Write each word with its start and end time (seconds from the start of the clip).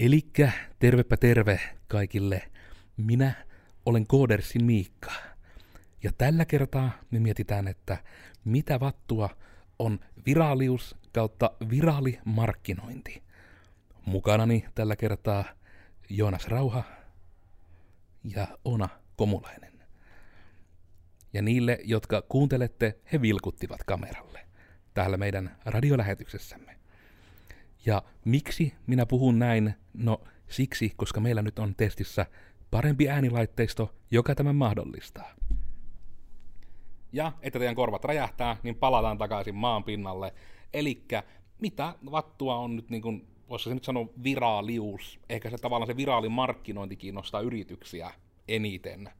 Elikkä 0.00 0.52
tervepä 0.78 1.16
terve 1.16 1.60
kaikille. 1.88 2.42
Minä 2.96 3.46
olen 3.86 4.06
Koodersin 4.06 4.64
Miikka. 4.64 5.12
Ja 6.02 6.12
tällä 6.18 6.44
kertaa 6.44 6.90
me 7.10 7.18
mietitään, 7.18 7.68
että 7.68 7.96
mitä 8.44 8.80
vattua 8.80 9.28
on 9.78 10.00
viraalius 10.26 10.96
kautta 11.12 11.50
viraalimarkkinointi. 11.70 13.22
Mukanani 14.06 14.64
tällä 14.74 14.96
kertaa 14.96 15.44
Joonas 16.10 16.48
Rauha 16.48 16.84
ja 18.24 18.58
Ona 18.64 18.88
Komulainen. 19.16 19.72
Ja 21.32 21.42
niille, 21.42 21.78
jotka 21.84 22.22
kuuntelette, 22.22 22.98
he 23.12 23.22
vilkuttivat 23.22 23.84
kameralle 23.84 24.46
täällä 24.94 25.16
meidän 25.16 25.56
radiolähetyksessämme. 25.64 26.79
Ja 27.86 28.02
miksi 28.24 28.74
minä 28.86 29.06
puhun 29.06 29.38
näin? 29.38 29.74
No 29.94 30.20
siksi, 30.48 30.92
koska 30.96 31.20
meillä 31.20 31.42
nyt 31.42 31.58
on 31.58 31.74
testissä 31.74 32.26
parempi 32.70 33.08
äänilaitteisto, 33.08 33.94
joka 34.10 34.34
tämän 34.34 34.56
mahdollistaa. 34.56 35.34
Ja 37.12 37.32
että 37.42 37.58
teidän 37.58 37.74
korvat 37.74 38.04
räjähtää, 38.04 38.56
niin 38.62 38.76
palataan 38.76 39.18
takaisin 39.18 39.54
maan 39.54 39.84
pinnalle. 39.84 40.34
Elikkä 40.74 41.22
mitä 41.60 41.94
vattua 42.10 42.56
on 42.56 42.76
nyt 42.76 42.90
niin 42.90 43.02
kuin, 43.02 43.26
voisi 43.48 43.64
se 43.64 43.74
nyt 43.74 43.84
sanoa 43.84 44.06
viraalius, 44.24 45.20
ehkä 45.28 45.50
se 45.50 45.58
tavallaan 45.58 45.86
se 45.86 45.96
viraalimarkkinointi 45.96 46.96
kiinnostaa 46.96 47.40
yrityksiä 47.40 48.10
eniten. 48.48 49.10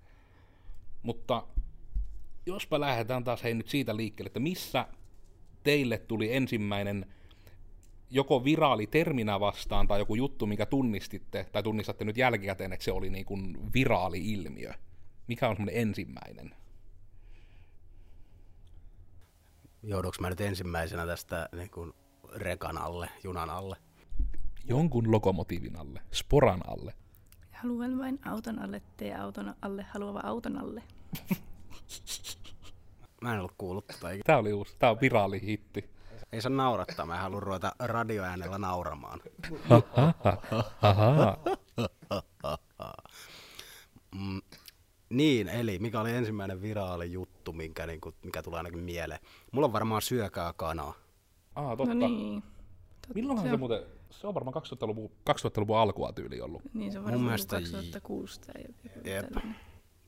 Mutta 1.03 1.47
jospa 2.47 2.81
lähdetään 2.81 3.25
taas 3.25 3.43
hei 3.43 3.55
nyt 3.55 3.69
siitä 3.69 3.97
liikkeelle, 3.97 4.27
että 4.27 4.41
missä 4.41 4.87
teille 5.63 5.99
tuli 5.99 6.35
ensimmäinen 6.35 7.07
joko 8.11 8.45
viraali 8.45 8.87
terminä 8.87 9.41
vastaan 9.41 9.89
tai 9.89 9.99
joku 9.99 10.15
juttu, 10.15 10.47
mikä 10.47 10.67
tunnistitte, 10.67 11.47
tai 11.53 11.63
tunnistatte 11.63 12.05
nyt 12.05 12.17
jälkikäteen, 12.17 12.73
että 12.73 12.85
se 12.85 12.93
oli 12.93 13.11
niin 13.11 13.25
kuin 13.25 13.73
viraali-ilmiö. 13.75 14.73
Mikä 15.29 15.49
on 15.49 15.57
semmoinen 15.57 15.83
ensimmäinen? 15.83 16.55
Jouduks 19.83 20.21
mä 20.21 20.31
nyt 20.31 20.41
ensimmäisenä 20.41 21.07
tästä 21.07 21.49
niin 21.57 21.71
kuin 21.71 21.93
rekan 22.37 22.79
alle, 22.79 23.09
junan 23.25 23.51
alle? 23.51 23.77
Jonkun 24.65 25.11
lokomotiivin 25.11 25.77
alle, 25.77 26.01
sporan 26.13 26.61
alle. 26.67 26.95
Haluan 27.53 27.99
vain 27.99 28.19
auton 28.27 28.59
alle, 28.59 28.83
tee 28.97 29.15
auton 29.15 29.55
alle, 29.63 29.83
haluava 29.83 30.21
auton 30.25 30.59
alle. 30.59 30.83
Mä 33.23 33.33
en 33.33 33.39
ollut 33.39 33.55
kuullut 33.59 33.87
tota 33.87 34.11
ikinä. 34.11 34.23
Tää 34.27 34.39
oli 34.39 34.53
uusi, 34.53 34.77
tää 34.79 34.91
on 34.91 35.01
viraali 35.01 35.43
hitti. 35.43 35.91
Ei 36.33 36.43
saa 36.43 36.51
naurattaa, 36.51 37.07
mä 37.07 37.15
en 37.15 37.21
halua 37.21 37.41
ruveta 37.41 37.73
radioäänellä 37.79 38.59
nauramaan. 38.59 39.21
Mm, 44.15 44.41
niin, 45.11 45.49
eli 45.49 45.79
mikä 45.79 46.01
oli 46.01 46.11
ensimmäinen 46.13 46.63
viraali 46.63 47.13
juttu, 47.13 47.53
minkä, 47.53 47.87
niin 47.87 48.01
kuin, 48.01 48.15
mikä 48.25 48.43
tulee 48.43 48.59
ainakin 48.59 48.79
mieleen? 48.81 49.21
Mulla 49.53 49.67
on 49.67 49.73
varmaan 49.73 50.03
syökää 50.03 50.53
kanaa. 50.53 50.95
Ah, 51.55 51.77
totta. 51.77 51.95
No 51.95 52.09
niin. 52.09 52.43
Totta. 52.43 53.15
Milloinhan 53.15 53.47
se, 53.47 53.53
on- 53.53 53.59
muuten, 53.59 53.83
se 54.11 54.27
on 54.27 54.35
varmaan 54.35 54.55
2000-luvun, 54.55 55.11
2000-luvun 55.31 55.79
alkua 55.79 56.13
tyyli 56.13 56.41
ollut. 56.41 56.63
Niin 56.75 56.93
se 56.93 56.99
on 56.99 57.05
varmaan 57.05 57.25
mielestä 57.25 57.57
ollut 57.57 57.71
2006 57.71 58.41
tai 58.41 58.63
joku 58.63 59.09
Jep. 59.09 59.45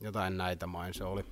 Jotain 0.01 0.37
näitä 0.37 0.67
main 0.67 0.93
se 0.93 1.03
oli. 1.03 1.25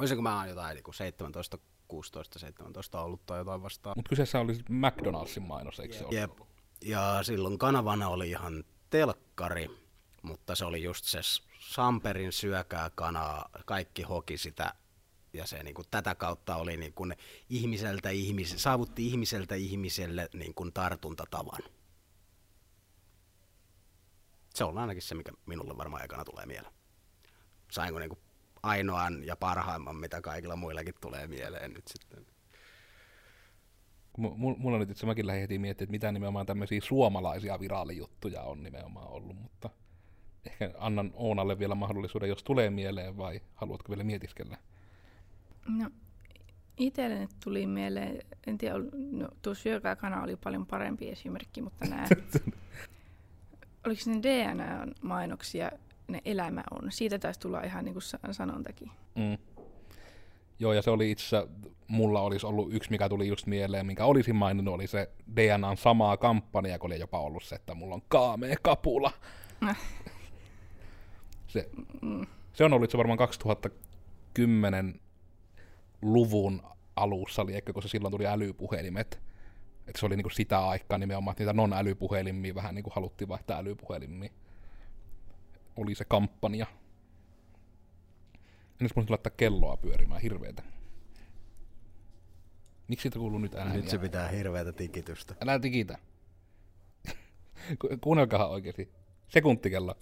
Olisiko 0.00 0.22
mä 0.22 0.46
jotain 0.48 0.74
niin 0.74 0.84
kuin 0.84 0.94
17, 0.94 1.58
16, 1.92 2.38
17 2.38 3.00
ollut 3.00 3.26
tai 3.26 3.38
jotain 3.38 3.62
vastaan. 3.62 3.94
Mutta 3.96 4.08
kyseessä 4.08 4.40
oli 4.40 4.54
siis 4.54 4.68
McDonaldsin 4.68 5.42
mainos, 5.42 5.80
eikö 5.80 5.94
se 5.94 6.04
Jep. 6.10 6.30
ollut? 6.30 6.52
Ja 6.84 7.18
silloin 7.22 7.58
kanavana 7.58 8.08
oli 8.08 8.30
ihan 8.30 8.64
telkkari, 8.90 9.70
mutta 10.22 10.54
se 10.54 10.64
oli 10.64 10.82
just 10.82 11.04
se 11.04 11.20
Samperin 11.58 12.32
syökää 12.32 12.90
kanaa, 12.94 13.48
kaikki 13.64 14.02
hoki 14.02 14.38
sitä 14.38 14.74
ja 15.32 15.46
se 15.46 15.62
niin 15.62 15.74
kuin, 15.74 15.86
tätä 15.90 16.14
kautta 16.14 16.56
oli 16.56 16.76
niin 16.76 16.92
kuin, 16.92 17.16
ihmiseltä 17.48 18.10
ihmis, 18.10 18.54
saavutti 18.62 19.06
ihmiseltä 19.06 19.54
ihmiselle 19.54 20.28
niin 20.32 20.54
kuin, 20.54 20.72
tartuntatavan. 20.72 21.60
Se 24.54 24.64
on 24.64 24.78
ainakin 24.78 25.02
se, 25.02 25.14
mikä 25.14 25.32
minulle 25.46 25.76
varmaan 25.76 26.04
ekana 26.04 26.24
tulee 26.24 26.46
mieleen. 26.46 26.74
Sainko 27.70 27.98
niin 27.98 28.08
kuin, 28.08 28.20
ainoan 28.62 29.24
ja 29.24 29.36
parhaimman, 29.36 29.96
mitä 29.96 30.20
kaikilla 30.20 30.56
muillakin 30.56 30.94
tulee 31.00 31.26
mieleen 31.26 31.72
nyt 31.72 31.88
sitten. 31.88 32.26
Mu- 34.18 34.34
mu- 34.36 34.58
Mulla 34.58 34.78
nyt 34.78 34.90
itse 34.90 35.06
mäkin 35.06 35.26
lähdin 35.26 35.40
heti 35.40 35.58
miettimään, 35.58 35.86
että 35.86 35.92
mitä 35.92 36.12
nimenomaan 36.12 36.46
tämmöisiä 36.46 36.80
suomalaisia 36.82 37.60
viraalijuttuja 37.60 38.42
on 38.42 38.62
nimenomaan 38.62 39.08
ollut, 39.08 39.36
mutta 39.36 39.70
ehkä 40.46 40.70
annan 40.78 41.10
Oonalle 41.14 41.58
vielä 41.58 41.74
mahdollisuuden, 41.74 42.28
jos 42.28 42.42
tulee 42.42 42.70
mieleen, 42.70 43.16
vai 43.16 43.40
haluatko 43.54 43.90
vielä 43.90 44.04
mietiskellä? 44.04 44.58
No, 45.68 45.90
itselleni 46.76 47.28
tuli 47.44 47.66
mieleen, 47.66 48.18
en 48.46 48.58
tiedä, 48.58 48.74
no, 49.10 49.28
tuo 49.42 49.54
syökääkana 49.54 50.22
oli 50.22 50.36
paljon 50.36 50.66
parempi 50.66 51.08
esimerkki, 51.08 51.62
mutta 51.62 51.84
nämä, 51.84 52.06
oliko 53.86 54.02
ne 54.06 54.22
DNA-mainoksia, 54.22 55.70
ne 56.12 56.20
elämä 56.24 56.62
on, 56.70 56.92
siitä 56.92 57.18
taisi 57.18 57.40
tulla 57.40 57.60
ihan 57.60 57.84
niin 57.84 57.94
kuin 57.94 58.32
sanontakin. 58.32 58.90
Mm. 59.14 59.38
Joo, 60.58 60.72
ja 60.72 60.82
se 60.82 60.90
oli 60.90 61.10
itse 61.10 61.26
asiassa, 61.26 61.48
mulla 61.88 62.20
olisi 62.20 62.46
ollut 62.46 62.74
yksi, 62.74 62.90
mikä 62.90 63.08
tuli 63.08 63.28
just 63.28 63.46
mieleen, 63.46 63.86
minkä 63.86 64.04
olisin 64.04 64.36
maininnut, 64.36 64.74
oli 64.74 64.86
se 64.86 65.10
DNAn 65.36 65.76
samaa 65.76 66.16
kampanja, 66.16 66.78
kun 66.78 66.92
oli 66.92 67.00
jopa 67.00 67.20
ollut 67.20 67.42
se, 67.44 67.54
että 67.54 67.74
mulla 67.74 67.94
on 67.94 68.02
kaamea 68.08 68.56
kapula. 68.62 69.12
Se, 71.46 71.70
se 72.52 72.64
on 72.64 72.72
ollut 72.72 72.90
se 72.90 72.98
varmaan 72.98 73.18
2010 73.18 75.00
luvun 76.02 76.62
alussa, 76.96 77.42
eli 77.42 77.62
kun 77.62 77.82
se 77.82 77.88
silloin 77.88 78.12
tuli 78.12 78.26
älypuhelimet. 78.26 79.22
Että 79.86 80.00
se 80.00 80.06
oli 80.06 80.16
niinku 80.16 80.30
sitä 80.30 80.68
aikaa 80.68 80.98
nimenomaan, 80.98 81.32
että 81.32 81.44
niitä 81.44 81.52
non-älypuhelimia 81.52 82.54
vähän 82.54 82.74
niinku 82.74 82.90
haluttiin 82.94 83.28
vaihtaa 83.28 83.58
älypuhelimiin. 83.58 84.32
Oli 85.76 85.94
se 85.94 86.04
kampanja. 86.04 86.66
Nyt 88.80 88.92
mun 88.96 89.06
laittaa 89.08 89.32
kelloa 89.36 89.76
pyörimään 89.76 90.20
hirveetä. 90.20 90.62
Miksi 92.88 93.02
siitä 93.02 93.18
kuuluu 93.18 93.38
nyt 93.38 93.54
ääniä? 93.54 93.74
Nyt 93.74 93.88
se 93.88 93.98
pitää 93.98 94.28
hirveätä 94.28 94.72
tikitystä. 94.72 95.34
Älä 95.40 95.58
tikitä. 95.58 95.98
Ku- 97.80 97.88
Kuunnelkahan 98.00 98.50
oikeesti. 98.50 98.92
Sekuntikello. 99.28 99.94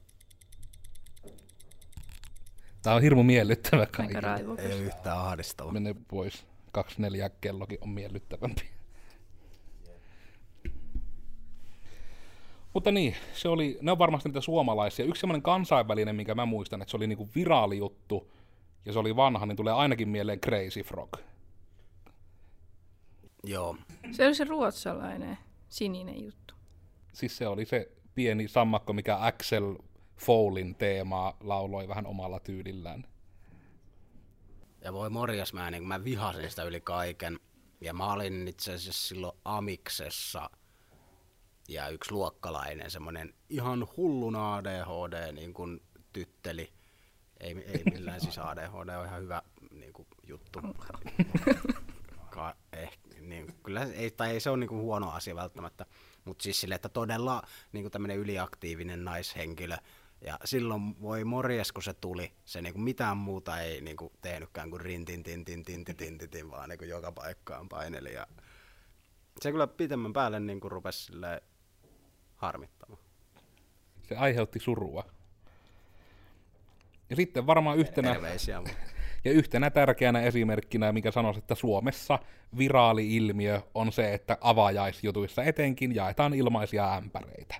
Tää 2.82 2.94
on 2.94 3.02
hirmu 3.02 3.22
miellyttävä 3.22 3.86
kaikille. 3.86 4.58
Ei 4.58 4.80
yhtään 4.80 5.18
ahdistava. 5.18 5.72
Mene 5.72 5.94
pois. 6.08 6.46
24 6.72 7.30
kellokin 7.40 7.78
on 7.80 7.88
miellyttävämpi. 7.88 8.70
Mutta 12.74 12.90
niin, 12.90 13.16
se 13.32 13.48
oli, 13.48 13.78
ne 13.82 13.92
on 13.92 13.98
varmasti 13.98 14.28
niitä 14.28 14.40
suomalaisia. 14.40 15.04
Yksi 15.04 15.20
semmoinen 15.20 15.42
kansainvälinen, 15.42 16.16
minkä 16.16 16.34
mä 16.34 16.46
muistan, 16.46 16.82
että 16.82 16.90
se 16.90 16.96
oli 16.96 17.06
niinku 17.06 17.28
viraali 17.34 17.78
juttu, 17.78 18.32
ja 18.84 18.92
se 18.92 18.98
oli 18.98 19.16
vanha, 19.16 19.46
niin 19.46 19.56
tulee 19.56 19.72
ainakin 19.72 20.08
mieleen 20.08 20.40
Crazy 20.40 20.82
Frog. 20.82 21.16
Joo. 23.44 23.76
Se 24.10 24.26
oli 24.26 24.34
se 24.34 24.44
ruotsalainen 24.44 25.38
sininen 25.68 26.24
juttu. 26.24 26.54
Siis 27.12 27.36
se 27.36 27.48
oli 27.48 27.64
se 27.64 27.92
pieni 28.14 28.48
sammakko, 28.48 28.92
mikä 28.92 29.18
Axel 29.20 29.76
Foulin 30.16 30.74
teemaa 30.74 31.36
lauloi 31.40 31.88
vähän 31.88 32.06
omalla 32.06 32.40
tyylillään. 32.40 33.04
Ja 34.84 34.92
voi 34.92 35.10
morjas, 35.10 35.52
mä, 35.52 35.70
niin 35.70 35.84
mä 35.84 36.04
vihasin 36.04 36.50
sitä 36.50 36.62
yli 36.62 36.80
kaiken. 36.80 37.40
Ja 37.80 37.94
mä 37.94 38.12
olin 38.12 38.48
itse 38.48 38.74
asiassa 38.74 39.08
silloin 39.08 39.36
Amiksessa 39.44 40.50
ja 41.70 41.88
yksi 41.88 42.12
luokkalainen, 42.12 42.90
semmoinen 42.90 43.34
ihan 43.48 43.88
hulluna 43.96 44.54
ADHD 44.54 45.32
niin 45.32 45.54
kuin 45.54 45.82
tytteli. 46.12 46.72
Ei, 47.40 47.64
ei 47.66 47.84
millään 47.84 48.20
siis 48.20 48.38
ADHD 48.38 48.88
on 48.88 49.06
ihan 49.06 49.22
hyvä 49.22 49.42
niin 49.70 49.92
kuin, 49.92 50.08
juttu. 50.28 50.60
Ka- 52.30 52.56
eh, 52.72 52.98
niin, 53.20 53.54
kyllä, 53.62 53.84
ei, 53.84 54.10
tai 54.10 54.30
ei 54.30 54.40
se 54.40 54.50
ole 54.50 54.58
niin 54.58 54.68
kuin, 54.68 54.80
huono 54.80 55.10
asia 55.10 55.36
välttämättä, 55.36 55.86
mutta 56.24 56.42
siis 56.42 56.60
sille, 56.60 56.74
että 56.74 56.88
todella 56.88 57.42
niin 57.72 57.82
kuin 57.82 57.92
tämmöinen 57.92 58.18
yliaktiivinen 58.18 59.04
naishenkilö, 59.04 59.76
ja 60.24 60.38
silloin 60.44 61.00
voi 61.02 61.24
morjes, 61.24 61.72
kun 61.72 61.82
se 61.82 61.94
tuli, 61.94 62.32
se 62.44 62.62
niinku 62.62 62.80
mitään 62.80 63.16
muuta 63.16 63.60
ei 63.60 63.80
niin 63.80 63.96
kuin 63.96 64.12
tehnytkään 64.20 64.70
kuin 64.70 64.80
rintin, 64.80 65.22
tin, 65.22 65.44
tin, 65.44 65.64
tin, 65.64 65.84
tin, 66.30 66.50
vaan 66.50 66.68
niinku 66.68 66.84
joka 66.84 67.12
paikkaan 67.12 67.68
paineli. 67.68 68.14
Ja 68.14 68.26
se 69.40 69.50
kyllä 69.50 69.66
pitemmän 69.66 70.12
päälle 70.12 70.40
niinku 70.40 70.68
rupesi 70.68 71.04
silleen, 71.04 71.40
harmittamaan. 72.40 73.02
Se 74.02 74.16
aiheutti 74.16 74.58
surua. 74.58 75.04
Ja 77.10 77.16
sitten 77.16 77.46
varmaan 77.46 77.78
yhtenä, 77.78 78.12
Terveisiä. 78.12 78.62
ja 79.24 79.32
yhtenä 79.32 79.70
tärkeänä 79.70 80.20
esimerkkinä, 80.20 80.92
mikä 80.92 81.10
sanoisi, 81.10 81.38
että 81.38 81.54
Suomessa 81.54 82.18
viraali-ilmiö 82.58 83.60
on 83.74 83.92
se, 83.92 84.14
että 84.14 84.38
avajaisjutuissa 84.40 85.42
etenkin 85.44 85.94
jaetaan 85.94 86.34
ilmaisia 86.34 86.94
ämpäreitä. 86.94 87.54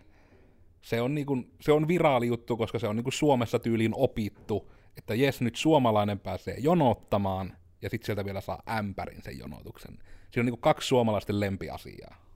Se 0.82 1.00
on, 1.00 1.14
niinku, 1.14 1.44
se 1.60 1.72
on 1.72 1.88
viraali 1.88 2.26
juttu, 2.26 2.56
koska 2.56 2.78
se 2.78 2.88
on 2.88 2.96
niinku 2.96 3.10
Suomessa 3.10 3.58
tyyliin 3.58 3.92
opittu, 3.94 4.70
että 4.96 5.14
jes, 5.14 5.40
nyt 5.40 5.56
suomalainen 5.56 6.18
pääsee 6.18 6.56
jonottamaan, 6.58 7.56
ja 7.82 7.90
sitten 7.90 8.06
sieltä 8.06 8.24
vielä 8.24 8.40
saa 8.40 8.62
ämpärin 8.68 9.22
sen 9.22 9.38
jonotuksen. 9.38 9.98
Siinä 10.30 10.42
on 10.42 10.46
niinku 10.46 10.60
kaksi 10.60 10.88
suomalaisten 10.88 11.40
lempiasiaa. 11.40 12.29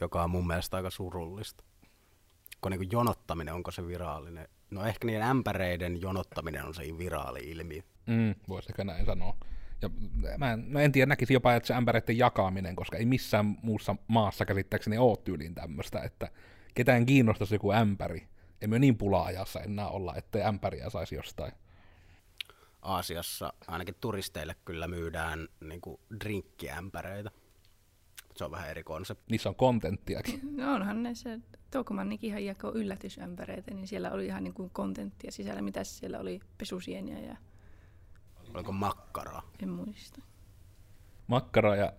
Joka 0.00 0.24
on 0.24 0.30
mun 0.30 0.46
mielestä 0.46 0.76
aika 0.76 0.90
surullista. 0.90 1.64
Kun 2.60 2.72
niin 2.72 2.90
jonottaminen, 2.92 3.54
onko 3.54 3.70
se 3.70 3.86
virallinen? 3.86 4.48
No 4.70 4.84
ehkä 4.84 5.06
niiden 5.06 5.22
ämpäreiden 5.22 6.00
jonottaminen 6.00 6.64
on 6.64 6.74
se 6.74 6.82
viraali 6.98 7.40
ilmiö. 7.40 7.82
Mm, 8.06 8.34
voisi 8.48 8.68
ehkä 8.70 8.84
näin 8.84 9.06
sanoa. 9.06 9.36
Ja 9.82 9.90
mä 10.38 10.52
en, 10.52 10.72
no 10.72 10.80
en 10.80 10.92
tiedä, 10.92 11.06
näkisi 11.06 11.32
jopa, 11.32 11.54
että 11.54 11.66
se 11.66 11.74
ämpäreiden 11.74 12.18
jakaminen, 12.18 12.76
koska 12.76 12.96
ei 12.96 13.06
missään 13.06 13.56
muussa 13.62 13.96
maassa 14.08 14.44
käsittääkseni 14.44 14.98
ole 14.98 15.16
tyyliin 15.16 15.54
tämmöistä, 15.54 16.02
että 16.02 16.28
ketään 16.74 17.06
kiinnostaisi 17.06 17.54
joku 17.54 17.72
ämpäri. 17.72 18.28
Emme 18.60 18.78
niin 18.78 18.98
pula-ajassa 18.98 19.60
enää 19.60 19.88
olla, 19.88 20.14
ettei 20.16 20.42
ämpäriä 20.42 20.90
saisi 20.90 21.14
jostain. 21.14 21.52
Aasiassa 22.82 23.52
ainakin 23.66 23.94
turisteille 24.00 24.56
kyllä 24.64 24.88
myydään 24.88 25.48
niin 25.60 25.80
drinkkiämpäreitä. 26.24 27.30
Se 28.36 28.44
on 28.44 28.50
vähän 28.50 28.70
eri 28.70 28.82
konsepti. 28.82 29.24
Niissä 29.30 29.48
on 29.48 29.54
kontenttiakin. 29.54 30.40
No 30.56 30.74
onhan 30.74 31.02
näissä, 31.02 31.38
Toukomannikin 31.70 32.46
jako 32.46 32.72
yllätysämpäreitä, 32.74 33.74
niin 33.74 33.86
siellä 33.86 34.10
oli 34.10 34.26
ihan 34.26 34.44
niin 34.44 34.54
kuin 34.54 34.70
kontenttia 34.70 35.32
sisällä. 35.32 35.62
Mitä 35.62 35.84
siellä 35.84 36.18
oli? 36.18 36.40
Pesusieniä 36.58 37.18
ja... 37.18 37.36
Oliko 38.54 38.72
makkaraa? 38.72 39.42
En 39.62 39.68
muista. 39.68 40.20
Makkara 41.26 41.76
ja... 41.76 41.92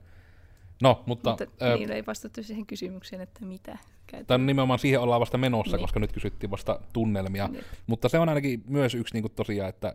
No, 0.82 1.04
mutta... 1.06 1.30
Mutta 1.30 1.66
äh, 1.66 1.78
niillä 1.80 1.96
ei 1.96 2.06
vastattu 2.06 2.44
siihen 2.44 2.66
kysymykseen, 2.66 3.22
että 3.22 3.46
mitä 3.46 3.78
käytetään. 4.08 4.46
nimenomaan 4.46 4.80
siihen 4.80 5.00
ollaan 5.00 5.22
vasta 5.22 5.38
menossa, 5.38 5.78
niin. 5.78 5.84
koska 5.84 6.00
nyt 6.00 6.12
kysyttiin 6.12 6.52
vasta 6.52 6.80
tunnelmia. 6.94 7.48
Niin. 7.48 7.64
Mutta 7.88 8.10
se 8.10 8.20
on 8.20 8.30
ainakin 8.30 8.64
myös 8.68 8.96
yksi 8.96 9.14
niin 9.14 9.24
kuin 9.24 9.34
tosiaan, 9.36 9.70
että 9.70 9.94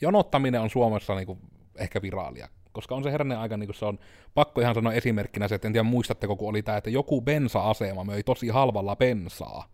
jonottaminen 0.00 0.60
on 0.60 0.70
Suomessa 0.70 1.14
niin 1.14 1.26
kuin 1.26 1.38
ehkä 1.76 2.02
viraalia 2.02 2.48
koska 2.76 2.94
on 2.94 3.02
se 3.02 3.12
herranen 3.12 3.38
aika, 3.38 3.56
niin 3.56 3.66
kuin 3.68 3.76
se 3.76 3.84
on 3.84 3.98
pakko 4.34 4.60
ihan 4.60 4.74
sanoa 4.74 4.92
esimerkkinä 4.92 5.48
se, 5.48 5.54
että 5.54 5.68
en 5.68 5.72
tiedä 5.72 5.82
muistatteko, 5.82 6.36
kun 6.36 6.48
oli 6.48 6.62
tämä, 6.62 6.78
että 6.78 6.90
joku 6.90 7.22
bensa-asema 7.22 8.04
möi 8.04 8.22
tosi 8.22 8.48
halvalla 8.48 8.96
bensaa, 8.96 9.68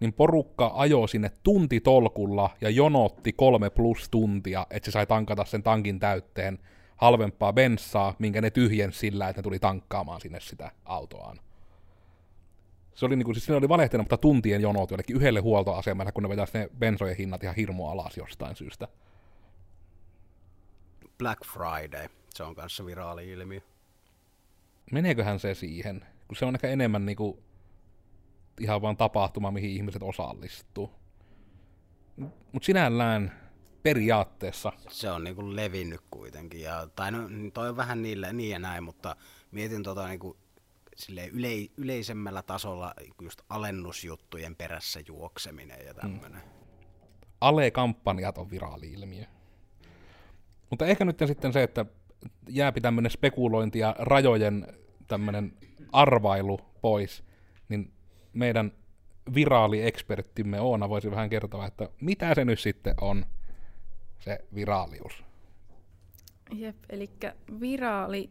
niin 0.00 0.12
porukka 0.12 0.72
ajoi 0.74 1.08
sinne 1.08 1.30
tuntitolkulla 1.42 2.50
ja 2.60 2.70
jonotti 2.70 3.32
kolme 3.32 3.70
plus 3.70 4.08
tuntia, 4.08 4.66
että 4.70 4.84
se 4.84 4.90
sai 4.90 5.06
tankata 5.06 5.44
sen 5.44 5.62
tankin 5.62 5.98
täytteen 6.00 6.58
halvempaa 6.96 7.52
bensaa, 7.52 8.14
minkä 8.18 8.40
ne 8.40 8.50
tyhjensi 8.50 8.98
sillä, 8.98 9.28
että 9.28 9.38
ne 9.38 9.42
tuli 9.42 9.58
tankkaamaan 9.58 10.20
sinne 10.20 10.40
sitä 10.40 10.70
autoaan. 10.84 11.40
Se 12.94 13.06
oli, 13.06 13.16
niin 13.16 13.24
kuin, 13.24 13.34
siis 13.34 13.50
oli 13.50 13.68
valehtena, 13.68 14.02
mutta 14.02 14.16
tuntien 14.16 14.62
jonot 14.62 14.90
jollekin 14.90 15.16
yhdelle 15.16 15.40
huoltoasemalle, 15.40 16.12
kun 16.12 16.22
ne 16.22 16.28
vetäisi 16.28 16.58
ne 16.58 16.68
bensojen 16.78 17.16
hinnat 17.16 17.42
ihan 17.42 17.56
hirmu 17.56 17.88
alas 17.88 18.16
jostain 18.16 18.56
syystä. 18.56 18.88
Black 21.18 21.40
Friday. 21.46 22.08
Se 22.36 22.42
on 22.42 22.54
kanssa 22.54 22.86
viraali 22.86 23.30
ilmiö. 23.30 23.60
Meneeköhän 24.92 25.40
se 25.40 25.54
siihen? 25.54 26.06
Kun 26.28 26.36
se 26.36 26.44
on 26.44 26.54
ehkä 26.54 26.68
enemmän 26.68 27.06
niinku 27.06 27.42
ihan 28.60 28.82
vaan 28.82 28.96
tapahtuma, 28.96 29.50
mihin 29.50 29.70
ihmiset 29.70 30.02
osallistuu. 30.02 30.90
Mutta 32.52 32.66
sinällään 32.66 33.50
periaatteessa. 33.82 34.72
Se 34.88 35.10
on 35.10 35.24
niinku 35.24 35.56
levinnyt 35.56 36.00
kuitenkin. 36.10 36.60
Ja, 36.60 36.88
tai 36.96 37.12
no, 37.12 37.18
toi 37.54 37.68
on 37.68 37.76
vähän 37.76 38.02
niille, 38.02 38.32
niin 38.32 38.50
ja 38.50 38.58
näin, 38.58 38.84
mutta 38.84 39.16
mietin 39.50 39.82
tota 39.82 40.06
niinku 40.06 40.36
yle, 41.10 41.30
yleisemmällä 41.76 42.42
tasolla 42.42 42.94
just 43.22 43.40
alennusjuttujen 43.48 44.56
perässä 44.56 45.00
juokseminen 45.08 45.86
ja 45.86 45.94
tämmöinen. 45.94 46.42
Mm. 46.42 46.50
Ale-kampanjat 47.40 48.38
on 48.38 48.50
viraali 48.50 48.92
ilmiö. 48.92 49.24
Mutta 50.70 50.86
ehkä 50.86 51.04
nyt 51.04 51.18
sitten 51.26 51.52
se, 51.52 51.62
että 51.62 51.86
jääpi 52.48 52.80
tämmöinen 52.80 53.10
spekulointi 53.10 53.78
ja 53.78 53.96
rajojen 53.98 54.66
tämmöinen 55.08 55.52
arvailu 55.92 56.60
pois, 56.80 57.24
niin 57.68 57.92
meidän 58.32 58.72
viraali-eksperttimme 59.34 60.60
Oona 60.60 60.88
voisi 60.88 61.10
vähän 61.10 61.30
kertoa, 61.30 61.66
että 61.66 61.88
mitä 62.00 62.34
se 62.34 62.44
nyt 62.44 62.60
sitten 62.60 62.94
on, 63.00 63.26
se 64.18 64.38
viraalius. 64.54 65.24
Jep, 66.54 66.76
eli 66.88 67.10
viraali 67.60 68.30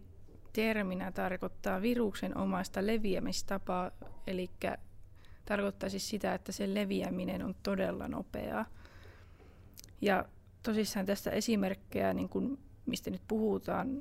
terminä 0.53 1.11
tarkoittaa 1.11 1.81
viruksen 1.81 2.37
omaista 2.37 2.85
leviämistapaa, 2.85 3.91
eli 4.27 4.49
tarkoittaa 5.45 5.89
siis 5.89 6.09
sitä, 6.09 6.33
että 6.33 6.51
sen 6.51 6.73
leviäminen 6.73 7.43
on 7.43 7.55
todella 7.63 8.07
nopeaa. 8.07 8.65
Ja 10.01 10.25
tosissaan 10.63 11.05
tästä 11.05 11.31
esimerkkejä, 11.31 12.13
niin 12.13 12.29
kuin, 12.29 12.59
mistä 12.85 13.09
nyt 13.09 13.21
puhutaan 13.27 13.93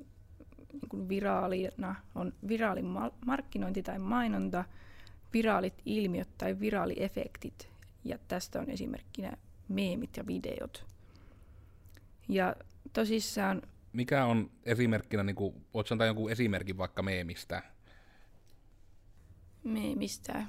niin 0.73 0.89
kuin 0.89 1.09
viraalina, 1.09 1.95
on 2.15 2.33
viraalin 2.49 2.87
markkinointi 3.27 3.83
tai 3.83 3.99
mainonta, 3.99 4.65
viraalit 5.33 5.83
ilmiöt 5.85 6.29
tai 6.39 6.61
viraaliefektit. 6.61 7.69
Ja 8.05 8.19
tästä 8.29 8.61
on 8.61 8.71
esimerkkinä 8.71 9.37
meemit 9.69 10.17
ja 10.17 10.27
videot. 10.27 10.87
Ja 12.29 12.57
tosissaan... 12.93 13.63
Mikä 13.93 14.25
on 14.25 14.51
esimerkkinä, 14.65 15.23
niin 15.23 15.37
kuin, 15.37 15.55
voitko 15.75 15.95
antaa 15.95 16.07
jonkun 16.07 16.31
esimerkin 16.31 16.79
vaikka 16.79 17.03
meemistä? 17.03 17.63
Meemistä 19.65 20.45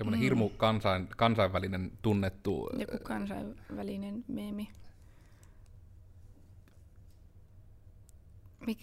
semmoinen 0.00 0.20
mm. 0.20 0.22
hirmu 0.22 0.48
kansain, 0.48 1.08
kansainvälinen 1.16 1.92
tunnettu... 2.02 2.70
Joku 2.78 2.98
kansainvälinen 3.02 4.24
meemi. 4.28 4.68
Mik... 8.66 8.78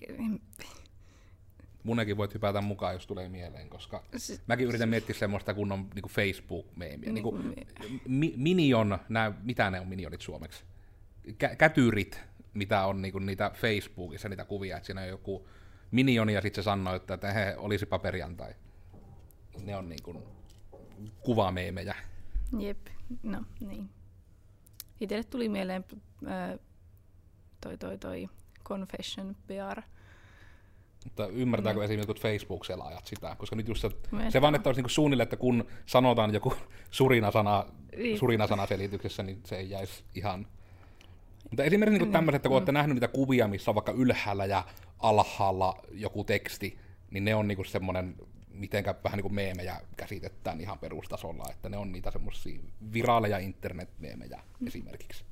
Munekin 1.84 2.18
voit 2.18 2.34
hypätä 2.34 2.62
mukaan, 2.62 2.94
jos 2.94 3.08
tulee 3.08 3.30
mieleen, 3.30 3.70
koska 3.70 4.04
S- 4.18 4.42
mäkin 4.48 4.68
yritän 4.68 4.90
miettiä 4.90 5.16
semmoista 5.16 5.54
kunnon 5.54 5.88
niin 5.96 6.10
Facebook-meemiä. 6.10 7.12
Niin 7.12 7.24
kuin, 7.24 7.56
mi- 8.08 8.34
minion, 8.38 9.00
nää, 9.10 9.34
mitä 9.44 9.70
ne 9.72 9.80
on 9.80 9.88
minionit 9.88 10.22
suomeksi? 10.22 10.64
Kä- 11.28 11.56
kätyrit, 11.58 12.22
mitä 12.54 12.86
on 12.86 13.02
niin 13.02 13.12
kuin 13.12 13.26
niitä 13.26 13.52
Facebookissa, 13.56 14.30
niitä 14.30 14.46
kuvia, 14.46 14.78
että 14.78 14.86
siinä 14.86 15.02
on 15.02 15.08
joku 15.08 15.48
minioni 15.92 16.34
ja 16.34 16.42
sitten 16.42 16.64
se 16.64 16.66
sanoo, 16.66 16.96
että, 16.96 17.34
he, 17.34 17.56
olisipa 17.58 18.00
perjantai. 18.00 18.54
Ne 19.64 19.76
on 19.76 19.90
niin 19.90 20.04
kuin, 20.04 20.24
kuvameemejä. 21.20 21.96
Jep, 22.60 22.88
no 23.24 23.44
niin. 23.60 23.90
Itselle 25.00 25.24
tuli 25.24 25.50
mieleen 25.50 25.86
äh, 26.28 26.60
toi, 27.62 27.78
toi, 27.78 27.98
toi 27.98 28.30
Confession 28.68 29.36
PR. 29.48 29.82
Mutta 31.04 31.28
ymmärtääkö 31.28 31.80
no. 31.80 31.84
esimerkiksi 31.84 32.10
jotkut 32.10 32.22
Facebook-selaajat 32.22 33.06
sitä? 33.06 33.36
Koska 33.38 33.56
nyt 33.56 33.68
just 33.68 33.82
se, 33.82 33.90
se 34.30 34.42
vaan, 34.42 34.56
että 34.56 34.70
olisi 34.70 34.80
niinku 34.80 34.90
suunnilleen, 34.90 35.24
että 35.24 35.38
kun 35.38 35.66
sanotaan 35.86 36.34
joku 36.34 36.54
surinasana, 36.92 37.66
niin. 37.98 38.18
surinasana 38.18 38.66
selityksessä, 38.66 39.24
niin 39.24 39.42
se 39.46 39.58
ei 39.58 39.70
jäisi 39.70 40.04
ihan... 40.16 40.48
Mutta 41.50 41.64
esimerkiksi 41.64 41.94
niinku 41.94 42.06
niin, 42.06 42.14
tämmöiset, 42.14 42.36
että 42.36 42.50
kun 42.50 42.54
mm. 42.54 42.58
olette 42.58 42.72
nähneet 42.72 42.96
niitä 42.96 43.08
kuvia, 43.08 43.48
missä 43.48 43.72
on 43.72 43.76
vaikka 43.76 43.92
ylhäällä 43.92 44.46
ja 44.46 44.64
alhaalla 45.00 45.76
joku 45.92 46.24
teksti, 46.24 46.80
niin 47.12 47.26
ne 47.26 47.36
on 47.36 47.48
niinku 47.48 47.64
semmoinen 47.64 48.16
mitenkä 48.50 48.96
vähän 49.04 49.18
niin 49.18 49.24
kuin 49.24 49.34
meemejä 49.34 49.82
käsitetään 49.98 50.62
ihan 50.62 50.80
perustasolla, 50.80 51.44
että 51.52 51.70
ne 51.70 51.78
on 51.78 51.92
niitä 51.92 52.12
semmoisia 52.12 52.60
viraaleja 52.94 53.38
internet-meemejä 53.38 54.40
mm. 54.60 54.68
esimerkiksi. 54.68 55.24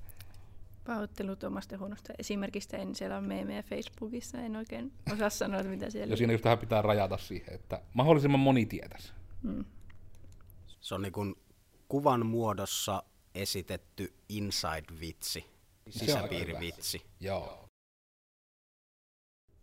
Pahoittelut 0.87 1.43
omasta 1.43 1.77
huonosta 1.77 2.13
esimerkistä, 2.19 2.77
en 2.77 2.95
siellä 2.95 3.17
on 3.17 3.23
meemejä 3.23 3.63
Facebookissa, 3.63 4.41
en 4.41 4.55
oikein 4.55 4.93
osaa 5.13 5.29
sanoa, 5.29 5.59
että 5.59 5.69
mitä 5.69 5.89
siellä 5.89 6.13
Ja 6.13 6.17
siinä 6.17 6.33
just 6.33 6.43
tähän 6.43 6.57
pitää 6.57 6.81
rajata 6.81 7.17
siihen, 7.17 7.53
että 7.53 7.81
mahdollisimman 7.93 8.39
moni 8.39 8.65
tietäisi. 8.65 9.13
Mm. 9.43 9.65
Se 10.81 10.95
on 10.95 11.01
niin 11.01 11.13
kuin 11.13 11.35
kuvan 11.87 12.25
muodossa 12.25 13.03
esitetty 13.35 14.13
inside-vitsi, 14.29 15.45
sisäpiirivitsi. 15.89 17.01
Joo. 17.19 17.65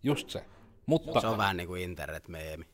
Just 0.03 0.31
se. 0.31 0.45
Mutta, 0.87 1.21
se 1.21 1.27
on 1.27 1.39
vähän 1.39 1.57
niin 1.57 1.67
kuin 1.67 1.83
internet-meemi. 1.83 2.65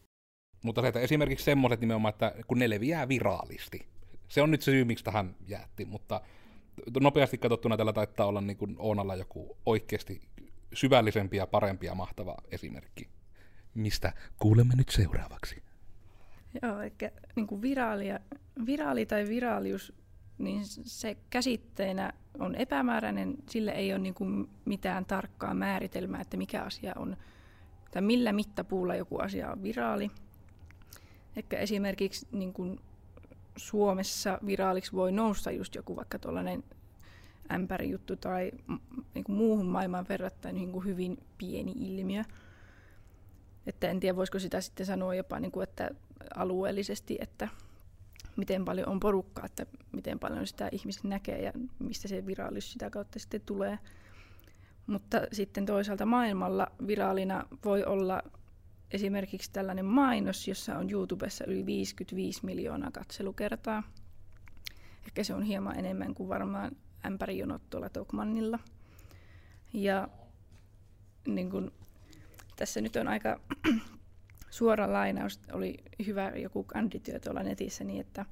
Mutta 0.65 0.81
se, 0.81 0.89
että 0.89 1.01
esimerkiksi 1.01 1.45
semmoiset 1.45 1.81
nimenomaan, 1.81 2.13
että 2.13 2.35
kun 2.47 2.59
ne 2.59 2.71
leviää 2.71 3.09
viraalisti. 3.09 3.87
Se 4.29 4.43
on 4.43 4.51
nyt 4.51 4.63
se 4.63 4.71
syy, 4.71 4.85
miksi 4.85 5.05
tähän 5.05 5.37
jäätti, 5.47 5.85
mutta 5.85 6.21
nopeasti 7.01 7.39
katsottuna 7.39 7.77
tällä 7.77 7.93
taittaa 7.93 8.27
olla 8.27 8.41
niin 8.41 8.57
kuin 8.57 8.77
Oonalla 8.79 9.17
joku 9.17 9.57
oikeasti 9.67 10.21
syvällisempi 10.75 11.37
ja 11.37 11.47
parempi 11.47 11.87
ja 11.87 11.95
mahtava 11.95 12.37
esimerkki, 12.51 13.09
mistä 13.75 14.13
kuulemme 14.39 14.75
nyt 14.77 14.89
seuraavaksi. 14.89 15.63
Joo, 16.63 16.81
eli 16.81 16.93
niin 17.37 17.47
kuin 17.47 17.63
viraalia, 17.63 18.21
viraali 18.67 19.07
tai 19.07 19.29
viraalius, 19.29 19.93
niin 20.39 20.63
se 20.67 21.17
käsitteenä 21.31 22.13
on 22.39 22.55
epämääräinen, 22.55 23.35
sille 23.49 23.71
ei 23.71 23.93
ole 23.93 23.99
niin 23.99 24.15
kuin 24.15 24.49
mitään 24.65 25.05
tarkkaa 25.05 25.55
määritelmää, 25.55 26.21
että 26.21 26.37
mikä 26.37 26.63
asia 26.63 26.93
on 26.97 27.17
tai 27.91 28.03
millä 28.03 28.33
mittapuulla 28.33 28.95
joku 28.95 29.19
asia 29.19 29.51
on 29.51 29.63
viraali. 29.63 30.11
Ehkä 31.37 31.59
esimerkiksi 31.59 32.27
niin 32.33 32.53
kuin 32.53 32.81
Suomessa 33.59 34.39
viraaliksi 34.47 34.93
voi 34.93 35.13
nousta 35.13 35.51
just 35.51 35.75
joku 35.75 35.97
vaikka 35.97 36.19
tuollainen 36.19 36.65
ämpärijuttu 37.53 38.17
tai 38.17 38.53
niin 39.15 39.25
kuin 39.25 39.37
muuhun 39.37 39.67
maailmaan 39.67 40.07
verrattuna 40.09 40.53
niin 40.53 40.85
hyvin 40.85 41.19
pieni 41.39 41.73
ilmiö. 41.77 42.25
Että 43.67 43.89
en 43.91 44.01
tiedä, 44.01 44.17
voisiko 44.17 44.39
sitä 44.39 44.61
sitten 44.61 44.87
sanoa 44.87 45.15
jopa, 45.15 45.41
niin 45.41 45.53
kuin, 45.53 45.63
että 45.63 45.91
alueellisesti, 46.37 47.19
että 47.21 47.49
miten 48.37 48.65
paljon 48.65 48.89
on 48.89 49.01
porukkaa, 49.01 49.47
että 49.47 49.67
miten 49.93 50.19
paljon 50.19 50.47
sitä 50.47 50.69
ihmiset 50.73 51.05
näkee 51.05 51.43
ja 51.43 51.53
mistä 51.79 52.09
se 52.09 52.27
viraallisuus 52.27 52.73
sitä 52.73 52.91
kautta 52.91 53.19
sitten 53.19 53.41
tulee. 53.41 53.79
Mutta 54.87 55.21
sitten 55.33 55.67
toisaalta 55.67 56.07
maailmalla 56.07 56.67
viraalina 56.87 57.47
voi 57.65 57.85
olla 57.85 58.23
esimerkiksi 58.91 59.53
tällainen 59.53 59.85
mainos, 59.85 60.49
jossa 60.49 60.79
on 60.79 60.91
YouTubessa 60.91 61.45
yli 61.45 61.67
55 61.67 62.47
miljoonaa 62.47 62.91
katselukertaa. 62.91 63.83
Ehkä 65.07 65.25
se 65.25 65.35
on 65.35 65.43
hieman 65.43 65.79
enemmän 65.79 66.15
kuin 66.15 66.29
varmaan 66.29 66.77
ämpärijonot 67.07 67.63
tuolla 67.71 67.89
Tokmannilla. 67.89 68.59
Ja 69.73 70.09
niin 71.27 71.51
kun, 71.51 71.73
tässä 72.57 72.81
nyt 72.81 72.97
on 72.97 73.09
aika 73.09 73.41
suora 74.51 74.93
lainaus, 74.93 75.41
oli 75.53 75.75
hyvä 76.07 76.33
joku 76.37 76.65
kandityö 76.65 77.21
tuolla 77.21 77.43
netissä, 77.43 77.85
niin 77.85 78.01
että 78.01 78.27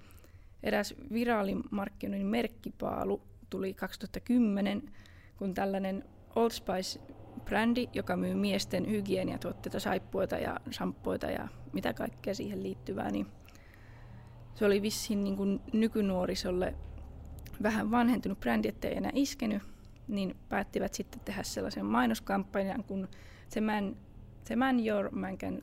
eräs 0.63 0.95
viraalimarkkinoinnin 1.13 2.27
merkkipaalu 2.27 3.23
tuli 3.51 3.75
2010, 3.75 4.93
kun 5.37 5.55
tällainen 5.55 6.05
Old 6.37 6.51
Spice-brändi, 7.47 7.89
joka 7.93 8.17
myy 8.17 8.35
miesten 8.35 8.91
hygieniatuotteita, 8.91 9.81
saippuita 9.81 10.37
ja 10.37 10.61
samppuita 10.71 11.27
ja 11.27 11.49
mitä 11.73 11.95
kaikkea 11.95 12.35
siihen 12.35 12.63
liittyvää, 12.63 13.11
niin 13.11 13.27
se 14.55 14.65
oli 14.67 14.83
vissiin 14.83 15.25
niin 15.25 15.37
kuin 15.37 15.61
nykynuorisolle 15.73 16.75
vähän 17.63 17.91
vanhentunut 17.91 18.41
brändi, 18.41 18.69
ettei 18.69 18.97
enää 18.97 19.11
iskenyt, 19.15 19.63
niin 20.09 20.37
päättivät 20.49 20.95
sitten 20.95 21.21
tehdä 21.21 21.43
sellaisen 21.43 21.87
mainoskampanjan 21.87 22.85
kuin 22.85 23.09
The 23.51 23.61
Man, 23.61 23.97
the 24.45 24.57
man 24.57 24.87
Your 24.87 25.11
Man 25.11 25.39
Can 25.39 25.63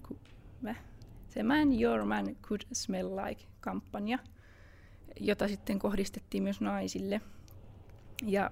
The 1.34 1.44
Man 1.44 1.82
Your 1.82 2.06
Man 2.06 2.36
Could 2.42 2.62
Smell 2.74 3.16
Like 3.16 3.44
kampanja, 3.60 4.20
jota 5.20 5.48
sitten 5.48 5.80
kohdistettiin 5.80 6.44
myös 6.44 6.62
naisille. 6.62 7.22
Ja 8.26 8.52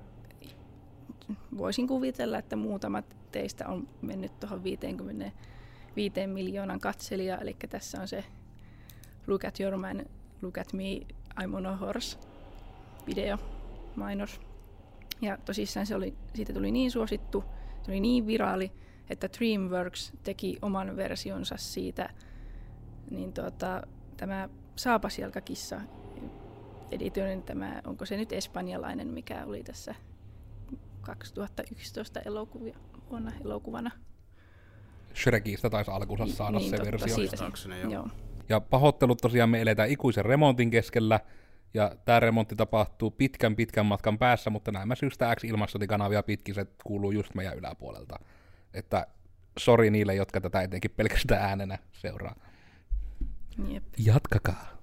voisin 1.58 1.88
kuvitella, 1.88 2.38
että 2.38 2.56
muutamat 2.56 3.21
teistä 3.32 3.68
on 3.68 3.88
mennyt 4.02 4.40
tuohon 4.40 4.64
55 4.64 6.28
miljoonan 6.28 6.80
katselijaa, 6.80 7.38
eli 7.38 7.56
tässä 7.70 8.02
on 8.02 8.08
se 8.08 8.24
Look 9.28 9.46
at 9.46 9.60
your 9.60 9.78
man, 9.78 10.06
look 10.42 10.58
at 10.58 10.74
me, 10.74 11.02
I'm 11.42 11.56
on 11.56 11.66
a 11.66 11.76
horse 11.76 12.18
video, 13.08 13.38
mainos. 13.96 14.42
Ja 15.22 15.38
tosissaan 15.38 15.86
se 15.86 15.96
oli, 15.96 16.14
siitä 16.36 16.54
tuli 16.54 16.72
niin 16.72 16.92
suosittu, 16.92 17.44
se 17.82 17.92
oli 17.92 18.00
niin 18.00 18.28
viraali, 18.28 18.72
että 19.10 19.30
DreamWorks 19.38 20.14
teki 20.24 20.58
oman 20.62 20.96
versionsa 20.96 21.58
siitä, 21.58 22.10
niin 23.10 23.34
tuota, 23.34 23.82
tämä 24.18 24.50
Saapasjalkakissa 24.76 25.82
editoinnin 26.92 27.44
tämä, 27.44 27.82
onko 27.86 28.06
se 28.06 28.18
nyt 28.18 28.34
espanjalainen, 28.34 29.08
mikä 29.08 29.46
oli 29.46 29.64
tässä 29.64 29.96
2011 31.02 32.20
elokuvia, 32.20 32.78
vuonna 33.12 33.32
elokuvana. 33.46 33.91
Shrekistä 35.15 35.70
taisi 35.70 35.91
alkunsa 35.91 36.27
saada 36.27 36.58
niin, 36.58 36.70
se 36.70 36.77
totta, 36.77 36.91
versio. 36.91 37.15
siitä 37.15 37.75
Joo. 37.82 37.91
Joo. 37.91 38.08
Ja 38.50 38.60
pahoittelut 38.60 39.18
tosiaan 39.22 39.50
me 39.50 39.62
eletään 39.62 39.89
ikuisen 39.89 40.25
remontin 40.25 40.72
keskellä, 40.72 41.20
ja 41.74 41.96
tämä 42.06 42.20
remontti 42.20 42.56
tapahtuu 42.56 43.12
pitkän 43.12 43.56
pitkän 43.56 43.86
matkan 43.86 44.18
päässä, 44.18 44.50
mutta 44.50 44.72
näemmä 44.72 44.96
syystä 44.96 45.36
X 45.36 45.44
ilmastointikanavia 45.44 46.24
pitkin 46.24 46.56
se 46.56 46.65
kuuluu 46.84 47.12
just 47.12 47.36
meidän 47.36 47.58
yläpuolelta. 47.58 48.20
Että 48.74 49.08
sori 49.60 49.89
niille, 49.89 50.15
jotka 50.15 50.41
tätä 50.41 50.62
etenkin 50.62 50.91
pelkästään 50.91 51.41
äänenä 51.41 51.77
seuraa. 51.91 52.36
Jep. 53.68 53.84
Jatkakaa. 54.06 54.77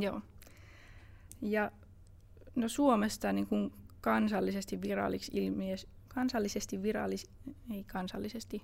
Joo. 0.00 0.20
Ja 1.42 1.70
no 2.54 2.68
Suomesta 2.68 3.32
niin 3.32 3.46
kuin 3.46 3.72
kansallisesti 4.00 4.80
viraaliksi 4.80 5.32
ilmiö, 5.34 5.76
kansallisesti 6.14 6.82
viraalis, 6.82 7.30
ei 7.70 7.84
kansallisesti, 7.84 8.62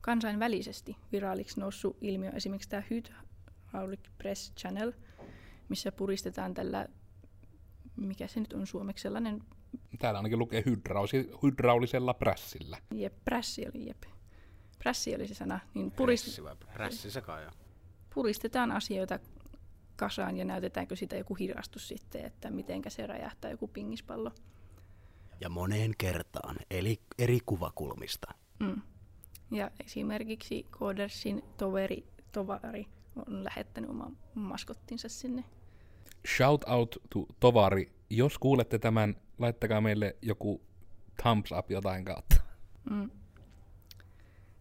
kansainvälisesti 0.00 0.96
viraaliksi 1.12 1.60
noussut 1.60 1.96
ilmiö 2.00 2.30
esimerkiksi 2.30 2.68
tämä 2.68 2.82
Hydraulic 2.90 4.00
Press 4.18 4.52
Channel, 4.54 4.92
missä 5.68 5.92
puristetaan 5.92 6.54
tällä, 6.54 6.88
mikä 7.96 8.26
se 8.26 8.40
nyt 8.40 8.52
on 8.52 8.66
suomeksi, 8.66 9.02
sellainen, 9.02 9.42
Täällä 9.98 10.18
ainakin 10.18 10.38
lukee 10.38 10.62
hydrausi, 10.66 11.30
hydraulisella 11.42 12.14
prässillä. 12.14 12.78
jep, 12.94 13.14
prässi 13.24 13.66
oli, 13.74 13.86
jep. 13.86 14.02
Prässi 14.78 15.14
oli 15.14 15.28
se 15.28 15.34
sana, 15.34 15.60
niin 15.74 15.90
purist, 15.90 16.24
Pressi 16.24 16.44
vai 16.44 16.56
pressi 16.56 17.10
se 17.10 17.20
kai 17.20 17.46
puristetaan 18.14 18.72
asioita 18.72 19.18
kasaan 19.96 20.36
ja 20.36 20.44
näytetäänkö 20.44 20.96
sitä 20.96 21.16
joku 21.16 21.34
hidastus 21.34 21.88
sitten, 21.88 22.24
että 22.24 22.50
mitenkä 22.50 22.90
se 22.90 23.06
räjähtää 23.06 23.50
joku 23.50 23.68
pingispallo. 23.68 24.32
Ja 25.42 25.48
moneen 25.48 25.92
kertaan, 25.98 26.56
eli 26.70 27.00
eri 27.18 27.38
kuvakulmista. 27.46 28.34
Mm. 28.60 28.82
Ja 29.50 29.70
esimerkiksi 29.84 30.66
Codersin 30.70 31.42
toveri, 31.56 32.06
tovari 32.32 32.86
on 33.16 33.44
lähettänyt 33.44 33.90
oman 33.90 34.16
maskottinsa 34.34 35.08
sinne. 35.08 35.44
Shout 36.36 36.64
out 36.68 36.96
to 37.10 37.26
Tovari. 37.40 37.92
Jos 38.10 38.38
kuulette 38.38 38.78
tämän, 38.78 39.16
laittakaa 39.38 39.80
meille 39.80 40.16
joku 40.22 40.62
thumbs 41.22 41.52
up 41.52 41.70
jotain 41.70 42.04
kautta. 42.04 42.36
Mm. 42.90 43.10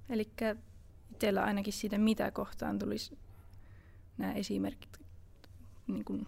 Eli 0.10 0.32
itsellä 1.12 1.44
ainakin 1.44 1.74
siitä 1.74 1.98
mitä 1.98 2.32
kohtaan 2.32 2.80
tulisi 2.80 3.18
nämä 4.18 4.34
esimerkit 4.34 5.02
niin 5.88 6.06
kuin 6.06 6.28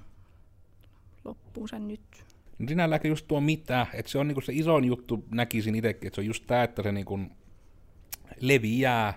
loppuunsa 1.26 1.80
nyt. 1.80 2.33
No 2.60 2.68
sinälläkin 2.68 3.10
just 3.10 3.28
tuo 3.28 3.42
mitä, 3.42 3.88
että 3.94 4.12
se 4.12 4.18
on 4.18 4.28
niinku 4.28 4.42
se 4.42 4.54
isoin 4.56 4.84
juttu, 4.86 5.26
näkisin 5.32 5.76
itsekin, 5.76 6.08
että 6.08 6.16
se 6.16 6.22
on 6.22 6.28
just 6.28 6.44
tämä, 6.48 6.64
että 6.64 6.84
se 6.84 6.92
niinku 6.92 7.20
leviää, 8.40 9.14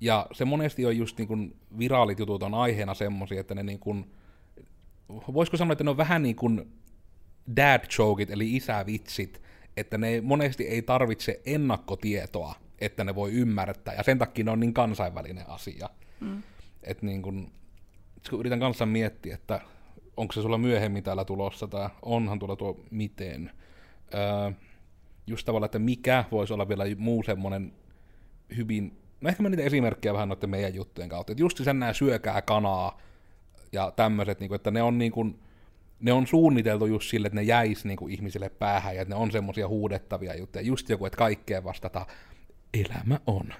ja 0.00 0.26
se 0.32 0.44
monesti 0.44 0.86
on 0.86 0.96
just 0.96 1.18
niinku 1.18 1.36
viraalit 1.78 2.18
jutut 2.18 2.42
on 2.42 2.54
aiheena 2.54 2.94
semmosia, 2.94 3.40
että 3.40 3.54
ne 3.54 3.62
niinku, 3.62 3.96
voisiko 5.08 5.56
sanoa, 5.56 5.72
että 5.72 5.84
ne 5.84 5.90
on 5.90 5.96
vähän 5.96 6.22
niin 6.22 6.36
kuin 6.36 6.72
dad 7.56 7.84
jokeit, 7.98 8.30
eli 8.30 8.56
isävitsit, 8.56 9.42
että 9.76 9.98
ne 9.98 10.20
monesti 10.20 10.64
ei 10.64 10.82
tarvitse 10.82 11.40
ennakkotietoa, 11.46 12.54
että 12.78 13.04
ne 13.04 13.14
voi 13.14 13.32
ymmärtää, 13.32 13.94
ja 13.94 14.02
sen 14.02 14.18
takia 14.18 14.44
ne 14.44 14.50
on 14.50 14.60
niin 14.60 14.74
kansainvälinen 14.74 15.48
asia. 15.48 15.90
Mm. 16.20 16.42
Että 16.82 17.06
niin 17.06 17.22
kun, 17.22 17.50
kun 18.30 18.40
yritän 18.40 18.60
kanssa 18.60 18.86
miettiä, 18.86 19.34
että 19.34 19.60
onko 20.18 20.32
se 20.32 20.42
sulla 20.42 20.58
myöhemmin 20.58 21.02
täällä 21.02 21.24
tulossa, 21.24 21.66
tai 21.66 21.88
onhan 22.02 22.38
tuolla 22.38 22.56
tuo 22.56 22.80
miten. 22.90 23.50
Öö, 24.14 24.52
just 25.26 25.46
tavallaan, 25.46 25.66
että 25.66 25.78
mikä 25.78 26.24
voisi 26.30 26.52
olla 26.52 26.68
vielä 26.68 26.84
muu 26.96 27.22
semmoinen 27.22 27.72
hyvin, 28.56 28.98
no 29.20 29.28
ehkä 29.28 29.42
mä 29.42 29.48
niitä 29.48 29.62
esimerkkejä 29.62 30.12
vähän 30.12 30.28
noiden 30.28 30.50
meidän 30.50 30.74
juttujen 30.74 31.10
kautta, 31.10 31.32
että 31.32 31.42
just 31.42 31.64
sen 31.64 31.78
nämä 31.78 31.92
syökää 31.92 32.42
kanaa 32.42 32.98
ja 33.72 33.92
tämmöiset, 33.96 34.40
niin 34.40 34.54
että 34.54 34.70
ne 34.70 34.82
on 34.82 34.98
niin 34.98 35.12
kuin, 35.12 35.38
ne 36.00 36.12
on 36.12 36.26
suunniteltu 36.26 36.86
just 36.86 37.10
sille, 37.10 37.26
että 37.26 37.36
ne 37.36 37.42
jäisi 37.42 37.88
niin 37.88 37.98
kuin 37.98 38.12
ihmisille 38.12 38.48
päähän 38.48 38.94
ja 38.94 39.02
että 39.02 39.14
ne 39.14 39.20
on 39.20 39.32
semmoisia 39.32 39.68
huudettavia 39.68 40.36
juttuja. 40.36 40.62
Just 40.62 40.88
joku, 40.88 41.06
että 41.06 41.16
kaikkeen 41.16 41.64
vastata, 41.64 42.06
elämä 42.74 43.20
on. 43.26 43.54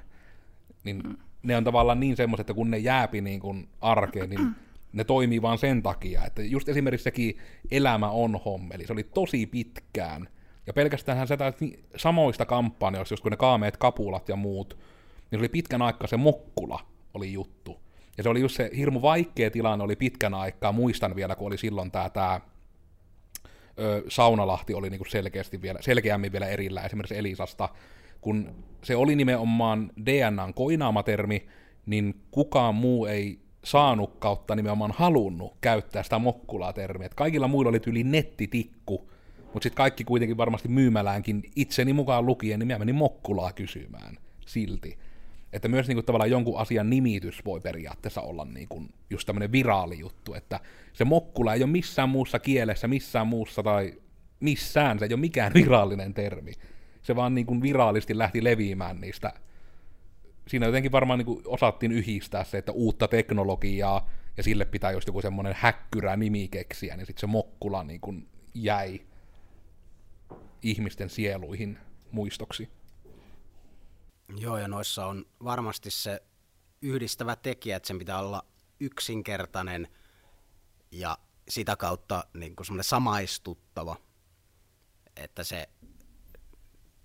Niin 0.84 1.02
mm. 1.02 1.16
ne 1.42 1.56
on 1.56 1.64
tavallaan 1.64 2.00
niin 2.00 2.16
semmoiset, 2.16 2.40
että 2.40 2.54
kun 2.54 2.70
ne 2.70 2.78
jääpi 2.78 3.20
niin 3.20 3.40
kuin 3.40 3.68
arkeen, 3.80 4.30
niin 4.30 4.54
ne 4.92 5.04
toimii 5.04 5.42
vaan 5.42 5.58
sen 5.58 5.82
takia. 5.82 6.24
Että 6.24 6.42
just 6.42 6.68
esimerkiksi 6.68 7.04
sekin 7.04 7.38
elämä 7.70 8.10
on 8.10 8.40
hommeli, 8.44 8.86
se 8.86 8.92
oli 8.92 9.04
tosi 9.04 9.46
pitkään. 9.46 10.28
Ja 10.66 10.72
pelkästään 10.72 11.28
taisi 11.38 11.84
samoista 11.96 12.46
kampanjoista, 12.46 13.12
just 13.12 13.22
kun 13.22 13.30
ne 13.30 13.36
kaameet 13.36 13.76
kapulat 13.76 14.28
ja 14.28 14.36
muut, 14.36 14.78
niin 15.30 15.38
se 15.38 15.38
oli 15.38 15.48
pitkän 15.48 15.82
aikaa 15.82 16.06
se 16.06 16.16
mokkula 16.16 16.80
oli 17.14 17.32
juttu. 17.32 17.80
Ja 18.16 18.22
se 18.22 18.28
oli 18.28 18.40
just 18.40 18.56
se 18.56 18.70
hirmu 18.76 19.02
vaikea 19.02 19.50
tilanne 19.50 19.84
oli 19.84 19.96
pitkän 19.96 20.34
aikaa, 20.34 20.72
muistan 20.72 21.16
vielä, 21.16 21.34
kun 21.34 21.46
oli 21.46 21.58
silloin 21.58 21.90
tämä 21.90 22.10
tää, 22.10 22.40
ö, 23.78 24.02
Saunalahti 24.08 24.74
oli 24.74 24.90
niinku 24.90 25.04
selkeästi 25.04 25.62
vielä, 25.62 25.78
selkeämmin 25.82 26.32
vielä 26.32 26.46
erillä 26.46 26.82
esimerkiksi 26.82 27.18
Elisasta, 27.18 27.68
kun 28.20 28.54
se 28.84 28.96
oli 28.96 29.16
nimenomaan 29.16 29.90
DNAn 30.06 30.54
koinaama 30.54 31.02
termi, 31.02 31.48
niin 31.86 32.20
kukaan 32.30 32.74
muu 32.74 33.06
ei 33.06 33.38
saanut 33.70 34.16
kautta 34.18 34.56
nimenomaan 34.56 34.94
halunnut 34.96 35.56
käyttää 35.60 36.02
sitä 36.02 36.18
mokkulaa-termiä. 36.18 37.08
Kaikilla 37.16 37.48
muilla 37.48 37.68
oli 37.68 37.80
yli 37.86 38.04
nettitikku, 38.04 39.10
mutta 39.42 39.62
sitten 39.62 39.76
kaikki 39.76 40.04
kuitenkin 40.04 40.36
varmasti 40.36 40.68
myymäläänkin 40.68 41.42
itseni 41.56 41.92
mukaan 41.92 42.26
lukien, 42.26 42.58
niin 42.58 42.66
mä 42.66 42.78
menin 42.78 42.94
mokkulaa 42.94 43.52
kysymään 43.52 44.16
silti. 44.46 44.98
Että 45.52 45.68
myös 45.68 45.88
niin 45.88 45.96
kuin, 45.96 46.04
tavallaan 46.04 46.30
jonkun 46.30 46.58
asian 46.58 46.90
nimitys 46.90 47.44
voi 47.44 47.60
periaatteessa 47.60 48.20
olla 48.20 48.44
niin 48.44 48.68
kuin, 48.68 48.88
just 49.10 49.26
tämmöinen 49.26 49.52
viraali 49.52 49.98
juttu, 49.98 50.34
että 50.34 50.60
se 50.92 51.04
mokkula 51.04 51.54
ei 51.54 51.62
ole 51.62 51.70
missään 51.70 52.08
muussa 52.08 52.38
kielessä, 52.38 52.88
missään 52.88 53.26
muussa 53.26 53.62
tai 53.62 53.94
missään, 54.40 54.98
se 54.98 55.04
ei 55.04 55.14
ole 55.14 55.20
mikään 55.20 55.54
virallinen 55.54 56.14
termi. 56.14 56.52
Se 57.02 57.16
vaan 57.16 57.34
niin 57.34 57.46
kuin 57.46 57.62
viraalisti 57.62 58.18
lähti 58.18 58.44
leviämään 58.44 59.00
niistä. 59.00 59.32
Siinä 60.48 60.66
jotenkin 60.66 60.92
varmaan 60.92 61.18
niin 61.18 61.42
osattiin 61.44 61.92
yhdistää 61.92 62.44
se, 62.44 62.58
että 62.58 62.72
uutta 62.72 63.08
teknologiaa, 63.08 64.08
ja 64.36 64.42
sille 64.42 64.64
pitää 64.64 64.90
just 64.90 65.06
joku 65.06 65.22
semmoinen 65.22 65.54
häkkyrä 65.58 66.16
nimi 66.16 66.48
keksiä, 66.48 66.96
niin 66.96 67.06
sitten 67.06 67.20
se 67.20 67.26
mokkula 67.26 67.84
niin 67.84 68.00
kuin 68.00 68.28
jäi 68.54 69.00
ihmisten 70.62 71.10
sieluihin 71.10 71.78
muistoksi. 72.10 72.68
Joo, 74.36 74.58
ja 74.58 74.68
noissa 74.68 75.06
on 75.06 75.24
varmasti 75.44 75.90
se 75.90 76.22
yhdistävä 76.82 77.36
tekijä, 77.36 77.76
että 77.76 77.86
sen 77.86 77.98
pitää 77.98 78.18
olla 78.18 78.44
yksinkertainen 78.80 79.88
ja 80.90 81.18
sitä 81.48 81.76
kautta 81.76 82.24
niin 82.34 82.56
kuin 82.56 82.66
semmoinen 82.66 82.84
samaistuttava, 82.84 83.96
että 85.16 85.44
se 85.44 85.68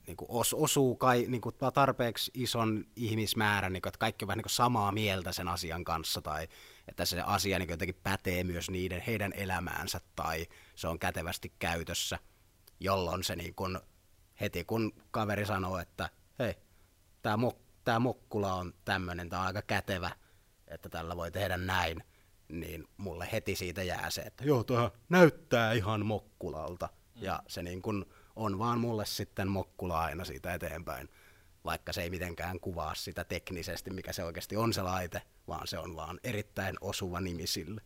niin 0.07 0.17
kuin 0.17 0.31
os, 0.31 0.53
osuu 0.53 0.95
kai, 0.95 1.25
niin 1.27 1.41
kuin 1.41 1.55
tarpeeksi 1.73 2.31
ison 2.33 2.85
ihmismäärän, 2.95 3.73
niin 3.73 3.81
kuin, 3.81 3.89
että 3.89 3.99
kaikki 3.99 4.25
on 4.25 4.27
vähän 4.27 4.37
niin 4.37 4.43
kuin 4.43 4.51
samaa 4.51 4.91
mieltä 4.91 5.31
sen 5.31 5.47
asian 5.47 5.83
kanssa, 5.83 6.21
tai 6.21 6.47
että 6.87 7.05
se 7.05 7.21
asia 7.21 7.59
niin 7.59 7.67
kuin 7.67 7.73
jotenkin 7.73 8.01
pätee 8.03 8.43
myös 8.43 8.69
niiden, 8.69 9.01
heidän 9.01 9.33
elämäänsä, 9.33 10.01
tai 10.15 10.47
se 10.75 10.87
on 10.87 10.99
kätevästi 10.99 11.53
käytössä, 11.59 12.19
jolloin 12.79 13.23
se 13.23 13.35
niin 13.35 13.55
kuin, 13.55 13.79
heti 14.41 14.63
kun 14.63 14.93
kaveri 15.11 15.45
sanoo, 15.45 15.77
että 15.77 16.09
hei, 16.39 16.55
tämä 17.21 17.37
mok, 17.37 17.59
tää 17.83 17.99
mokkula 17.99 18.53
on 18.53 18.73
tämmöinen, 18.85 19.29
tämä 19.29 19.41
on 19.41 19.47
aika 19.47 19.61
kätevä, 19.61 20.11
että 20.67 20.89
tällä 20.89 21.15
voi 21.17 21.31
tehdä 21.31 21.57
näin, 21.57 22.03
niin 22.49 22.87
mulle 22.97 23.29
heti 23.31 23.55
siitä 23.55 23.83
jää 23.83 24.09
se, 24.09 24.21
että 24.21 24.43
joo, 24.43 24.63
tuohan 24.63 24.91
näyttää 25.09 25.73
ihan 25.73 26.05
mokkulalta. 26.05 26.89
Mm. 27.15 27.23
Ja 27.23 27.43
se 27.47 27.63
niin 27.63 27.81
kun 27.81 28.05
on 28.35 28.59
vaan 28.59 28.79
mulle 28.79 29.05
sitten 29.05 29.47
mokkula 29.47 30.03
aina 30.03 30.25
siitä 30.25 30.53
eteenpäin, 30.53 31.09
vaikka 31.65 31.93
se 31.93 32.03
ei 32.03 32.09
mitenkään 32.09 32.59
kuvaa 32.59 32.95
sitä 32.95 33.23
teknisesti, 33.23 33.89
mikä 33.89 34.13
se 34.13 34.23
oikeasti 34.23 34.55
on 34.55 34.73
se 34.73 34.81
laite, 34.81 35.21
vaan 35.47 35.67
se 35.67 35.79
on 35.79 35.95
vaan 35.95 36.19
erittäin 36.23 36.75
osuva 36.81 37.21
nimi 37.21 37.47
sille. 37.47 37.81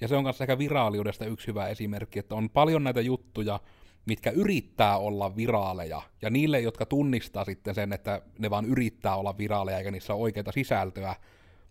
Ja 0.00 0.08
se 0.08 0.16
on 0.16 0.22
myös 0.22 0.40
ehkä 0.40 0.58
viraaliudesta 0.58 1.24
yksi 1.26 1.46
hyvä 1.46 1.68
esimerkki, 1.68 2.18
että 2.18 2.34
on 2.34 2.50
paljon 2.50 2.84
näitä 2.84 3.00
juttuja, 3.00 3.60
mitkä 4.06 4.30
yrittää 4.30 4.98
olla 4.98 5.36
viraaleja, 5.36 6.02
ja 6.22 6.30
niille, 6.30 6.60
jotka 6.60 6.86
tunnistaa 6.86 7.44
sitten 7.44 7.74
sen, 7.74 7.92
että 7.92 8.22
ne 8.38 8.50
vaan 8.50 8.64
yrittää 8.64 9.16
olla 9.16 9.38
viraaleja, 9.38 9.78
eikä 9.78 9.90
niissä 9.90 10.14
ole 10.14 10.22
oikeita 10.22 10.52
sisältöä, 10.52 11.16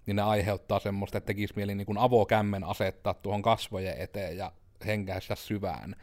niin 0.06 0.16
ne 0.16 0.22
aiheuttaa 0.22 0.80
semmoista, 0.80 1.18
että 1.18 1.26
tekisi 1.28 1.54
mieli 1.56 1.76
niin 1.76 1.86
kuin 1.86 1.98
avokämmen 1.98 2.64
asettaa 2.64 3.14
tuohon 3.14 3.42
kasvojen 3.42 3.98
eteen 3.98 4.38
ja 4.38 4.52
henkäistä 4.86 5.36
syvään. 5.36 5.96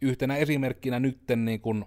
Yhtenä 0.00 0.36
esimerkkinä 0.36 1.00
nytten 1.00 1.44
niin 1.44 1.60
kuin 1.60 1.84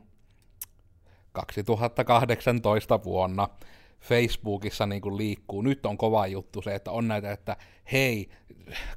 2018 1.32 3.04
vuonna 3.04 3.50
Facebookissa 4.02 4.86
niin 4.86 5.02
kuin 5.02 5.18
liikkuu. 5.18 5.62
Nyt 5.62 5.86
on 5.86 5.98
kova 5.98 6.28
juttu 6.28 6.62
se, 6.62 6.76
että 6.76 6.92
on 6.92 7.08
näitä, 7.08 7.32
että 7.32 7.58
hei, 7.92 8.30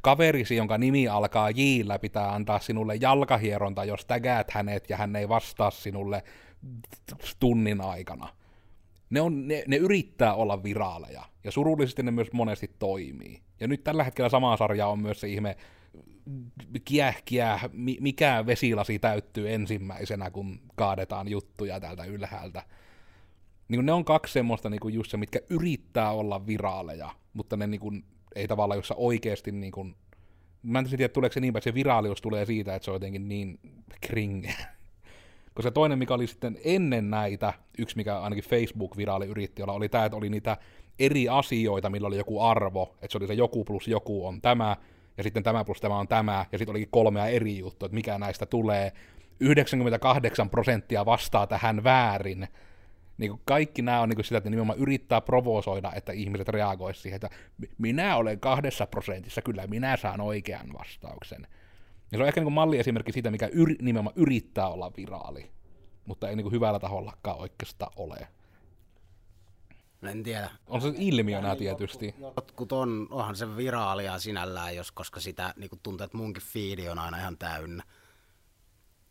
kaverisi, 0.03 0.57
jonka 0.57 0.79
nimi 0.79 1.09
alkaa 1.09 1.51
Jillä, 1.51 1.99
pitää 1.99 2.33
antaa 2.33 2.59
sinulle 2.59 2.95
jalkahieronta, 3.01 3.85
jos 3.85 4.05
tägäät 4.05 4.51
hänet 4.51 4.91
ja 4.91 4.97
hän 4.97 5.17
ei 5.17 5.29
vastaa 5.29 5.71
sinulle 5.71 6.23
tunnin 7.41 7.81
aikana. 7.81 8.29
Ne, 9.11 9.21
on, 9.21 9.49
ne, 9.49 9.65
ne 9.67 9.77
yrittää 9.77 10.35
olla 10.35 10.63
viraaleja, 10.63 11.23
ja 11.45 11.51
surullisesti 11.51 12.03
ne 12.03 12.11
myös 12.11 12.33
monesti 12.33 12.71
toimii. 12.79 13.43
Ja 13.61 13.69
nyt 13.69 13.85
tällä 13.85 14.05
hetkellä 14.05 14.29
sama 14.29 14.57
sarja 14.57 14.87
on 14.87 14.99
myös 14.99 15.21
se 15.21 15.29
ihme 15.29 15.57
kiäh, 16.85 17.23
kiäh, 17.25 17.71
mikä 18.01 18.47
vesilasi 18.47 18.99
täyttyy 18.99 19.55
ensimmäisenä, 19.55 20.31
kun 20.31 20.61
kaadetaan 20.77 21.29
juttuja 21.29 21.81
täältä 21.81 22.05
ylhäältä 22.05 22.63
niin 23.69 23.87
ne 23.87 23.93
on 23.93 24.05
kaksi 24.05 24.33
semmoista 24.33 24.71
niin 24.71 24.81
kuin 24.81 24.95
just 24.95 25.11
se, 25.11 25.17
mitkä 25.17 25.41
yrittää 25.51 26.11
olla 26.11 26.47
viraaleja, 26.47 27.11
mutta 27.33 27.57
ne 27.57 27.67
niin 27.67 27.81
kuin, 27.81 28.05
ei 28.35 28.49
tavallaan, 28.49 28.79
jossa 28.79 28.95
oikeasti 28.95 29.53
niin 29.53 29.73
kuin, 29.73 29.97
mä 30.63 30.79
en 30.79 30.85
tiedä, 30.89 31.09
tuleeko 31.09 31.33
se 31.33 31.41
niin 31.41 31.57
että 31.57 31.71
se 31.71 31.75
viraalius 31.75 32.21
tulee 32.21 32.47
siitä, 32.47 32.75
että 32.75 32.85
se 32.85 32.91
on 32.91 32.95
jotenkin 32.95 33.29
niin 33.29 33.59
kringe. 34.01 34.55
Koska 35.55 35.71
toinen, 35.71 35.99
mikä 35.99 36.15
oli 36.15 36.27
sitten 36.27 36.59
ennen 36.65 37.11
näitä, 37.11 37.53
yksi 37.79 37.97
mikä 37.97 38.19
ainakin 38.19 38.45
Facebook-viraali 38.45 39.27
yritti 39.27 39.63
olla, 39.63 39.73
oli 39.73 39.89
tämä, 39.89 40.05
että 40.05 40.17
oli 40.17 40.31
niitä 40.31 40.57
eri 40.99 41.29
asioita, 41.29 41.91
millä 41.91 42.09
oli 42.09 42.17
joku 42.17 42.41
arvo, 42.41 42.95
että 43.03 43.13
se 43.13 43.19
oli 43.19 43.27
se 43.27 43.35
joku 43.35 43.65
plus 43.65 43.89
joku 43.89 44.27
on 44.27 44.41
tämä, 44.41 44.77
ja 45.17 45.23
sitten 45.23 45.43
tämä 45.43 45.65
plus 45.65 45.81
tämä 45.81 45.99
on 45.99 46.09
tämä, 46.09 46.47
ja 46.53 46.59
sitten 46.59 46.73
olikin 46.73 46.89
kolmea 46.91 47.27
eri 47.27 47.59
juttua, 47.59 47.87
että 47.87 47.95
mikä 47.95 48.19
näistä 48.19 48.47
tulee. 48.47 48.93
98 49.41 50.51
prosenttia 50.51 51.07
vastaa 51.07 51.47
tähän 51.47 51.85
väärin, 51.85 52.49
niin 53.19 53.31
kuin 53.31 53.41
kaikki 53.45 53.83
nämä 53.83 54.01
on 54.01 54.09
niin 54.09 54.17
kuin 54.17 54.25
sitä, 54.25 54.39
että 54.39 54.51
nimenomaan 54.51 54.79
yrittää 54.79 55.21
provosoida, 55.21 55.93
että 55.95 56.13
ihmiset 56.13 56.49
reagoisivat 56.49 57.03
siihen, 57.03 57.17
että 57.17 57.31
minä 57.79 58.17
olen 58.17 58.41
kahdessa 58.41 58.87
prosentissa, 58.87 59.43
kyllä 59.43 59.67
minä 59.67 59.97
saan 59.97 60.21
oikean 60.21 60.73
vastauksen. 60.79 61.47
Ja 62.13 62.19
se 62.19 62.23
on 62.23 62.29
ehkä 62.29 62.41
niin 62.41 62.45
kuin 62.45 62.55
malliesimerkki 62.55 63.13
siitä, 63.13 63.31
mikä 63.31 63.47
yri, 63.53 63.77
nimenomaan 63.83 64.17
yrittää 64.17 64.69
olla 64.69 64.93
viraali, 64.97 65.51
mutta 66.07 66.29
ei 66.29 66.37
niin 66.37 66.45
kuin 66.45 66.53
hyvällä 66.53 66.79
tahollakaan 66.79 67.39
oikeastaan 67.41 67.93
ole. 67.97 68.29
En 70.07 70.23
tiedä. 70.23 70.51
On 70.67 70.83
se 70.83 70.93
ilmiönä 70.97 71.57
tietysti. 71.57 72.15
Jotkut 72.37 72.73
on, 72.73 73.07
onhan 73.11 73.37
se 73.37 73.57
viraalia 73.57 74.19
sinällään, 74.19 74.77
jos, 74.77 74.93
koska 74.93 75.21
sitä 75.21 75.55
niin 75.57 75.71
tuntuu, 75.83 76.05
että 76.05 76.17
munkin 76.17 76.43
fiidi 76.43 76.89
on 76.89 76.99
aina 76.99 77.19
ihan 77.19 77.39
täynnä. 77.39 77.83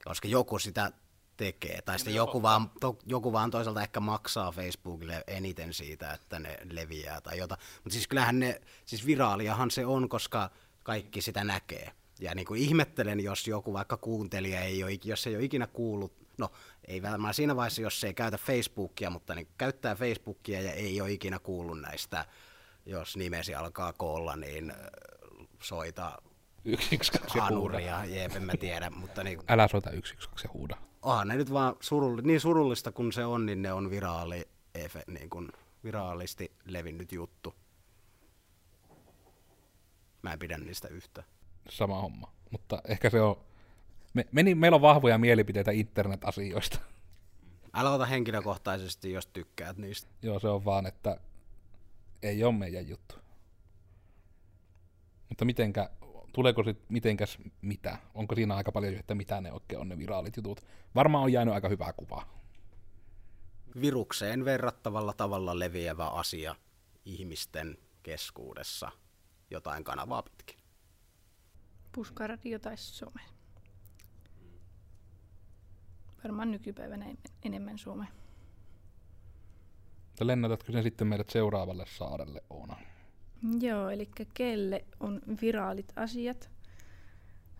Koska 0.05 0.27
joku 0.27 0.59
sitä 0.59 0.91
tekee. 1.37 1.81
Tai 1.81 1.99
sitten 1.99 2.15
joku 2.15 2.41
vaan, 2.41 2.71
to, 2.79 2.97
joku 3.05 3.33
vaan 3.33 3.51
toisaalta 3.51 3.81
ehkä 3.81 3.99
maksaa 3.99 4.51
Facebookille 4.51 5.23
eniten 5.27 5.73
siitä, 5.73 6.13
että 6.13 6.39
ne 6.39 6.57
leviää 6.71 7.21
tai 7.21 7.37
jotain. 7.37 7.61
Mutta 7.75 7.93
siis 7.93 8.07
kyllähän 8.07 8.39
ne, 8.39 8.61
siis 8.85 9.05
viraaliahan 9.05 9.71
se 9.71 9.85
on, 9.85 10.09
koska 10.09 10.49
kaikki 10.83 11.21
sitä 11.21 11.43
näkee. 11.43 11.91
Ja 12.19 12.35
niin 12.35 12.45
kuin 12.45 12.61
ihmettelen, 12.61 13.19
jos 13.19 13.47
joku 13.47 13.73
vaikka 13.73 13.97
kuuntelija 13.97 14.61
ei 14.61 14.83
ole, 14.83 14.99
jos 15.03 15.27
ei 15.27 15.35
ole 15.35 15.43
ikinä 15.43 15.67
kuullut, 15.67 16.22
no 16.37 16.51
ei 16.87 17.01
varmaan 17.01 17.33
siinä 17.33 17.55
vaiheessa, 17.55 17.81
jos 17.81 18.03
ei 18.03 18.13
käytä 18.13 18.37
Facebookia, 18.37 19.09
mutta 19.09 19.35
niin 19.35 19.47
käyttää 19.57 19.95
Facebookia 19.95 20.61
ja 20.61 20.71
ei 20.71 21.01
ole 21.01 21.11
ikinä 21.11 21.39
kuullut 21.39 21.81
näistä, 21.81 22.25
jos 22.85 23.17
nimesi 23.17 23.55
alkaa 23.55 23.93
koolla, 23.93 24.35
niin 24.35 24.73
soita 25.59 26.21
112 26.71 27.37
ja 27.37 27.47
huuda. 27.47 27.79
Jep, 28.05 28.35
en 28.35 28.43
mä 28.43 28.53
tiedä, 28.59 28.89
mutta 28.89 29.23
niin... 29.23 29.39
Älä 29.49 29.67
soita 29.67 29.89
112 29.89 30.47
ja 30.47 30.53
huuda 30.53 30.77
onhan 31.03 31.27
ne 31.27 31.35
nyt 31.35 31.53
vaan 31.53 31.75
surulli, 31.79 32.21
niin 32.21 32.39
surullista 32.39 32.91
kuin 32.91 33.11
se 33.11 33.25
on, 33.25 33.45
niin 33.45 33.61
ne 33.61 33.73
on 33.73 33.89
viraali, 33.89 34.47
efe, 34.75 35.03
niin 35.07 35.29
kuin 35.29 35.49
viraalisti 35.83 36.51
levinnyt 36.65 37.11
juttu. 37.11 37.55
Mä 40.21 40.33
en 40.33 40.39
pidä 40.39 40.57
niistä 40.57 40.87
yhtä. 40.87 41.23
Sama 41.69 42.01
homma, 42.01 42.33
mutta 42.51 42.81
ehkä 42.87 43.09
se 43.09 43.21
on... 43.21 43.37
Me, 44.13 44.25
meni, 44.31 44.55
meillä 44.55 44.75
on 44.75 44.81
vahvoja 44.81 45.17
mielipiteitä 45.17 45.71
internet-asioista. 45.71 46.79
Älä 47.73 47.91
ota 47.91 48.05
henkilökohtaisesti, 48.05 49.11
jos 49.11 49.27
tykkäät 49.27 49.77
niistä. 49.77 50.11
Joo, 50.21 50.39
se 50.39 50.47
on 50.47 50.65
vaan, 50.65 50.85
että 50.85 51.17
ei 52.23 52.43
ole 52.43 52.53
meidän 52.53 52.87
juttu. 52.87 53.15
Mutta 55.29 55.45
mitenkä 55.45 55.89
tuleeko 56.33 56.63
sitten 56.63 56.85
mitenkäs 56.89 57.37
mitä? 57.61 57.97
Onko 58.13 58.35
siinä 58.35 58.55
aika 58.55 58.71
paljon, 58.71 58.95
että 58.95 59.15
mitä 59.15 59.41
ne 59.41 59.51
oikein 59.51 59.81
on 59.81 59.89
ne 59.89 59.97
viraalit 59.97 60.37
jutut? 60.37 60.65
Varmaan 60.95 61.23
on 61.23 61.33
jäänyt 61.33 61.53
aika 61.53 61.69
hyvää 61.69 61.93
kuvaa. 61.93 62.43
Virukseen 63.81 64.45
verrattavalla 64.45 65.13
tavalla 65.13 65.59
leviävä 65.59 66.07
asia 66.07 66.55
ihmisten 67.05 67.77
keskuudessa 68.03 68.91
jotain 69.49 69.83
kanavaa 69.83 70.23
pitkin. 70.23 70.59
Puskaradio 71.91 72.59
tai 72.59 72.77
some. 72.77 73.21
Varmaan 76.23 76.51
nykypäivänä 76.51 77.05
enemmän 77.45 77.77
some. 77.77 78.07
Lennätätkö 80.21 80.71
sen 80.71 80.83
sitten 80.83 81.07
meidät 81.07 81.29
seuraavalle 81.29 81.85
saarelle, 81.87 82.43
Oona? 82.49 82.77
Joo, 83.59 83.89
eli 83.89 84.09
kelle 84.33 84.85
on 84.99 85.21
viraalit 85.41 85.93
asiat? 85.95 86.49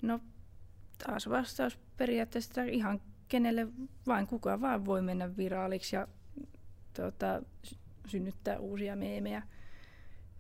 No 0.02 0.19
taas 1.06 1.30
vastaus 1.30 1.78
periaatteessa 1.97 2.63
ihan 2.63 3.02
kenelle 3.28 3.67
vain 4.08 4.28
kuka 4.28 4.62
vaan 4.62 4.86
voi 4.86 5.02
mennä 5.02 5.38
viraaliksi 5.38 5.95
ja 5.95 6.08
tuota, 6.95 7.41
synnyttää 8.08 8.60
uusia 8.60 8.95
meemejä. 8.95 9.43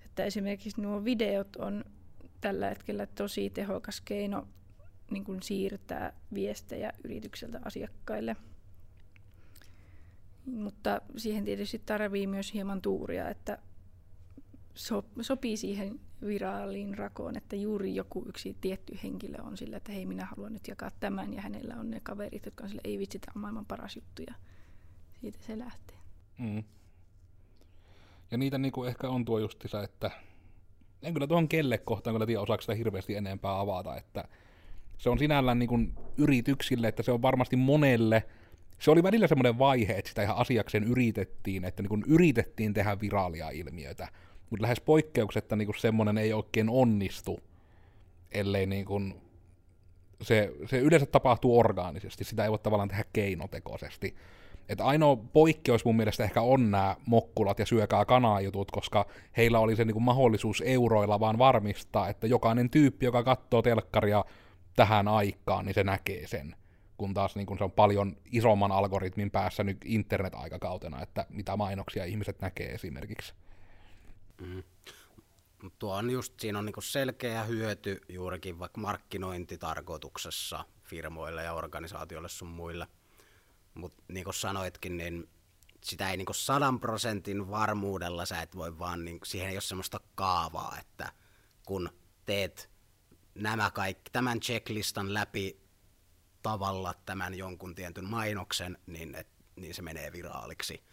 Että 0.05 0.23
esimerkiksi 0.23 0.81
nuo 0.81 1.03
videot 1.03 1.55
on 1.55 1.85
tällä 2.41 2.69
hetkellä 2.69 3.05
tosi 3.05 3.49
tehokas 3.49 4.01
keino 4.01 4.47
niin 5.13 5.23
kuin 5.23 5.41
siirtää 5.41 6.13
viestejä 6.33 6.93
yritykseltä 7.03 7.59
asiakkaille. 7.65 8.35
Mutta 10.45 11.01
siihen 11.17 11.45
tietysti 11.45 11.81
tarvii 11.85 12.27
myös 12.27 12.53
hieman 12.53 12.81
tuuria, 12.81 13.29
että 13.29 13.57
so, 14.73 15.05
sopii 15.21 15.57
siihen 15.57 15.99
viraaliin 16.25 16.97
rakoon, 16.97 17.37
että 17.37 17.55
juuri 17.55 17.95
joku 17.95 18.25
yksi 18.27 18.57
tietty 18.61 18.99
henkilö 19.03 19.37
on 19.41 19.57
sillä, 19.57 19.77
että 19.77 19.91
hei 19.91 20.05
minä 20.05 20.25
haluan 20.25 20.53
nyt 20.53 20.67
jakaa 20.67 20.91
tämän 20.99 21.33
ja 21.33 21.41
hänellä 21.41 21.75
on 21.75 21.91
ne 21.91 21.99
kaverit, 21.99 22.45
jotka 22.45 22.63
on 22.63 22.69
sillä, 22.69 22.81
ei 22.83 22.99
vitsi, 22.99 23.19
tämä 23.19 23.33
on 23.35 23.41
maailman 23.41 23.65
paras 23.65 23.95
juttu 23.95 24.21
ja 24.27 24.33
siitä 25.21 25.39
se 25.41 25.59
lähtee. 25.59 25.97
Mm. 26.37 26.63
Ja 28.31 28.37
niitä 28.37 28.57
niinku 28.57 28.83
ehkä 28.83 29.09
on 29.09 29.25
tuo 29.25 29.39
justissa, 29.39 29.83
että 29.83 30.11
en 31.01 31.13
kyllä 31.13 31.27
tuohon 31.27 31.47
kelle 31.47 31.77
kohtaan 31.77 32.13
kyllä 32.13 32.25
tiedä 32.25 32.41
osaako 32.41 32.61
sitä 32.61 32.73
hirveästi 32.73 33.15
enempää 33.15 33.59
avata, 33.59 33.97
että 33.97 34.27
se 35.03 35.09
on 35.09 35.19
sinällään 35.19 35.59
niinku 35.59 35.79
yrityksille, 36.17 36.87
että 36.87 37.03
se 37.03 37.11
on 37.11 37.21
varmasti 37.21 37.55
monelle, 37.55 38.23
se 38.79 38.91
oli 38.91 39.03
välillä 39.03 39.27
semmoinen 39.27 39.59
vaihe, 39.59 39.93
että 39.93 40.09
sitä 40.09 40.23
ihan 40.23 40.37
asiakseen 40.37 40.83
yritettiin, 40.83 41.65
että 41.65 41.83
niin 41.83 42.03
yritettiin 42.07 42.73
tehdä 42.73 42.99
viraalia 43.01 43.49
ilmiötä, 43.49 44.07
mutta 44.49 44.61
lähes 44.61 44.81
poikkeuksetta 44.81 45.55
niin 45.55 45.69
semmoinen 45.77 46.17
ei 46.17 46.33
oikein 46.33 46.69
onnistu, 46.69 47.39
ellei 48.31 48.65
niin 48.65 48.85
kuin 48.85 49.15
se, 50.21 50.53
se 50.65 50.79
yleensä 50.79 51.05
tapahtuu 51.05 51.59
orgaanisesti, 51.59 52.23
sitä 52.23 52.43
ei 52.43 52.51
voi 52.51 52.59
tavallaan 52.59 52.89
tehdä 52.89 53.03
keinotekoisesti. 53.13 54.15
Et 54.69 54.81
ainoa 54.81 55.15
poikkeus 55.15 55.85
mun 55.85 55.95
mielestä 55.95 56.23
ehkä 56.23 56.41
on 56.41 56.71
nämä 56.71 56.95
mokkulat 57.05 57.59
ja 57.59 57.65
syökää 57.65 58.05
kanaa 58.05 58.41
jutut, 58.41 58.71
koska 58.71 59.05
heillä 59.37 59.59
oli 59.59 59.75
se 59.75 59.85
niinku 59.85 59.99
mahdollisuus 59.99 60.63
euroilla 60.65 61.19
vaan 61.19 61.37
varmistaa, 61.37 62.09
että 62.09 62.27
jokainen 62.27 62.69
tyyppi, 62.69 63.05
joka 63.05 63.23
katsoo 63.23 63.61
telkkaria 63.61 64.25
tähän 64.75 65.07
aikaan, 65.07 65.65
niin 65.65 65.75
se 65.75 65.83
näkee 65.83 66.27
sen. 66.27 66.55
Kun 66.97 67.13
taas 67.13 67.35
niin 67.35 67.45
kun 67.45 67.57
se 67.57 67.63
on 67.63 67.71
paljon 67.71 68.15
isomman 68.31 68.71
algoritmin 68.71 69.31
päässä 69.31 69.63
nyt 69.63 69.77
internet-aikakautena, 69.85 71.01
että 71.01 71.25
mitä 71.29 71.57
mainoksia 71.57 72.05
ihmiset 72.05 72.41
näkee 72.41 72.73
esimerkiksi. 72.73 73.33
Mm. 74.41 74.63
Tuo 75.79 75.95
on 75.95 76.09
just, 76.09 76.39
siinä 76.39 76.59
on 76.59 76.65
niinku 76.65 76.81
selkeä 76.81 77.43
hyöty 77.43 78.01
juurikin 78.09 78.59
vaikka 78.59 78.81
markkinointitarkoituksessa 78.81 80.65
firmoille 80.83 81.43
ja 81.43 81.53
organisaatioille 81.53 82.29
sun 82.29 82.47
muille. 82.47 82.87
Mutta 83.73 84.03
niin 84.07 84.23
kuin 84.23 84.33
sanoitkin, 84.33 84.97
niin 84.97 85.29
sitä 85.83 86.11
ei 86.11 86.17
niinku 86.17 86.33
sadan 86.33 86.79
prosentin 86.79 87.51
varmuudella 87.51 88.25
sä 88.25 88.41
et 88.41 88.55
voi 88.55 88.79
vaan, 88.79 89.05
niin, 89.05 89.19
siihen 89.23 89.49
ei 89.49 89.55
ole 89.55 89.61
semmoista 89.61 89.99
kaavaa, 90.15 90.77
että 90.79 91.11
kun 91.65 91.89
teet 92.25 92.69
nämä 93.35 93.71
kaikki, 93.71 94.11
tämän 94.11 94.39
checklistan 94.39 95.13
läpi 95.13 95.59
tavalla 96.41 96.93
tämän 97.05 97.35
jonkun 97.35 97.75
tietyn 97.75 98.05
mainoksen, 98.05 98.77
niin, 98.87 99.15
et, 99.15 99.27
niin 99.55 99.73
se 99.73 99.81
menee 99.81 100.11
viraaliksi. 100.11 100.83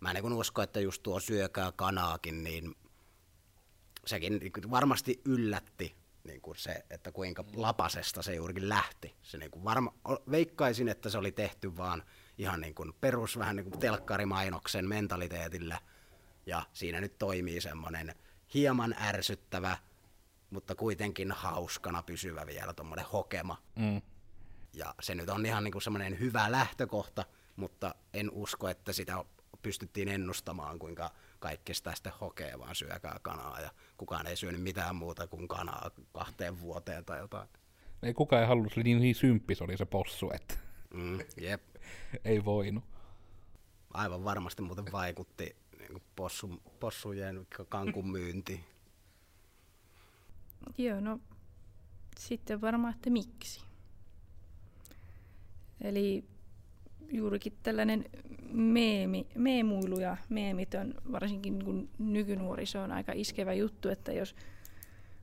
Mä 0.00 0.10
en 0.10 0.14
niin 0.14 0.32
usko, 0.32 0.62
että 0.62 0.80
just 0.80 1.02
tuo 1.02 1.20
syökää 1.20 1.72
kanaakin, 1.72 2.44
niin 2.44 2.76
sekin 4.06 4.38
niin 4.38 4.70
varmasti 4.70 5.20
yllätti 5.24 5.96
niin 6.24 6.40
kuin 6.40 6.56
se, 6.56 6.84
että 6.90 7.12
kuinka 7.12 7.44
lapasesta 7.54 8.22
se 8.22 8.34
juurikin 8.34 8.68
lähti. 8.68 9.14
Se 9.22 9.38
niin 9.38 9.50
kuin 9.50 9.64
varma, 9.64 9.94
veikkaisin, 10.30 10.88
että 10.88 11.10
se 11.10 11.18
oli 11.18 11.32
tehty 11.32 11.76
vaan 11.76 12.02
ihan 12.38 12.60
niin 12.60 12.74
kuin 12.74 12.92
perus 13.00 13.38
vähän 13.38 13.56
niin 13.56 13.70
kuin 13.70 13.80
telkkarimainoksen 13.80 14.88
mentaliteetillä. 14.88 15.78
Ja 16.46 16.62
siinä 16.72 17.00
nyt 17.00 17.18
toimii 17.18 17.60
semmoinen 17.60 18.14
hieman 18.54 18.94
ärsyttävä, 19.00 19.76
mutta 20.50 20.74
kuitenkin 20.74 21.32
hauskana 21.32 22.02
pysyvä 22.02 22.46
vielä 22.46 22.72
tuommoinen 22.72 23.06
hokema. 23.12 23.56
Mm. 23.76 24.02
Ja 24.74 24.94
se 25.00 25.14
nyt 25.14 25.28
on 25.28 25.46
ihan 25.46 25.64
niin 25.64 25.72
kuin 25.72 25.82
semmoinen 25.82 26.20
hyvä 26.20 26.52
lähtökohta, 26.52 27.24
mutta 27.56 27.94
en 28.14 28.30
usko, 28.30 28.68
että 28.68 28.92
sitä 28.92 29.24
pystyttiin 29.62 30.08
ennustamaan, 30.08 30.78
kuinka 30.78 31.10
kaikki 31.38 31.74
sitä 31.74 31.94
sitten 31.94 32.12
hokee, 32.20 32.58
vaan 32.58 32.74
syökää 32.74 33.18
kanaa 33.22 33.60
ja 33.60 33.70
kukaan 33.96 34.26
ei 34.26 34.36
syönyt 34.36 34.62
mitään 34.62 34.96
muuta 34.96 35.26
kuin 35.26 35.48
kanaa 35.48 35.90
kahteen 36.12 36.60
vuoteen 36.60 37.04
tai 37.04 37.18
jotain. 37.18 37.48
Ei 38.02 38.14
kukaan 38.14 38.42
ei 38.42 38.48
halunnut, 38.48 38.76
niin, 38.76 39.00
niin 39.00 39.14
symppis 39.14 39.62
oli 39.62 39.76
se 39.76 39.84
possu, 39.84 40.30
että 40.34 40.54
mm, 40.94 41.18
jep. 41.36 41.62
ei 42.24 42.44
voinut. 42.44 42.84
Aivan 43.94 44.24
varmasti 44.24 44.62
muuten 44.62 44.92
vaikutti 44.92 45.56
niin 45.78 46.02
possu, 46.16 46.62
possujen 46.80 47.46
kankun 47.68 48.10
myynti. 48.10 48.64
Joo, 50.78 51.00
no 51.00 51.20
sitten 52.18 52.60
varmaan, 52.60 52.94
että 52.94 53.10
miksi. 53.10 53.60
Eli 55.80 56.24
juurikin 57.12 57.52
tällainen 57.62 58.04
meemi, 58.52 59.26
meemuilu 59.34 60.00
ja 60.00 60.16
meemit 60.28 60.74
on 60.74 60.94
varsinkin 61.12 61.64
kun 61.64 61.88
nykynuoriso 61.98 62.82
on 62.82 62.92
aika 62.92 63.12
iskevä 63.14 63.52
juttu, 63.52 63.88
että 63.88 64.12
jos 64.12 64.34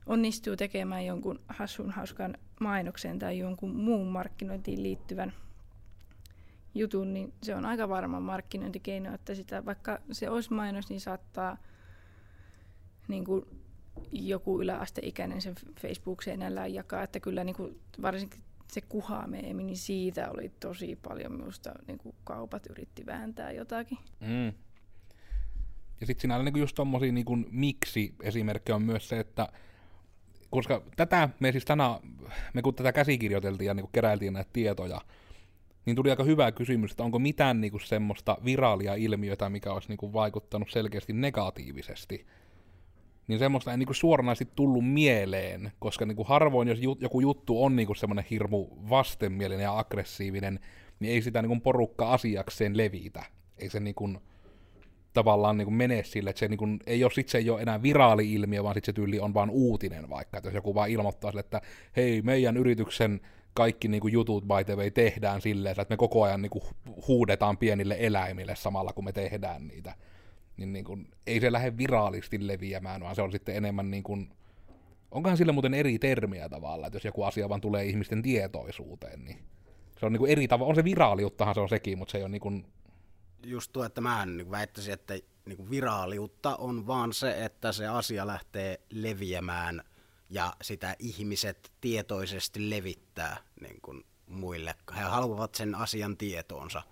onnistuu 0.06 0.56
tekemään 0.56 1.06
jonkun 1.06 1.40
hassun 1.48 1.90
hauskan 1.90 2.38
mainoksen 2.60 3.18
tai 3.18 3.38
jonkun 3.38 3.76
muun 3.76 4.08
markkinointiin 4.08 4.82
liittyvän 4.82 5.32
jutun, 6.74 7.14
niin 7.14 7.32
se 7.42 7.54
on 7.54 7.64
aika 7.64 7.88
varma 7.88 8.20
markkinointikeino, 8.20 9.14
että 9.14 9.34
sitä, 9.34 9.64
vaikka 9.64 9.98
se 10.12 10.30
olisi 10.30 10.52
mainos, 10.52 10.88
niin 10.88 11.00
saattaa 11.00 11.56
niin 13.08 13.24
kuin 13.24 13.46
joku 14.12 14.60
yläasteikäinen 14.60 15.42
sen 15.42 15.54
Facebook-seinällään 15.80 16.74
jakaa, 16.74 17.02
että 17.02 17.20
kyllä 17.20 17.44
niin 17.44 17.56
kuin 17.56 17.80
varsinkin 18.02 18.40
se 18.72 18.80
kuhameemi, 18.80 19.62
niin 19.62 19.76
siitä 19.76 20.30
oli 20.30 20.52
tosi 20.60 20.98
paljon 21.08 21.32
minusta 21.32 21.72
niin 21.86 21.98
kuin 21.98 22.14
kaupat 22.24 22.66
yritti 22.70 23.06
vääntää 23.06 23.52
jotakin. 23.52 23.98
Mm. 24.20 24.52
Ja 26.00 26.06
sitten 26.06 26.20
siinä 26.20 26.42
niin 26.42 26.58
just 26.58 26.74
tommosia 26.74 27.12
niin 27.12 27.24
kuin 27.24 27.46
miksi 27.50 28.14
esimerkki 28.22 28.72
on 28.72 28.82
myös 28.82 29.08
se, 29.08 29.20
että 29.20 29.48
koska 30.50 30.82
tätä 30.96 31.28
me 31.40 31.52
siis 31.52 31.64
tänään, 31.64 32.00
me 32.54 32.62
kun 32.62 32.74
tätä 32.74 32.92
käsikirjoiteltiin 32.92 33.66
ja 33.66 33.74
niin 33.74 33.84
kuin 33.84 33.92
keräiltiin 33.92 34.32
näitä 34.32 34.50
tietoja, 34.52 35.00
niin 35.86 35.96
tuli 35.96 36.10
aika 36.10 36.24
hyvä 36.24 36.52
kysymys, 36.52 36.90
että 36.90 37.02
onko 37.02 37.18
mitään 37.18 37.60
niin 37.60 37.70
kuin 37.70 37.86
semmoista 37.86 38.38
viraalia 38.44 38.94
ilmiötä, 38.94 39.50
mikä 39.50 39.72
olisi 39.72 39.88
niin 39.88 39.98
kuin 39.98 40.12
vaikuttanut 40.12 40.70
selkeästi 40.70 41.12
negatiivisesti 41.12 42.26
niin 43.28 43.38
semmoista 43.38 43.70
ei 43.70 43.76
niinku 43.76 43.94
suoranaisesti 43.94 44.52
tullut 44.56 44.92
mieleen, 44.92 45.72
koska 45.78 46.06
niinku 46.06 46.24
harvoin, 46.24 46.68
jos 46.68 46.78
joku 47.00 47.20
juttu 47.20 47.64
on 47.64 47.76
niinku 47.76 47.94
semmoinen 47.94 48.24
hirmu 48.30 48.66
vastenmielinen 48.90 49.64
ja 49.64 49.78
aggressiivinen, 49.78 50.60
niin 51.00 51.12
ei 51.12 51.22
sitä 51.22 51.42
niinku 51.42 51.60
porukka 51.60 52.12
asiakseen 52.12 52.76
levitä. 52.76 53.24
Ei 53.58 53.70
se 53.70 53.80
niinku 53.80 54.10
tavallaan 55.12 55.58
niinku 55.58 55.70
mene 55.70 56.02
sille, 56.04 56.30
että 56.30 56.40
se 56.40 56.48
niinku, 56.48 56.66
ei 56.86 57.04
ole, 57.04 57.12
sit 57.12 57.28
se 57.28 57.38
ei 57.38 57.50
ole 57.50 57.62
enää 57.62 57.82
viraali-ilmiö, 57.82 58.62
vaan 58.62 58.74
sitten 58.74 58.92
se 58.92 58.96
tyyli 58.96 59.20
on 59.20 59.34
vaan 59.34 59.50
uutinen 59.50 60.10
vaikka, 60.10 60.38
että 60.38 60.48
jos 60.48 60.54
joku 60.54 60.74
vaan 60.74 60.90
ilmoittaa 60.90 61.30
sille, 61.30 61.40
että 61.40 61.60
hei, 61.96 62.22
meidän 62.22 62.56
yrityksen 62.56 63.20
kaikki 63.54 63.88
niinku 63.88 64.08
jutut 64.08 64.44
by 64.44 64.64
the 64.64 64.76
way 64.76 64.90
tehdään 64.90 65.40
silleen, 65.40 65.80
että 65.80 65.92
me 65.92 65.96
koko 65.96 66.22
ajan 66.22 66.42
niinku 66.42 66.62
huudetaan 67.08 67.58
pienille 67.58 67.96
eläimille 68.00 68.56
samalla, 68.56 68.92
kun 68.92 69.04
me 69.04 69.12
tehdään 69.12 69.68
niitä 69.68 69.94
niin, 70.56 70.72
niin 70.72 70.84
kuin, 70.84 71.08
ei 71.26 71.40
se 71.40 71.52
lähde 71.52 71.76
viraalisti 71.76 72.46
leviämään, 72.46 73.00
vaan 73.00 73.14
se 73.14 73.22
on 73.22 73.32
sitten 73.32 73.56
enemmän 73.56 73.90
niin 73.90 74.02
kuin, 74.02 74.30
onkohan 75.10 75.36
sillä 75.36 75.52
muuten 75.52 75.74
eri 75.74 75.98
termiä 75.98 76.48
tavalla, 76.48 76.86
että 76.86 76.96
jos 76.96 77.04
joku 77.04 77.22
asia 77.22 77.48
vaan 77.48 77.60
tulee 77.60 77.84
ihmisten 77.84 78.22
tietoisuuteen, 78.22 79.24
niin 79.24 79.38
se 80.00 80.06
on 80.06 80.12
niin 80.12 80.18
kuin 80.18 80.32
eri 80.32 80.48
tavalla, 80.48 80.70
on 80.70 80.76
se 80.76 80.84
viraaliuttahan 80.84 81.54
se 81.54 81.60
on 81.60 81.68
sekin, 81.68 81.98
mutta 81.98 82.12
se 82.12 82.18
ei 82.18 82.24
ole 82.24 82.30
niin 82.30 82.40
kuin... 82.40 82.66
Just 83.46 83.72
tuo, 83.72 83.84
että 83.84 84.00
mä 84.00 84.26
niin 84.26 84.50
väittäisin, 84.50 84.94
että 84.94 85.18
niin 85.46 85.56
kuin 85.56 85.70
viraaliutta 85.70 86.56
on 86.56 86.86
vaan 86.86 87.12
se, 87.12 87.44
että 87.44 87.72
se 87.72 87.86
asia 87.86 88.26
lähtee 88.26 88.80
leviämään 88.90 89.82
ja 90.30 90.52
sitä 90.62 90.96
ihmiset 90.98 91.72
tietoisesti 91.80 92.70
levittää 92.70 93.36
niin 93.60 93.80
kuin 93.82 94.04
muille. 94.26 94.74
He 94.96 95.00
haluavat 95.00 95.54
sen 95.54 95.74
asian 95.74 96.16
tietoonsa. 96.16 96.82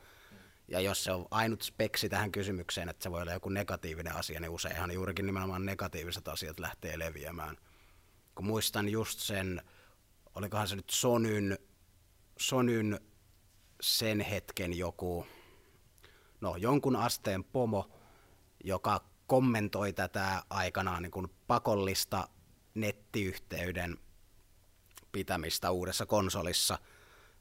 Ja 0.68 0.80
jos 0.80 1.04
se 1.04 1.12
on 1.12 1.26
ainut 1.30 1.62
speksi 1.62 2.08
tähän 2.08 2.32
kysymykseen, 2.32 2.88
että 2.88 3.02
se 3.02 3.10
voi 3.10 3.22
olla 3.22 3.32
joku 3.32 3.48
negatiivinen 3.48 4.16
asia, 4.16 4.40
niin 4.40 4.50
useinhan 4.50 4.90
juurikin 4.90 5.26
nimenomaan 5.26 5.66
negatiiviset 5.66 6.28
asiat 6.28 6.60
lähtee 6.60 6.98
leviämään. 6.98 7.56
Kun 8.34 8.46
muistan 8.46 8.88
just 8.88 9.18
sen, 9.18 9.62
olikohan 10.34 10.68
se 10.68 10.76
nyt 10.76 10.90
Sonyn, 10.90 11.58
Sonyn 12.38 13.00
sen 13.80 14.20
hetken 14.20 14.78
joku, 14.78 15.26
no 16.40 16.56
jonkun 16.56 16.96
asteen 16.96 17.44
pomo, 17.44 17.90
joka 18.64 19.04
kommentoi 19.26 19.92
tätä 19.92 20.42
aikanaan 20.50 21.02
niin 21.02 21.10
kuin 21.10 21.28
pakollista 21.46 22.28
nettiyhteyden 22.74 23.98
pitämistä 25.12 25.70
uudessa 25.70 26.06
konsolissa 26.06 26.78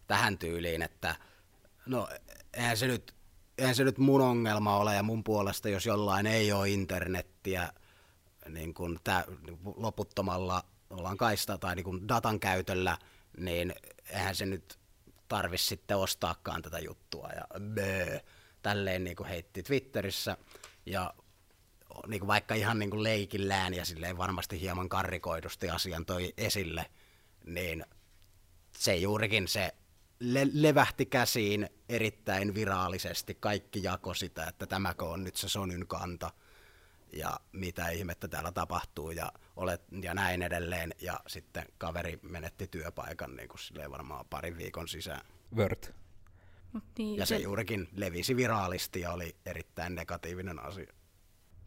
tähän 0.08 0.38
tyyliin, 0.38 0.82
että 0.82 1.16
no 1.86 2.08
eihän 2.54 2.78
se 2.78 2.88
nyt, 2.88 3.16
eihän 3.58 3.76
se 3.76 3.84
nyt 3.84 3.98
mun 3.98 4.22
ongelma 4.22 4.78
ole 4.78 4.96
ja 4.96 5.04
mun 5.04 5.24
puolesta, 5.24 5.70
jos 5.70 5.86
jollain 5.86 6.26
ei 6.26 6.52
ole 6.52 6.70
internettiä 6.70 7.74
niin 8.50 8.74
kuin 8.74 9.00
tää, 9.04 9.26
loputtomalla 9.76 10.64
ollaan 10.90 11.18
kaista 11.18 11.58
tai 11.58 11.76
niin 11.76 11.84
kuin 11.84 12.08
datan 12.08 12.40
käytöllä, 12.40 12.98
niin 13.38 13.74
eihän 14.10 14.36
se 14.36 14.46
nyt 14.46 14.80
tarvi 15.28 15.58
sitten 15.58 15.98
ostaakaan 15.98 16.62
tätä 16.62 16.80
juttua 16.80 17.30
ja 17.36 17.60
böö. 17.60 18.20
tälleen 18.62 19.04
niin 19.04 19.16
kuin 19.16 19.30
heitti 19.30 19.64
Twitterissä, 19.64 20.38
ja 20.86 21.14
niin 22.08 22.20
kuin 22.20 22.28
vaikka 22.28 22.56
ihan 22.56 22.80
niin 22.80 22.90
kuin 22.90 23.04
leikillään 23.04 23.74
ja 23.74 23.86
silleen 23.86 24.18
varmasti 24.18 24.62
hieman 24.62 24.90
karrikoidusti 24.90 25.70
asian 25.70 26.06
toi 26.06 26.34
esille, 26.38 26.86
niin 27.46 27.86
se 28.78 28.96
juurikin 28.96 29.48
se 29.48 29.74
le- 30.20 30.48
levähti 30.54 31.06
käsiin 31.06 31.70
erittäin 31.90 32.54
viraalisesti. 32.54 33.38
Kaikki 33.40 33.84
jako 33.84 34.14
sitä, 34.14 34.48
että 34.48 34.68
tämäkö 34.68 35.06
on 35.06 35.24
nyt 35.24 35.36
se 35.36 35.50
Sonyn 35.50 35.88
kanta 35.88 36.32
ja 37.14 37.40
mitä 37.52 37.90
ihmettä 37.90 38.28
täällä 38.28 38.52
tapahtuu 38.52 39.12
ja, 39.12 39.32
olet, 39.56 39.82
ja 40.02 40.14
näin 40.14 40.42
edelleen. 40.42 40.92
Ja 41.02 41.20
sitten 41.28 41.66
kaveri 41.78 42.20
menetti 42.22 42.68
työpaikan 42.68 43.36
niin 43.36 43.50
kuin 43.50 43.60
silleen 43.60 43.92
varmaan 43.92 44.26
parin 44.30 44.58
viikon 44.58 44.88
sisään. 44.88 45.22
Word. 45.56 45.94
Mut 46.74 46.84
niin, 46.98 47.18
Ja 47.18 47.26
se 47.26 47.38
juurikin 47.38 47.90
levisi 47.96 48.36
viraalisti 48.36 49.02
ja 49.02 49.12
oli 49.12 49.36
erittäin 49.46 49.96
negatiivinen 49.96 50.60
asia. 50.60 50.94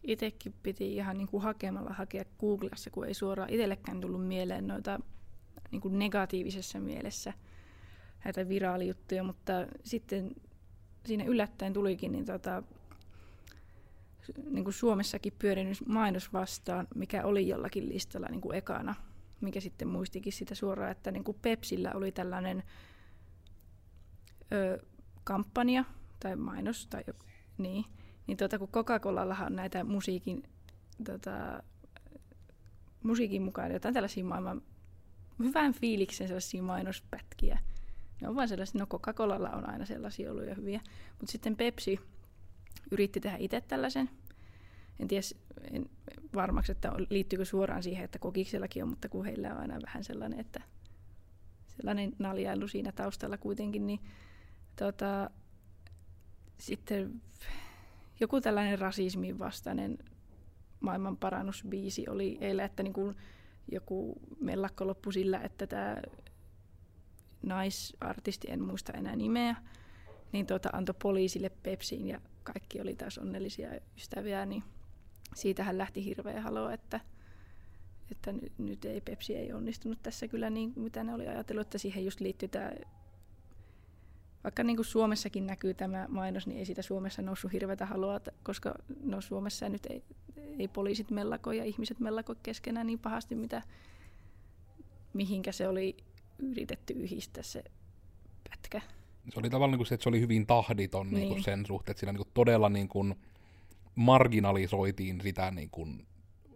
Itekin 0.03 0.55
piti 0.63 0.95
ihan 0.95 1.19
niin 1.19 1.29
kuin 1.29 1.43
hakemalla 1.43 1.91
hakea 1.91 2.25
Googlessa, 2.41 2.91
kun 2.91 3.07
ei 3.07 3.15
suoraan 3.15 3.51
itsellekään 3.51 4.01
tullut 4.01 4.27
mieleen 4.27 4.67
noita 4.67 5.01
niin 5.71 5.81
kuin 5.81 5.99
negatiivisessa 5.99 6.81
mielessä 6.81 7.33
näitä 8.27 8.49
viraalijuttuja, 8.49 9.25
mutta 9.25 9.53
sitten 9.85 10.35
siinä 11.05 11.25
yllättäen 11.25 11.73
tulikin 11.73 12.13
niin 12.13 12.25
tota, 12.25 12.63
niin 14.51 14.65
kuin 14.65 14.75
Suomessakin 14.75 15.33
pyörinyt 15.39 15.87
mainos 15.87 16.33
vastaan, 16.33 16.89
mikä 16.95 17.25
oli 17.25 17.49
jollakin 17.49 17.89
listalla 17.89 18.27
niin 18.31 18.41
kuin 18.41 18.57
ekana, 18.57 18.95
mikä 19.41 19.61
sitten 19.61 19.89
muistikin 19.89 20.33
sitä 20.33 20.55
suoraan, 20.55 20.91
että 20.91 21.11
niin 21.11 21.25
kuin 21.25 21.39
Pepsillä 21.43 21.93
oli 21.95 22.13
tällainen 22.13 22.63
ö, 24.53 24.85
kampanja 25.25 25.85
tai 26.21 26.37
mainos, 26.37 26.87
tai 26.87 27.05
niin, 27.59 27.85
niin 28.27 28.37
tota, 28.37 28.59
kun 28.59 28.69
Coca-Colallahan 28.69 29.57
näitä 29.57 29.85
musiikin, 29.85 30.43
tota, 31.05 31.63
musiikin 33.03 33.43
mukaan 33.43 33.73
jotain 33.73 33.95
tällaisia 33.95 34.25
maailman 34.25 34.63
hyvän 35.39 35.73
fiiliksen 35.73 36.29
sellaisia 36.29 36.63
mainospätkiä. 36.63 37.59
Ne 38.21 38.29
on 38.29 38.37
vaan 38.37 38.49
sellaisia, 38.49 38.79
no 38.79 38.87
Coca-Colalla 38.87 39.51
on 39.51 39.71
aina 39.71 39.87
sellaisia 39.87 40.31
ollut 40.31 40.47
jo 40.47 40.55
hyviä. 40.55 40.81
Mutta 41.19 41.33
sitten 41.33 41.57
Pepsi 41.57 42.01
yritti 42.91 43.21
tehdä 43.21 43.37
itse 43.41 43.61
tällaisen. 43.61 44.11
En 45.01 45.09
tiedä 45.09 45.23
en 45.71 45.91
varmaksi, 46.35 46.73
että 46.73 46.93
liittyykö 47.11 47.45
suoraan 47.45 47.83
siihen, 47.83 48.05
että 48.05 48.19
kokiksellakin 48.19 48.83
on, 48.83 48.89
mutta 48.89 49.09
kun 49.09 49.25
heillä 49.25 49.53
on 49.53 49.61
aina 49.61 49.79
vähän 49.87 50.05
sellainen, 50.05 50.41
että 50.41 50.63
sellainen 51.77 52.13
naljailu 52.19 52.69
siinä 52.69 52.93
taustalla 52.93 53.39
kuitenkin, 53.39 53.87
niin 53.87 54.01
tota, 54.77 55.31
sitten 56.59 57.23
joku 58.21 58.41
tällainen 58.41 58.79
rasismin 58.79 59.39
vastainen 59.39 59.99
maailman 60.81 61.17
parannusbiisi 61.17 62.09
oli 62.09 62.39
eilen, 62.41 62.67
että 62.67 62.83
niin 62.83 62.93
kuin 62.93 63.17
joku 63.73 64.21
mellakko 64.41 64.87
loppui 64.87 65.13
sillä, 65.13 65.41
että 65.41 65.67
tämä 65.67 65.97
naisartisti, 67.47 68.51
en 68.51 68.63
muista 68.63 68.93
enää 68.93 69.17
nimeä, 69.17 69.57
niin 70.33 70.47
tuota, 70.47 70.71
antoi 70.73 70.95
poliisille 71.03 71.51
Pepsiin 71.63 72.09
ja 72.09 72.21
kaikki 72.43 72.81
oli 72.81 72.97
taas 72.97 73.19
onnellisia 73.19 73.71
ystäviä, 73.97 74.47
niin 74.47 74.63
siitähän 75.35 75.79
lähti 75.79 76.05
hirveä 76.05 76.41
halo, 76.41 76.71
että, 76.71 77.01
että 78.11 78.35
nyt, 78.59 78.85
ei 78.85 79.01
Pepsi 79.01 79.37
ei 79.37 79.53
onnistunut 79.53 80.03
tässä 80.03 80.29
kyllä 80.29 80.51
niin 80.51 80.73
mitä 80.77 81.05
ne 81.05 81.15
oli 81.15 81.29
ajatellut, 81.29 81.67
että 81.67 81.79
siihen 81.79 82.05
just 82.05 82.21
liittyy 82.21 82.49
tämä 82.49 82.71
vaikka 84.45 84.63
niin 84.63 84.77
kuin 84.77 84.87
Suomessakin 84.87 85.47
näkyy 85.47 85.75
tämä 85.75 86.07
mainos, 86.09 86.47
niin 86.47 86.59
ei 86.59 86.65
siitä 86.65 86.83
Suomessa 86.83 87.23
noussut 87.23 87.53
hirveätä 87.53 87.87
halua, 87.87 88.21
koska 88.43 88.75
no 89.03 89.21
Suomessa 89.21 89.69
nyt 89.69 89.87
ei, 89.87 90.03
ei 90.59 90.69
poliisit 90.69 91.11
mellakoi 91.11 91.59
ja 91.59 91.65
ihmiset 91.65 92.01
mellakoi 92.01 92.37
keskenään 92.43 92.87
niin 92.87 92.99
pahasti, 92.99 93.35
mitä, 93.35 93.63
mihinkä 95.13 95.53
se 95.53 95.69
oli 95.69 95.97
yritetty 96.39 96.93
yhdistää 96.93 97.43
se 97.43 97.65
pätkä. 98.51 98.81
Se 99.33 99.41
oli 99.41 99.51
tavallaan 99.51 99.79
niin 99.79 99.87
se, 99.87 99.95
että 99.95 100.03
se 100.03 100.09
oli 100.09 100.21
hyvin 100.21 100.47
tahditon 100.47 101.07
niin. 101.07 101.15
Niin 101.15 101.29
kuin 101.29 101.43
sen 101.43 101.67
suhteen, 101.67 101.93
että 101.93 102.01
siinä 102.01 102.13
niin 102.13 102.25
kuin 102.25 102.35
todella 102.35 102.69
niin 102.69 102.89
kuin 102.89 103.15
marginalisoitiin 103.95 105.21
sitä 105.21 105.51
niin 105.51 105.71
kuin, 105.71 106.07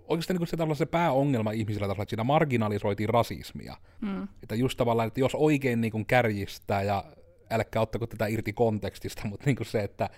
oikeastaan 0.09 0.35
niin 0.35 0.49
kuin 0.59 0.75
se, 0.77 0.79
se 0.79 0.87
pääongelma 0.87 1.51
ihmisillä 1.51 1.87
tasolla, 1.87 2.03
että 2.03 2.11
siinä 2.11 2.25
marginalisoitiin 2.25 3.09
rasismia. 3.09 3.77
Mm. 4.01 4.29
Että 4.43 4.55
just 4.55 4.77
tavallaan, 4.77 5.09
että 5.09 5.21
jos 5.21 5.35
oikein 5.35 5.81
niin 5.81 5.93
kuin 5.93 6.07
kärjistää 6.07 6.83
ja 6.83 7.05
älkää 7.51 7.83
ottako 7.83 8.07
tätä 8.07 8.27
irti 8.27 8.53
kontekstista, 8.53 9.23
mutta 9.29 9.47
niin 9.47 9.57
kuin 9.57 9.67
se, 9.67 9.81
että 9.81 10.11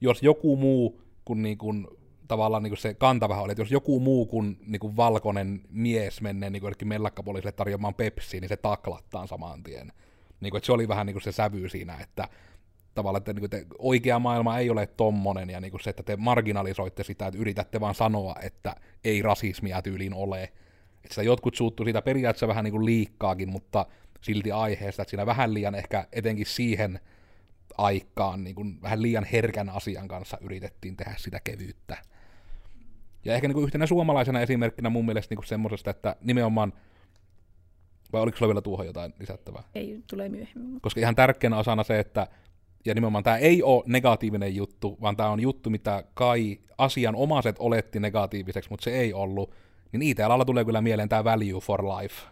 jos 0.00 0.22
joku 0.22 0.56
muu 0.56 1.00
kuin, 1.24 1.42
niin 1.42 1.58
kuin 1.58 1.86
tavallaan 2.30 2.62
niin 2.62 2.70
kuin 2.70 2.78
se 2.78 2.94
kantava 2.94 3.42
oli, 3.42 3.52
että 3.52 3.62
jos 3.62 3.70
joku 3.70 4.00
muu 4.00 4.26
kuin, 4.26 4.58
niin 4.66 4.80
kuin 4.80 4.96
valkoinen 4.96 5.60
mies 5.70 6.20
menee 6.20 6.50
niin 6.50 6.60
kuin 6.60 6.74
mellakkapoliisille 6.84 7.52
tarjoamaan 7.52 7.94
pepsiä, 7.94 8.40
niin 8.40 8.48
se 8.48 8.56
taklattaan 8.56 9.28
saman 9.28 9.62
tien. 9.62 9.92
Niin 10.40 10.50
kuin, 10.50 10.58
että 10.58 10.66
se 10.66 10.72
oli 10.72 10.88
vähän 10.88 11.06
niin 11.06 11.14
kuin 11.14 11.22
se 11.22 11.32
sävy 11.32 11.68
siinä, 11.68 11.98
että 12.00 12.28
tavallaan, 12.94 13.20
että, 13.20 13.32
niin 13.32 13.48
kuin, 13.48 13.60
että 13.60 13.74
oikea 13.78 14.18
maailma 14.18 14.58
ei 14.58 14.70
ole 14.70 14.86
tommonen, 14.86 15.50
ja 15.50 15.60
niin 15.60 15.70
kuin 15.70 15.80
se, 15.80 15.90
että 15.90 16.02
te 16.02 16.16
marginalisoitte 16.16 17.04
sitä, 17.04 17.26
että 17.26 17.40
yritätte 17.40 17.80
vaan 17.80 17.94
sanoa, 17.94 18.34
että 18.42 18.76
ei 19.04 19.22
rasismia 19.22 19.82
tyyliin 19.82 20.14
ole. 20.14 20.42
Että 20.42 21.08
sitä 21.08 21.22
jotkut 21.22 21.54
suuttuu 21.54 21.84
siitä 21.84 22.02
periaatteessa 22.02 22.48
vähän 22.48 22.64
niin 22.64 22.72
kuin 22.72 22.86
liikkaakin, 22.86 23.48
mutta 23.48 23.86
silti 24.20 24.52
aiheesta, 24.52 25.02
että 25.02 25.10
siinä 25.10 25.26
vähän 25.26 25.54
liian 25.54 25.74
ehkä 25.74 26.06
etenkin 26.12 26.46
siihen 26.46 27.00
aikaan 27.78 28.44
niin 28.44 28.54
kuin 28.54 28.82
vähän 28.82 29.02
liian 29.02 29.24
herkän 29.24 29.68
asian 29.68 30.08
kanssa 30.08 30.38
yritettiin 30.40 30.96
tehdä 30.96 31.14
sitä 31.16 31.40
kevyyttä. 31.44 31.96
Ja 33.24 33.34
ehkä 33.34 33.48
niin 33.48 33.54
kuin 33.54 33.64
yhtenä 33.64 33.86
suomalaisena 33.86 34.40
esimerkkinä 34.40 34.90
mun 34.90 35.06
mielestä 35.06 35.34
niin 35.34 35.46
semmoisesta, 35.46 35.90
että 35.90 36.16
nimenomaan, 36.20 36.72
vai 38.12 38.22
oliko 38.22 38.36
sulla 38.36 38.48
vielä 38.48 38.62
tuohon 38.62 38.86
jotain 38.86 39.14
lisättävää? 39.20 39.62
Ei, 39.74 40.02
tulee 40.06 40.28
myöhemmin. 40.28 40.80
Koska 40.80 41.00
ihan 41.00 41.14
tärkeänä 41.14 41.58
osana 41.58 41.82
se, 41.82 41.98
että 41.98 42.26
ja 42.84 42.94
nimenomaan 42.94 43.24
tämä 43.24 43.36
ei 43.36 43.62
ole 43.62 43.82
negatiivinen 43.86 44.56
juttu, 44.56 44.98
vaan 45.00 45.16
tämä 45.16 45.30
on 45.30 45.40
juttu, 45.40 45.70
mitä 45.70 46.04
kai 46.14 46.58
asianomaiset 46.78 47.56
oletti 47.58 48.00
negatiiviseksi, 48.00 48.70
mutta 48.70 48.84
se 48.84 48.90
ei 48.90 49.12
ollut, 49.12 49.54
niin 49.92 50.02
IT-alalla 50.02 50.44
tulee 50.44 50.64
kyllä 50.64 50.80
mieleen 50.80 51.08
tämä 51.08 51.24
value 51.24 51.60
for 51.60 51.84
life. 51.84 52.26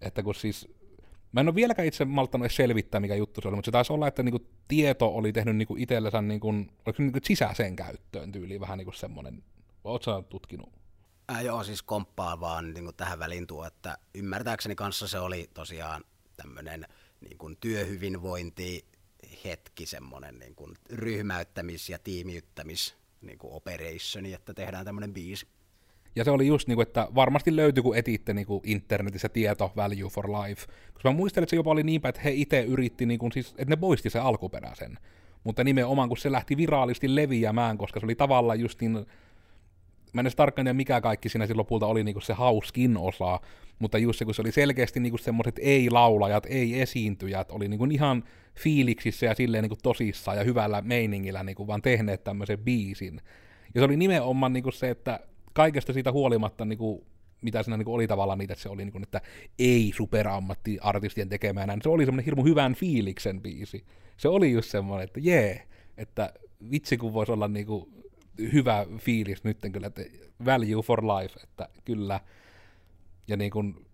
Että 0.00 0.22
kun 0.22 0.34
siis 0.34 0.68
Mä 1.32 1.40
en 1.40 1.48
ole 1.48 1.54
vieläkään 1.54 1.88
itse 1.88 2.04
malttanut 2.04 2.44
edes 2.44 2.56
selvittää, 2.56 3.00
mikä 3.00 3.14
juttu 3.14 3.40
se 3.40 3.48
oli, 3.48 3.56
mutta 3.56 3.68
se 3.68 3.72
taisi 3.72 3.92
olla, 3.92 4.08
että 4.08 4.22
niinku 4.22 4.46
tieto 4.68 5.08
oli 5.08 5.32
tehnyt 5.32 5.56
niinku 5.56 5.76
itsellensä 5.78 6.22
niinku, 6.22 6.48
oliko 6.48 7.02
niinku 7.02 7.18
sisäiseen 7.22 7.76
käyttöön 7.76 8.32
tyyliin 8.32 8.60
vähän 8.60 8.78
niinku 8.78 8.92
semmoinen. 8.92 9.42
Oletko 9.84 10.22
tutkinut? 10.28 10.72
Äh, 11.32 11.44
joo, 11.44 11.64
siis 11.64 11.82
komppaa 11.82 12.40
vaan 12.40 12.74
niin 12.74 12.84
kuin 12.84 12.96
tähän 12.96 13.18
väliin 13.18 13.46
tuo, 13.46 13.66
että 13.66 13.98
ymmärtääkseni 14.14 14.74
kanssa 14.74 15.08
se 15.08 15.18
oli 15.18 15.50
tosiaan 15.54 16.04
tämmöinen 16.36 16.86
niin 17.20 17.38
kuin 17.38 17.56
työhyvinvointi 17.60 18.84
hetki, 19.44 19.86
semmoinen 19.86 20.38
niin 20.38 20.54
kuin 20.54 20.74
ryhmäyttämis- 20.92 21.88
ja 21.88 21.98
tiimiyttämis 21.98 22.94
niin 23.20 23.38
kuin 23.38 23.52
operationi, 23.52 24.32
että 24.32 24.54
tehdään 24.54 24.84
tämmöinen 24.84 25.14
biisi. 25.14 25.46
Ja 26.16 26.24
se 26.24 26.30
oli 26.30 26.46
just 26.46 26.68
niin 26.68 26.76
kuin, 26.76 26.86
että 26.86 27.08
varmasti 27.14 27.56
löytyi, 27.56 27.82
kun 27.82 27.96
etitte 27.96 28.34
niin 28.34 28.46
kuin 28.46 28.60
internetissä 28.64 29.28
tieto 29.28 29.72
Value 29.76 30.10
for 30.10 30.30
Life. 30.30 30.66
Koska 30.92 31.10
mä 31.10 31.16
muistelin, 31.16 31.44
että 31.44 31.50
se 31.50 31.56
jopa 31.56 31.70
oli 31.70 31.82
niinpä, 31.82 32.08
että 32.08 32.20
he 32.20 32.30
itse 32.30 32.62
yritti, 32.62 33.06
niin 33.06 33.18
kuin, 33.18 33.32
siis, 33.32 33.48
että 33.50 33.70
ne 33.70 33.76
poisti 33.76 34.10
se 34.10 34.18
alkuperäisen. 34.18 34.98
Mutta 35.44 35.64
nimenomaan, 35.64 36.08
kun 36.08 36.18
se 36.18 36.32
lähti 36.32 36.56
viraalisti 36.56 37.14
leviämään, 37.14 37.78
koska 37.78 38.00
se 38.00 38.06
oli 38.06 38.14
tavallaan 38.14 38.60
just 38.60 38.80
niin, 38.80 39.06
mä 40.12 40.20
en 40.20 40.26
edes 40.26 40.36
tarkkaan 40.36 40.64
tiedä, 40.64 40.74
mikä 40.76 41.00
kaikki 41.00 41.28
siinä 41.28 41.46
lopulta 41.54 41.86
oli 41.86 42.04
niin 42.04 42.14
kuin 42.14 42.22
se 42.22 42.32
hauskin 42.32 42.96
osa, 42.96 43.40
mutta 43.78 43.98
just 43.98 44.18
se, 44.18 44.24
kun 44.24 44.34
se 44.34 44.42
oli 44.42 44.52
selkeästi 44.52 45.00
niin 45.00 45.10
kuin 45.10 45.20
semmoiset 45.20 45.58
ei-laulajat, 45.58 46.46
ei-esiintyjät, 46.46 47.50
oli 47.50 47.68
niin 47.68 47.78
kuin 47.78 47.92
ihan 47.92 48.24
fiiliksissä 48.54 49.26
ja 49.26 49.34
silleen 49.34 49.62
niin 49.62 49.70
kuin 49.70 49.80
tosissaan 49.82 50.36
ja 50.36 50.44
hyvällä 50.44 50.82
meiningillä 50.82 51.42
niin 51.42 51.56
kuin 51.56 51.66
vaan 51.66 51.82
tehneet 51.82 52.24
tämmöisen 52.24 52.58
biisin. 52.58 53.20
Ja 53.74 53.80
se 53.80 53.84
oli 53.84 53.96
nimenomaan 53.96 54.52
niin 54.52 54.62
kuin 54.62 54.72
se, 54.72 54.90
että 54.90 55.20
kaikesta 55.52 55.92
siitä 55.92 56.12
huolimatta, 56.12 56.64
niin 56.64 56.78
kuin, 56.78 57.04
mitä 57.42 57.62
siinä 57.62 57.76
niin 57.76 57.84
kuin 57.84 57.94
oli 57.94 58.06
tavallaan 58.06 58.38
niitä, 58.38 58.52
että 58.52 58.62
se 58.62 58.68
oli 58.68 58.84
niin 58.84 58.92
kuin, 58.92 59.02
että 59.02 59.20
ei 59.58 59.92
superammattiartistien 59.96 61.28
tekemään, 61.28 61.68
niin 61.68 61.82
se 61.82 61.88
oli 61.88 62.04
semmoinen 62.04 62.24
hirmu 62.24 62.44
hyvän 62.44 62.74
fiiliksen 62.74 63.40
biisi. 63.42 63.84
Se 64.16 64.28
oli 64.28 64.52
just 64.52 64.70
semmoinen, 64.70 65.04
että 65.04 65.20
jee, 65.20 65.68
että 65.96 66.32
vitsi 66.70 66.96
kun 66.96 67.12
voisi 67.12 67.32
olla 67.32 67.48
niin 67.48 67.66
kuin 67.66 68.00
hyvä 68.52 68.86
fiilis 68.98 69.44
nyt 69.44 69.58
kyllä, 69.72 69.86
että 69.86 70.02
value 70.44 70.82
for 70.82 71.04
life, 71.04 71.40
että 71.42 71.68
kyllä. 71.84 72.20
Ja 73.28 73.36
niin 73.36 73.50
kuin, 73.50 73.86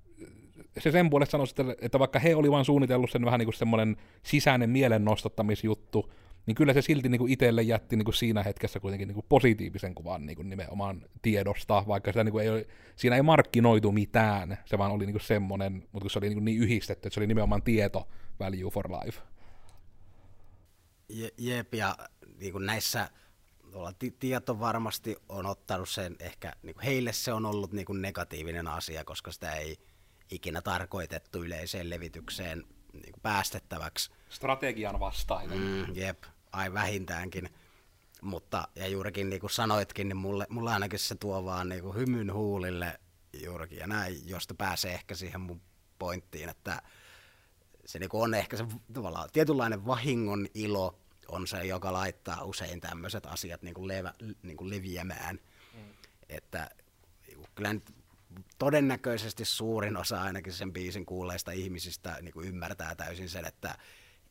se 0.78 0.90
sen 0.90 1.11
puolesta 1.11 1.30
sanoisi, 1.30 1.54
että, 1.59 1.76
että 1.80 1.98
vaikka 1.98 2.18
he 2.18 2.37
oli 2.37 2.50
vain 2.50 2.64
suunnitellut 2.64 3.11
sen 3.11 3.24
vähän 3.24 3.38
niin 3.38 3.46
kuin 3.46 3.54
semmoinen 3.54 3.96
sisäinen 4.22 4.70
mielennostattamisjuttu, 4.70 6.12
niin 6.46 6.54
kyllä 6.54 6.72
se 6.72 6.82
silti 6.82 7.09
niin 7.09 7.18
kuin 7.18 7.32
itselle 7.32 7.62
jätti 7.62 7.96
niin 7.96 8.04
kuin 8.04 8.14
siinä 8.14 8.42
hetkessä 8.42 8.80
kuitenkin 8.80 9.09
niin 9.09 9.14
kuin 9.14 9.26
positiivisen 9.28 9.94
kuvan 9.94 10.26
niin 10.26 10.37
kuin 10.37 10.50
nimenomaan 10.50 11.02
tiedosta, 11.22 11.85
vaikka 11.87 12.12
sitä 12.12 12.24
niin 12.24 12.32
kuin 12.32 12.44
ei 12.44 12.50
ole, 12.50 12.66
siinä 12.96 13.16
ei 13.16 13.22
markkinoitu 13.22 13.92
mitään, 13.92 14.59
se 14.64 14.78
vaan 14.78 14.92
oli 14.92 15.06
niin 15.06 15.14
kuin 15.14 15.22
semmoinen, 15.22 15.72
mutta 15.72 16.00
kun 16.04 16.11
se 16.11 16.18
oli 16.18 16.28
niin, 16.28 16.37
kuin 16.37 16.44
niin 16.44 16.59
yhdistetty, 16.59 17.09
että 17.09 17.14
se 17.14 17.20
oli 17.20 17.26
nimenomaan 17.26 17.62
tieto 17.62 18.09
value 18.40 18.70
for 18.70 18.90
life. 18.90 19.20
Je, 21.09 21.30
jep, 21.38 21.74
ja 21.74 21.96
niin 22.38 22.52
kuin 22.52 22.66
näissä 22.66 23.11
tuolla 23.76 23.92
tieto 24.18 24.60
varmasti 24.60 25.16
on 25.28 25.46
ottanut 25.46 25.88
sen, 25.88 26.16
ehkä 26.20 26.52
niin 26.62 26.74
kuin 26.74 26.84
heille 26.84 27.12
se 27.12 27.32
on 27.32 27.46
ollut 27.46 27.72
niin 27.72 27.86
kuin 27.86 28.02
negatiivinen 28.02 28.68
asia, 28.68 29.04
koska 29.04 29.32
sitä 29.32 29.52
ei 29.52 29.76
ikinä 30.30 30.62
tarkoitettu 30.62 31.42
yleiseen 31.42 31.90
levitykseen 31.90 32.64
niin 32.92 33.12
kuin 33.12 33.22
päästettäväksi. 33.22 34.10
Strategian 34.28 35.00
vastainen. 35.00 35.58
Mm, 35.58 35.94
jep, 35.94 36.24
ai 36.52 36.72
vähintäänkin. 36.72 37.48
Mutta, 38.22 38.68
ja 38.74 38.88
juurikin 38.88 39.30
niin 39.30 39.40
kuin 39.40 39.50
sanoitkin, 39.50 40.08
niin 40.08 40.16
mulle, 40.16 40.46
mulle 40.48 40.72
ainakin 40.72 40.98
se 40.98 41.14
tuo 41.14 41.44
vaan 41.44 41.68
niin 41.68 41.82
kuin 41.82 41.96
hymyn 41.96 42.32
huulille 42.32 43.00
juurikin, 43.42 43.78
ja 43.78 43.86
näin, 43.86 44.28
josta 44.28 44.54
pääsee 44.54 44.94
ehkä 44.94 45.14
siihen 45.14 45.40
mun 45.40 45.60
pointtiin, 45.98 46.48
että 46.48 46.82
se 47.86 47.98
niin 47.98 48.10
kuin 48.10 48.22
on 48.22 48.34
ehkä 48.34 48.56
se 48.56 48.66
tavallaan 48.92 49.28
tietynlainen 49.32 49.86
vahingon 49.86 50.46
ilo 50.54 50.98
on 51.28 51.46
se, 51.46 51.64
joka 51.64 51.92
laittaa 51.92 52.44
usein 52.44 52.80
tämmöiset 52.80 53.26
asiat 53.26 53.62
niin 53.62 53.74
kuin 53.74 53.88
levä, 53.88 54.14
niin 54.42 54.56
kuin 54.56 54.70
leviämään. 54.70 55.40
Mm. 55.74 55.80
Että 56.28 56.70
niinku 57.26 57.46
kyllä 57.54 57.72
nyt 57.72 57.94
todennäköisesti 58.58 59.44
suurin 59.44 59.96
osa 59.96 60.22
ainakin 60.22 60.52
sen 60.52 60.72
biisin 60.72 61.06
kuulleista 61.06 61.52
ihmisistä 61.52 62.18
niin 62.22 62.32
kuin 62.32 62.48
ymmärtää 62.48 62.94
täysin 62.94 63.28
sen, 63.28 63.44
että 63.44 63.78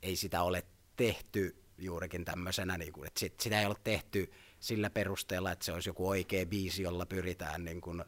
ei 0.01 0.15
sitä 0.15 0.41
ole 0.41 0.63
tehty 0.95 1.63
juurikin 1.77 2.25
tämmöisenä, 2.25 2.77
niin 2.77 2.93
kuin, 2.93 3.07
että 3.07 3.19
sit, 3.19 3.39
sitä 3.39 3.59
ei 3.59 3.65
ole 3.65 3.75
tehty 3.83 4.31
sillä 4.59 4.89
perusteella, 4.89 5.51
että 5.51 5.65
se 5.65 5.71
olisi 5.71 5.89
joku 5.89 6.07
oikea 6.07 6.45
biisi, 6.45 6.83
jolla 6.83 7.05
pyritään 7.05 7.65
niin 7.65 7.81
kuin, 7.81 8.03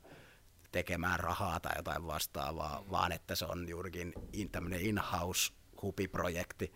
tekemään 0.72 1.20
rahaa 1.20 1.60
tai 1.60 1.74
jotain 1.76 2.08
vastaavaa, 2.08 2.84
vaan 2.92 3.12
että 3.12 3.36
se 3.36 3.46
on 3.46 3.70
juurikin 3.70 4.14
in, 4.34 4.50
tämmöinen 4.50 4.82
in-house 4.82 5.54
hupiprojekti. 5.82 6.74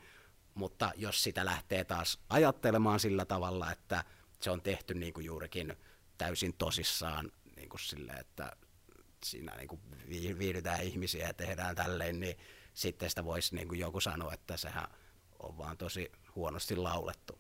Mutta 0.56 0.92
jos 0.96 1.24
sitä 1.24 1.46
lähtee 1.46 1.84
taas 1.84 2.20
ajattelemaan 2.30 3.00
sillä 3.00 3.26
tavalla, 3.26 3.72
että 3.72 4.04
se 4.40 4.52
on 4.52 4.62
tehty 4.62 4.94
niin 4.94 5.14
kuin 5.14 5.26
juurikin 5.26 5.78
täysin 6.18 6.54
tosissaan 6.58 7.32
niin 7.56 7.70
kuin 7.70 7.80
sille, 7.80 8.14
että 8.14 8.52
siinä 9.26 9.56
niin 9.56 9.68
kuin 9.68 9.82
viihdytään 10.40 10.84
ihmisiä 10.84 11.28
ja 11.28 11.34
tehdään 11.34 11.76
tälleen, 11.76 12.20
niin 12.20 12.38
sitten 12.74 13.10
sitä 13.10 13.26
voisi 13.26 13.56
niin 13.56 13.68
kuin 13.68 13.80
joku 13.80 14.00
sanoa, 14.00 14.34
että 14.34 14.58
sehän 14.58 14.88
on 15.40 15.58
vaan 15.58 15.78
tosi 15.78 16.12
huonosti 16.36 16.76
laulettu 16.76 17.38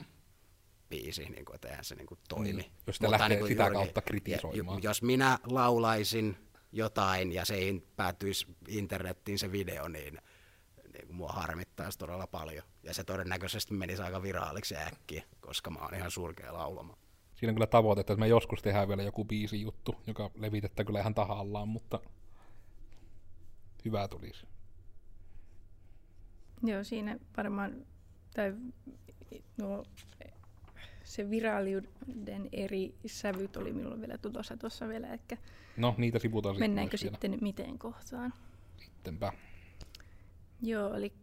biisi, 0.89 1.29
niin 1.29 1.45
kuin, 1.45 1.55
että 1.55 1.69
eihän 1.69 1.85
se 1.85 1.95
niin 1.95 2.07
kuin 2.07 2.19
toimi. 2.29 2.53
Niin, 2.53 2.71
jos 2.87 2.95
sitä 2.95 3.11
lähtee 3.11 3.29
niin 3.29 3.39
kuin 3.39 3.49
sitä 3.49 3.63
juurikin, 3.63 3.83
kautta 3.83 4.01
kritisoimaan. 4.01 4.83
Jos 4.83 5.01
minä 5.01 5.39
laulaisin 5.43 6.37
jotain 6.71 7.31
ja 7.31 7.45
se 7.45 7.55
päätyisi 7.95 8.47
internettiin 8.67 9.39
se 9.39 9.51
video, 9.51 9.87
niin, 9.87 10.21
niin 11.01 11.07
kuin 11.07 11.17
mua 11.17 11.29
harmittaisi 11.29 11.99
todella 11.99 12.27
paljon. 12.27 12.63
Ja 12.83 12.93
se 12.93 13.03
todennäköisesti 13.03 13.73
menisi 13.73 14.01
aika 14.01 14.23
viraaliksi 14.23 14.75
äkkiä, 14.75 15.23
koska 15.39 15.69
mä 15.69 15.79
oon 15.79 15.93
ihan 15.95 16.11
surkea 16.11 16.53
laulama. 16.53 16.97
Siinä 17.35 17.51
on 17.51 17.55
kyllä 17.55 17.67
tavoite, 17.67 18.01
että 18.01 18.15
me 18.15 18.27
joskus 18.27 18.61
tehdään 18.61 18.87
vielä 18.87 19.03
joku 19.03 19.25
biisi 19.25 19.61
juttu, 19.61 19.95
joka 20.07 20.31
levitetään 20.35 20.85
kyllä 20.85 20.99
ihan 20.99 21.15
tahallaan, 21.15 21.67
mutta 21.67 21.99
hyvää 23.85 24.07
tulisi. 24.07 24.47
Joo, 26.63 26.83
siinä 26.83 27.17
varmaan, 27.37 27.85
tai 28.35 28.53
no, 29.57 29.83
se 31.03 31.29
viraaliuden 31.29 32.49
eri 32.51 32.95
sävyt 33.05 33.57
oli 33.57 33.73
minulla 33.73 33.99
vielä 33.99 34.17
tulossa 34.17 34.57
tuossa 34.57 34.87
vielä, 34.87 35.07
ehkä 35.07 35.37
No, 35.77 35.95
niitä 35.97 36.19
sivutaan 36.19 36.55
sitten. 36.55 36.69
Mennäänkö 36.69 36.97
sitten 36.97 37.31
vielä. 37.31 37.41
miten 37.41 37.77
kohtaan? 37.77 38.33
Sittenpä. 38.77 39.33
Joo, 40.61 40.93
eli 40.93 41.13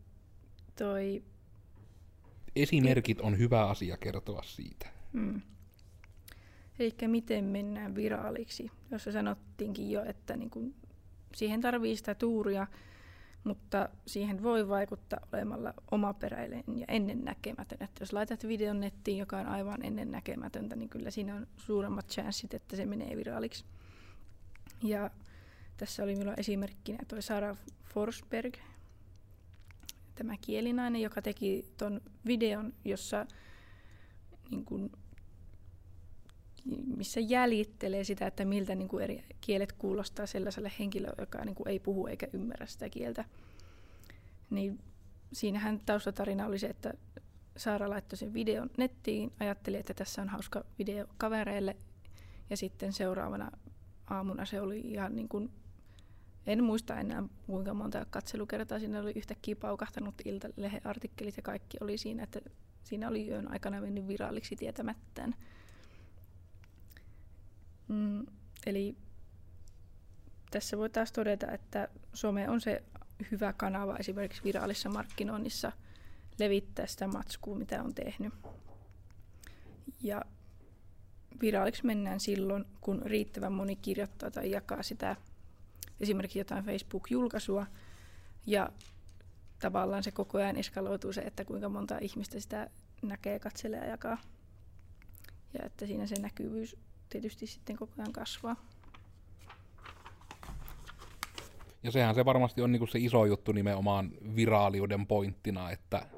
toi... 0.79 1.23
Esimerkit 2.57 3.21
on 3.21 3.39
hyvä 3.39 3.67
asia 3.67 3.97
kertoa 3.97 4.43
siitä. 4.43 4.87
Mm. 5.13 5.41
Eli 6.79 6.95
miten 7.07 7.45
mennään 7.45 7.95
viraaliksi, 7.95 8.71
jossa 8.91 9.13
sanottiinkin 9.13 9.91
jo, 9.91 10.05
että 10.05 10.37
niin 10.37 10.51
kun 10.51 10.75
siihen 11.35 11.61
tarvii 11.61 11.97
sitä 11.97 12.15
tuuria, 12.15 12.67
mutta 13.45 13.89
siihen 14.07 14.43
voi 14.43 14.69
vaikuttaa 14.69 15.21
olemalla 15.33 15.75
omaperäinen 15.91 16.65
ja 16.77 16.85
ennennäkemätön. 16.89 17.79
Että 17.81 18.03
jos 18.03 18.13
laitat 18.13 18.47
videon 18.49 18.81
nettiin, 18.81 19.19
joka 19.19 19.39
on 19.39 19.47
aivan 19.47 19.85
ennennäkemätöntä, 19.85 20.77
niin 20.77 20.89
kyllä 20.89 21.11
siinä 21.11 21.35
on 21.35 21.47
suuremmat 21.57 22.09
chanssit, 22.09 22.55
että 22.55 22.77
se 22.77 22.87
menee 22.87 23.17
viraaliksi. 23.17 23.65
Ja 24.83 25.11
tässä 25.77 26.03
oli 26.03 26.15
minulla 26.15 26.35
esimerkkinä 26.37 26.99
tuo 27.09 27.21
Sara 27.21 27.57
Forsberg, 27.85 28.55
tämä 30.19 30.35
kielinainen, 30.41 31.03
joka 31.03 31.23
teki 31.23 31.65
tuon 31.79 32.01
videon, 32.27 32.73
jossa 32.85 33.27
niin 34.51 34.65
kun, 34.65 34.91
missä 36.97 37.21
jäljittelee 37.21 38.05
sitä, 38.05 38.27
että 38.27 38.45
miltä 38.45 38.75
niin 38.75 38.89
kuin 38.89 39.05
eri 39.05 39.25
kielet 39.41 39.73
kuulostaa 39.73 40.27
sellaiselle 40.27 40.73
henkilölle, 40.79 41.17
joka 41.19 41.45
niin 41.45 41.55
kuin 41.55 41.69
ei 41.69 41.79
puhu 41.79 42.07
eikä 42.07 42.27
ymmärrä 42.33 42.67
sitä 42.67 42.89
kieltä. 42.89 43.25
Niin 44.51 44.79
siinähän 45.33 45.81
taustatarina 45.87 46.47
oli 46.47 46.59
se, 46.59 46.67
että 46.67 46.95
Saara 47.57 47.91
laittoi 47.91 48.17
sen 48.17 48.35
videon 48.35 48.71
nettiin, 48.77 49.33
ajatteli, 49.41 49.77
että 49.77 49.95
tässä 49.95 50.23
on 50.23 50.29
hauska 50.29 50.65
video 50.79 51.07
kavereille, 51.19 51.77
ja 52.51 52.57
sitten 52.57 52.93
seuraavana 52.93 53.51
aamuna 54.11 54.45
se 54.45 54.61
oli 54.61 54.81
ihan 54.81 55.17
niin 55.17 55.29
kuin, 55.29 55.51
en 56.49 56.65
muista 56.65 57.01
enää 57.01 57.23
kuinka 57.47 57.75
monta 57.75 58.07
katselukertaa 58.11 58.79
siinä 58.79 59.01
oli 59.01 59.13
yhtäkkiä 59.17 59.57
paukahtanut 59.57 60.15
iltalehen 60.25 60.87
artikkelit 60.87 61.37
ja 61.37 61.43
kaikki 61.43 61.77
oli 61.81 61.99
siinä, 61.99 62.23
että 62.23 62.41
siinä 62.85 63.09
oli 63.09 63.29
yön 63.29 63.53
aikana 63.53 63.81
mennyt 63.81 64.09
viralliksi 64.09 64.57
tietämättään. 64.57 65.35
Mm, 67.89 68.27
eli 68.67 68.97
tässä 70.51 70.79
voi 70.79 70.91
taas 70.91 71.13
todeta, 71.13 71.53
että 71.53 71.89
some 72.15 72.51
on 72.51 72.61
se 72.61 72.83
hyvä 73.31 73.53
kanava 73.53 73.97
esimerkiksi 73.97 74.45
virallisessa 74.45 74.89
markkinoinnissa 74.89 75.73
levittää 76.39 76.87
sitä 76.87 77.07
matskua, 77.07 77.59
mitä 77.59 77.83
on 77.83 77.95
tehnyt. 77.95 78.35
Ja 80.03 80.23
viraaliksi 81.41 81.87
mennään 81.87 82.21
silloin, 82.21 82.65
kun 82.81 83.03
riittävän 83.05 83.53
moni 83.53 83.77
kirjoittaa 83.77 84.31
tai 84.31 84.51
jakaa 84.51 84.83
sitä 84.83 85.17
esimerkiksi 86.01 86.39
jotain 86.39 86.65
Facebook-julkaisua 86.65 87.67
ja 88.47 88.71
tavallaan 89.59 90.03
se 90.03 90.11
koko 90.11 90.39
ajan 90.39 90.57
eskaloituu 90.57 91.13
se, 91.13 91.21
että 91.21 91.45
kuinka 91.45 91.69
monta 91.69 91.99
ihmistä 92.01 92.41
sitä 92.41 92.71
näkee, 93.03 93.39
katselee 93.39 93.81
ja 93.81 93.87
jakaa. 93.87 94.19
Ja 95.55 95.67
että 95.67 95.87
siinä 95.87 96.07
se 96.07 96.21
näkyvyys 96.21 96.77
tietysti 97.09 97.47
sitten 97.47 97.77
koko 97.77 97.93
ajan 97.99 98.13
kasvaa. 98.13 98.57
Ja 101.83 101.91
sehän 101.91 102.15
se 102.15 102.25
varmasti 102.25 102.63
on 102.63 102.73
niinku 102.73 102.87
se 102.87 102.99
iso 102.99 103.25
juttu 103.25 103.53
nimenomaan 103.53 104.11
viraaliuden 104.37 105.07
pointtina, 105.07 105.71
että 105.71 106.09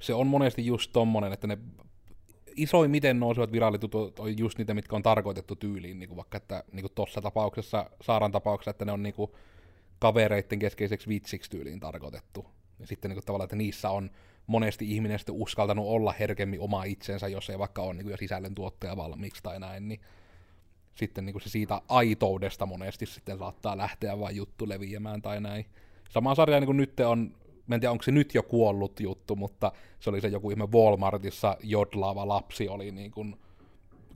se 0.00 0.14
on 0.14 0.26
monesti 0.26 0.66
just 0.66 0.92
tommonen, 0.92 1.32
että 1.32 1.46
ne 1.46 1.58
isoin 2.56 2.90
miten 2.90 3.20
nousevat 3.20 3.52
viraalit 3.52 3.82
on 4.18 4.38
just 4.38 4.58
niitä, 4.58 4.74
mitkä 4.74 4.96
on 4.96 5.02
tarkoitettu 5.02 5.56
tyyliin, 5.56 5.98
niin 5.98 6.08
kuin 6.08 6.16
vaikka 6.16 6.36
että 6.36 6.64
niin 6.72 6.82
kuin 6.82 6.92
tuossa 6.94 7.20
tapauksessa, 7.20 7.90
Saaran 8.00 8.32
tapauksessa, 8.32 8.70
että 8.70 8.84
ne 8.84 8.92
on 8.92 9.02
niin 9.02 9.14
kuin 9.14 9.30
kavereiden 9.98 10.58
keskeiseksi 10.58 11.08
vitsiksi 11.08 11.50
tyyliin 11.50 11.80
tarkoitettu. 11.80 12.46
Ja 12.78 12.86
sitten 12.86 13.08
niin 13.08 13.16
kuin 13.16 13.24
tavallaan, 13.24 13.44
että 13.44 13.56
niissä 13.56 13.90
on 13.90 14.10
monesti 14.46 14.92
ihminen 14.92 15.18
sitten 15.18 15.34
uskaltanut 15.34 15.86
olla 15.86 16.12
herkemmin 16.12 16.60
oma 16.60 16.84
itsensä, 16.84 17.28
jos 17.28 17.50
ei 17.50 17.58
vaikka 17.58 17.82
ole 17.82 17.94
niin 17.94 18.02
kuin 18.02 18.10
jo 18.10 18.16
sisällöntuottaja 18.16 18.96
valmiiksi 18.96 19.42
tai 19.42 19.60
näin, 19.60 19.88
niin 19.88 20.00
sitten 20.94 21.26
niin 21.26 21.34
kuin 21.34 21.42
se 21.42 21.48
siitä 21.48 21.82
aitoudesta 21.88 22.66
monesti 22.66 23.06
sitten 23.06 23.38
saattaa 23.38 23.76
lähteä 23.76 24.18
vain 24.18 24.36
juttu 24.36 24.68
leviämään 24.68 25.22
tai 25.22 25.40
näin. 25.40 25.66
Sama 26.10 26.34
sarja 26.34 26.60
niin 26.60 26.66
kuin 26.66 26.76
nyt 26.76 27.00
on 27.00 27.34
mä 27.70 27.74
en 27.74 27.80
tiedä 27.80 27.92
onko 27.92 28.02
se 28.02 28.10
nyt 28.10 28.34
jo 28.34 28.42
kuollut 28.42 29.00
juttu, 29.00 29.36
mutta 29.36 29.72
se 30.00 30.10
oli 30.10 30.20
se 30.20 30.28
joku 30.28 30.50
ihme 30.50 30.66
Walmartissa 30.66 31.56
jodlaava 31.62 32.28
lapsi 32.28 32.68
oli 32.68 32.90
niin 32.90 33.10
kuin 33.10 33.36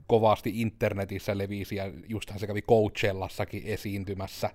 kovasti 0.07 0.61
internetissä 0.61 1.37
levisi 1.37 1.75
ja 1.75 1.91
justhan 2.07 2.39
se 2.39 2.47
kävi 2.47 2.61
Coachellassakin 2.61 3.63
esiintymässä 3.65 4.49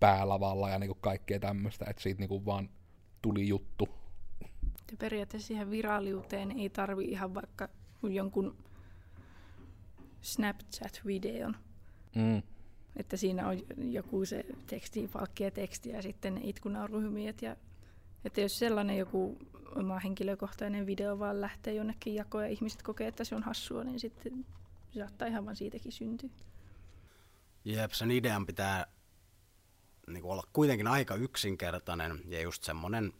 päälavalla 0.00 0.70
ja 0.70 0.78
niin 0.78 0.88
kuin 0.88 0.98
kaikkea 1.00 1.40
tämmöistä, 1.40 1.84
että 1.90 2.02
siitä 2.02 2.20
niin 2.20 2.28
kuin 2.28 2.46
vaan 2.46 2.70
tuli 3.22 3.48
juttu. 3.48 3.88
Ja 4.90 4.96
periaatteessa 4.98 5.46
siihen 5.46 5.70
viraaliuteen 5.70 6.50
ei 6.50 6.70
tarvi 6.70 7.04
ihan 7.04 7.34
vaikka 7.34 7.68
jonkun 8.02 8.56
Snapchat-videon. 10.20 11.56
Mm. 12.14 12.42
Että 12.96 13.16
siinä 13.16 13.48
on 13.48 13.58
joku 13.76 14.24
se 14.24 14.44
teksti, 14.66 15.08
palkkia 15.12 15.50
tekstiä 15.50 15.96
ja 15.96 16.02
sitten 16.02 16.34
ne 16.34 16.40
itkunauruhymiöt 16.44 17.42
ja 17.42 17.56
että 18.24 18.40
jos 18.40 18.58
sellainen 18.58 18.98
joku 18.98 19.38
oma 19.76 19.98
henkilökohtainen 19.98 20.86
video 20.86 21.18
vaan 21.18 21.40
lähtee 21.40 21.74
jonnekin 21.74 22.14
jakoon 22.14 22.44
ja 22.44 22.50
ihmiset 22.50 22.82
kokee, 22.82 23.08
että 23.08 23.24
se 23.24 23.34
on 23.34 23.42
hassua, 23.42 23.84
niin 23.84 24.00
sitten 24.00 24.46
se 24.90 24.98
saattaa 24.98 25.28
ihan 25.28 25.44
vaan 25.44 25.56
siitäkin 25.56 25.92
syntyä. 25.92 26.30
Jep, 27.64 27.90
sen 27.92 28.10
idean 28.10 28.46
pitää 28.46 28.86
niin 30.06 30.24
olla 30.24 30.42
kuitenkin 30.52 30.86
aika 30.86 31.14
yksinkertainen 31.14 32.20
ja 32.28 32.40
just 32.40 32.64
semmoinen 32.64 33.12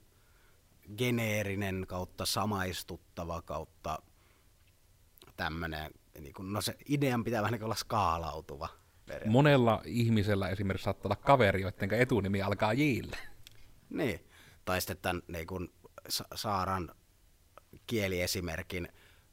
geneerinen 0.97 1.85
kautta 1.89 2.27
samaistuttava 2.27 3.43
kautta 3.43 3.99
tämmöinen, 5.37 5.91
niin 6.21 6.35
kuin, 6.35 6.53
no 6.53 6.61
se 6.61 6.77
idean 6.89 7.25
pitää 7.25 7.43
vähän 7.43 7.53
niin 7.53 7.65
olla 7.65 7.75
skaalautuva. 7.75 8.69
Monella 9.27 9.83
ihmisellä 9.85 10.49
esimerkiksi 10.49 10.85
saattaa 10.85 11.09
olla 11.09 11.23
kaveri, 11.25 11.63
joiden 11.63 11.93
etunimi 11.93 12.43
alkaa 12.43 12.73
Jille. 12.73 13.19
Niin, 13.91 14.21
tai 14.65 14.81
sitten 14.81 14.97
tämän 14.97 15.23
niin 15.29 15.47
kuin 15.47 15.73
Saaran 16.35 16.95
kieliesimerkin 17.87 18.89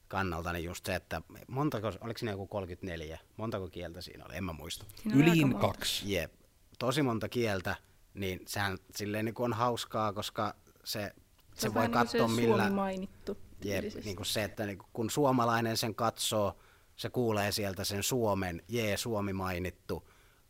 kannalta 0.07 0.53
niin 0.53 0.65
just 0.65 0.85
se, 0.85 0.95
että 0.95 1.21
montako, 1.47 1.87
oliko 1.87 2.17
siinä 2.17 2.31
joku 2.31 2.47
34, 2.47 3.19
montako 3.37 3.67
kieltä 3.67 4.01
siinä 4.01 4.25
oli, 4.25 4.35
en 4.35 4.43
mä 4.43 4.53
muista. 4.53 4.85
Yliin 5.15 5.55
kaksi. 5.55 6.13
Jep, 6.13 6.33
tosi 6.79 7.01
monta 7.01 7.29
kieltä, 7.29 7.75
niin 8.13 8.39
sehän 8.47 8.77
silleen 8.95 9.25
niin 9.25 9.35
kuin 9.35 9.45
on 9.45 9.53
hauskaa, 9.53 10.13
koska 10.13 10.55
se, 10.83 10.99
se, 10.99 11.13
se 11.55 11.73
voi 11.73 11.83
niin 11.83 11.91
katsoa 11.91 12.27
se 12.27 12.33
millä... 12.33 12.63
Suomi 12.63 12.75
mainittu. 12.75 13.37
Jep, 13.63 13.85
niin 14.03 14.15
kuin 14.15 14.25
se, 14.25 14.43
että 14.43 14.65
niin 14.65 14.77
kuin, 14.77 14.89
kun 14.93 15.09
suomalainen 15.09 15.77
sen 15.77 15.95
katsoo, 15.95 16.57
se 16.95 17.09
kuulee 17.09 17.51
sieltä 17.51 17.83
sen 17.83 18.03
Suomen, 18.03 18.63
jee, 18.67 18.97
Suomi 18.97 19.33
mainittu, 19.33 20.09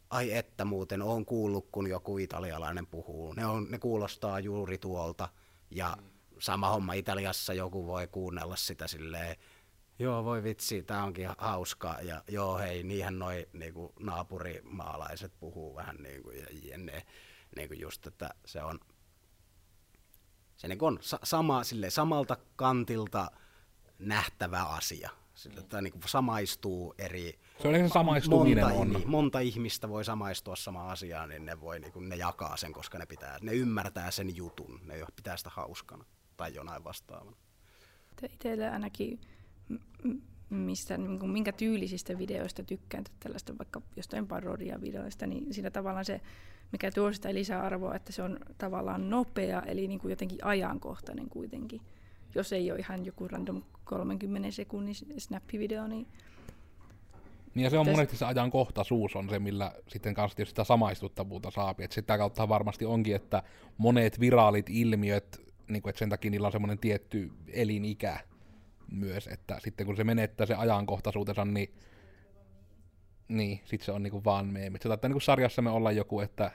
ai 0.10 0.34
että 0.34 0.66
muuten 0.66 1.01
on 1.01 1.26
kuullut, 1.26 1.68
kun 1.72 1.88
joku 1.89 2.18
italialainen 2.18 2.88
puhuu. 2.88 3.34
Ne, 3.34 3.45
on, 3.45 3.68
ne 3.70 3.80
kuulostaa 3.80 4.39
juuri 4.39 4.78
tuolta, 4.78 5.30
ja 5.72 5.97
mm. 5.99 6.10
sama 6.39 6.70
homma 6.70 6.93
Italiassa 6.93 7.53
joku 7.53 7.88
voi 7.88 8.07
kuunnella 8.07 8.55
sitä 8.55 8.88
silleen, 8.88 9.36
joo 9.99 10.24
voi 10.24 10.43
vitsi, 10.43 10.84
tää 10.84 11.03
onkin 11.03 11.30
hauskaa 11.38 12.01
ja 12.01 12.24
joo 12.28 12.57
hei, 12.57 12.84
niinhän 12.84 13.20
noi 13.20 13.47
niinku, 13.53 13.93
naapurimaalaiset 13.99 15.39
puhuu 15.39 15.76
vähän 15.76 15.95
niinku, 15.95 16.32
ja 16.32 16.45
jenne, 16.64 17.05
niinku 17.55 17.74
just, 17.74 18.07
että 18.07 18.30
se 18.45 18.64
on, 18.64 18.80
se 20.57 20.68
niinku 20.68 20.86
on 20.86 20.97
sa- 21.01 21.20
sama, 21.24 21.64
sille, 21.64 21.89
samalta 21.89 22.38
kantilta 22.55 23.32
nähtävä 23.99 24.64
asia. 24.64 25.10
Sille, 25.34 25.60
että 25.60 25.82
niinku 25.82 25.99
samaistuu 26.05 26.95
eri... 26.97 27.39
Se 27.62 27.68
on 27.68 27.76
se 27.76 27.88
samaistuminen 27.88 28.64
monta, 28.64 28.80
on. 28.80 28.89
Niin, 28.89 29.10
monta 29.10 29.39
ihmistä 29.39 29.89
voi 29.89 30.05
samaistua 30.05 30.55
samaan 30.55 30.89
asiaan, 30.89 31.30
niin 31.30 31.45
ne, 31.45 31.62
voi, 31.62 31.80
niinku, 31.80 31.99
ne 31.99 32.16
jakaa 32.16 32.57
sen, 32.57 32.74
koska 32.74 32.97
ne, 32.97 33.05
pitää, 33.05 33.38
ne 33.41 33.53
ymmärtää 33.53 34.12
sen 34.12 34.36
jutun, 34.36 34.80
ne 34.86 35.05
pitää 35.16 35.38
sitä 35.38 35.49
hauskana 35.53 36.05
tai 36.38 36.53
jonain 36.53 36.84
vastaavana. 36.84 37.38
Itselle 38.34 38.70
ainakin, 38.70 39.20
mistä, 40.49 40.97
niin 40.97 41.20
kuin, 41.20 41.32
minkä 41.32 41.51
tyylisistä 41.51 42.18
videoista 42.18 42.64
tykkään, 42.64 43.03
tällaista 43.20 43.57
vaikka 43.57 43.82
jostain 43.95 44.28
parodia-videoista, 44.28 45.28
niin 45.28 45.53
siinä 45.53 45.72
tavallaan 45.72 46.05
se, 46.05 46.22
mikä 46.72 46.91
tuo 46.91 47.14
sitä 47.14 47.34
lisäarvoa, 47.34 47.95
että 47.95 48.12
se 48.12 48.24
on 48.24 48.39
tavallaan 48.57 49.10
nopea, 49.10 49.62
eli 49.62 49.88
niin 49.88 49.99
kuin 49.99 50.10
jotenkin 50.10 50.45
ajankohtainen 50.45 51.30
kuitenkin. 51.30 51.82
Jos 52.36 52.53
ei 52.53 52.72
ole 52.72 52.80
ihan 52.80 53.05
joku 53.05 53.28
random 53.28 53.64
30 53.84 54.51
sekunnin 54.51 54.95
snappi-video, 55.18 55.88
niin 55.88 56.07
niin 57.56 57.64
ja 57.64 57.70
se 57.70 57.78
on 57.78 57.86
Täs... 57.86 57.95
monesti 57.95 58.18
se 58.18 58.26
ajankohtaisuus 58.26 59.16
on 59.16 59.30
se, 59.30 59.39
millä 59.39 59.72
sitten 59.88 60.14
kanssa 60.14 60.45
sitä 60.45 60.64
samaistuttavuutta 60.64 61.52
saapi. 61.52 61.84
Et 61.84 61.91
sitä 61.91 62.18
kautta 62.18 62.50
varmasti 62.50 62.86
onkin, 62.86 63.16
että 63.16 63.43
monet 63.78 64.20
viraalit 64.20 64.70
ilmiöt 64.70 65.41
niin 65.68 65.82
kuin, 65.82 65.89
että 65.89 66.00
sen 66.00 66.10
takia 66.10 66.32
niillä 66.32 66.45
on 66.45 66.52
semmoinen 66.52 66.80
tietty 66.80 67.32
elinikä 67.47 68.20
myös, 68.91 69.28
että 69.28 69.60
sitten 69.64 69.86
kun 69.86 69.95
se 69.95 70.04
menettää 70.04 70.45
se 70.45 70.56
ajankohtaisuutensa, 70.56 71.45
niin, 71.45 71.74
niin 73.28 73.62
sitten 73.66 73.86
se 73.86 73.91
on 73.91 74.04
niin 74.04 74.12
kuin 74.12 74.24
vaan 74.24 74.47
meemi. 74.47 74.78
Se 74.82 74.89
taitaa 74.89 75.08
niin 75.08 75.14
kuin 75.14 75.22
sarjassamme 75.22 75.70
olla 75.70 75.91
joku, 75.91 76.20
että 76.20 76.52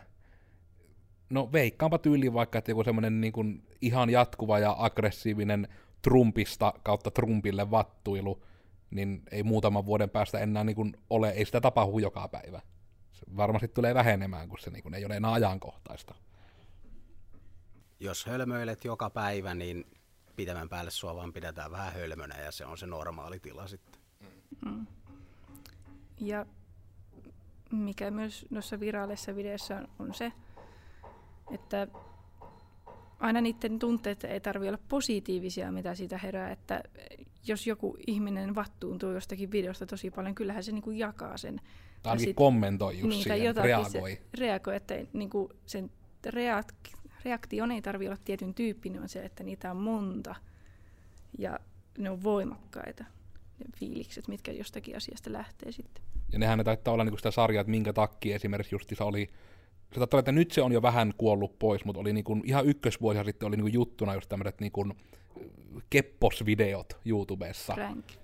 no 1.30 1.52
veikkaanpa 1.52 1.98
tyyliin 1.98 2.34
vaikka, 2.34 2.58
että 2.58 2.70
joku 2.70 2.84
semmoinen 2.84 3.20
niin 3.20 3.32
kuin 3.32 3.62
ihan 3.80 4.10
jatkuva 4.10 4.58
ja 4.58 4.76
aggressiivinen 4.78 5.68
Trumpista 6.02 6.74
kautta 6.82 7.10
Trumpille 7.10 7.70
vattuilu, 7.70 8.44
niin 8.90 9.22
ei 9.30 9.42
muutaman 9.42 9.86
vuoden 9.86 10.10
päästä 10.10 10.38
enää 10.38 10.64
niin 10.64 10.76
kuin 10.76 10.96
ole, 11.10 11.30
ei 11.30 11.44
sitä 11.44 11.60
tapahdu 11.60 11.98
joka 11.98 12.28
päivä. 12.28 12.60
Se 13.12 13.26
varmasti 13.36 13.68
tulee 13.68 13.94
vähenemään, 13.94 14.48
kun 14.48 14.58
se 14.58 14.70
niin 14.70 14.82
kuin 14.82 14.94
ei 14.94 15.04
ole 15.04 15.16
enää 15.16 15.32
ajankohtaista 15.32 16.14
jos 18.04 18.26
hölmöilet 18.26 18.84
joka 18.84 19.10
päivä, 19.10 19.54
niin 19.54 19.84
pitemmän 20.36 20.68
päälle 20.68 20.90
sua 20.90 21.16
vaan 21.16 21.32
pidetään 21.32 21.70
vähän 21.70 21.92
hölmönä 21.92 22.40
ja 22.40 22.52
se 22.52 22.66
on 22.66 22.78
se 22.78 22.86
normaali 22.86 23.40
tila 23.40 23.66
sitten. 23.66 24.00
Mm. 24.64 24.86
Ja 26.20 26.46
mikä 27.70 28.10
myös 28.10 28.46
noissa 28.50 28.80
virallisissa 28.80 29.36
videoissa 29.36 29.88
on 29.98 30.14
se, 30.14 30.32
että 31.50 31.86
aina 33.20 33.40
niiden 33.40 33.78
tunteet 33.78 34.24
ei 34.24 34.40
tarvitse 34.40 34.68
olla 34.68 34.84
positiivisia, 34.88 35.72
mitä 35.72 35.94
siitä 35.94 36.18
herää, 36.18 36.50
että 36.50 36.82
jos 37.46 37.66
joku 37.66 37.96
ihminen 38.06 38.54
vattuuntuu 38.54 39.12
jostakin 39.12 39.50
videosta 39.50 39.86
tosi 39.86 40.10
paljon, 40.10 40.34
kyllähän 40.34 40.64
se 40.64 40.72
niinku 40.72 40.90
jakaa 40.90 41.36
sen. 41.36 41.60
Tai 42.02 42.18
sit, 42.18 42.36
kommentoi 42.36 42.98
just 42.98 43.08
niin, 43.08 43.22
siihen, 43.22 43.56
reagoi. 43.56 44.12
Se 44.12 44.20
reagoi, 44.38 44.76
että 44.76 44.94
niinku 45.12 45.50
sen 45.66 45.90
reak- 46.26 46.98
reaktion 47.24 47.70
ei 47.70 47.82
tarvitse 47.82 48.10
olla 48.10 48.20
tietyn 48.24 48.54
tyyppinen, 48.54 49.02
on 49.02 49.08
se, 49.08 49.24
että 49.24 49.44
niitä 49.44 49.70
on 49.70 49.76
monta 49.76 50.34
ja 51.38 51.58
ne 51.98 52.10
on 52.10 52.22
voimakkaita, 52.22 53.04
ne 53.58 53.66
fiilikset, 53.76 54.28
mitkä 54.28 54.52
jostakin 54.52 54.96
asiasta 54.96 55.32
lähtee 55.32 55.72
sitten. 55.72 56.04
Ja 56.32 56.38
nehän 56.38 56.58
ne 56.58 56.64
taittaa 56.64 56.94
olla 56.94 57.04
niinku 57.04 57.16
sitä 57.16 57.30
sarjaa, 57.30 57.60
että 57.60 57.70
minkä 57.70 57.92
takia 57.92 58.36
esimerkiksi 58.36 58.74
justissa 58.74 59.04
oli, 59.04 59.30
se 59.94 60.00
taittaa 60.00 60.18
että 60.18 60.32
nyt 60.32 60.50
se 60.50 60.62
on 60.62 60.72
jo 60.72 60.82
vähän 60.82 61.12
kuollut 61.18 61.58
pois, 61.58 61.84
mutta 61.84 62.00
oli 62.00 62.12
niinku, 62.12 62.36
ihan 62.44 62.66
ykkösvuosia 62.66 63.24
sitten 63.24 63.46
oli 63.46 63.56
niinku 63.56 63.70
juttuna 63.72 64.14
just 64.14 64.28
tämmöiset 64.28 64.60
niinku 64.60 64.88
kepposvideot 65.90 66.98
YouTubessa. 67.04 67.74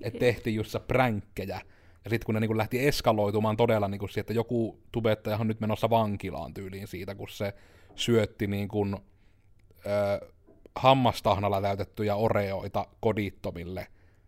Että 0.00 0.18
tehtiin 0.18 0.56
just 0.56 0.76
pränkkejä. 0.88 1.60
Ja 2.04 2.10
sitten 2.10 2.26
kun 2.26 2.34
ne 2.34 2.40
niinku 2.40 2.56
lähti 2.56 2.86
eskaloitumaan 2.86 3.56
todella 3.56 3.88
niinku 3.88 4.08
siihen, 4.08 4.20
että 4.20 4.32
joku 4.32 4.78
tubettaja 4.92 5.36
on 5.36 5.48
nyt 5.48 5.60
menossa 5.60 5.90
vankilaan 5.90 6.54
tyyliin 6.54 6.88
siitä, 6.88 7.14
kun 7.14 7.28
se 7.28 7.54
syötti 7.94 8.46
niin 8.46 8.68
kuin, 8.68 8.96
ö, 9.86 10.28
hammastahnalla 10.76 11.60
täytettyjä 11.60 12.16
oreoita 12.16 12.86
kodittomille. 13.00 13.86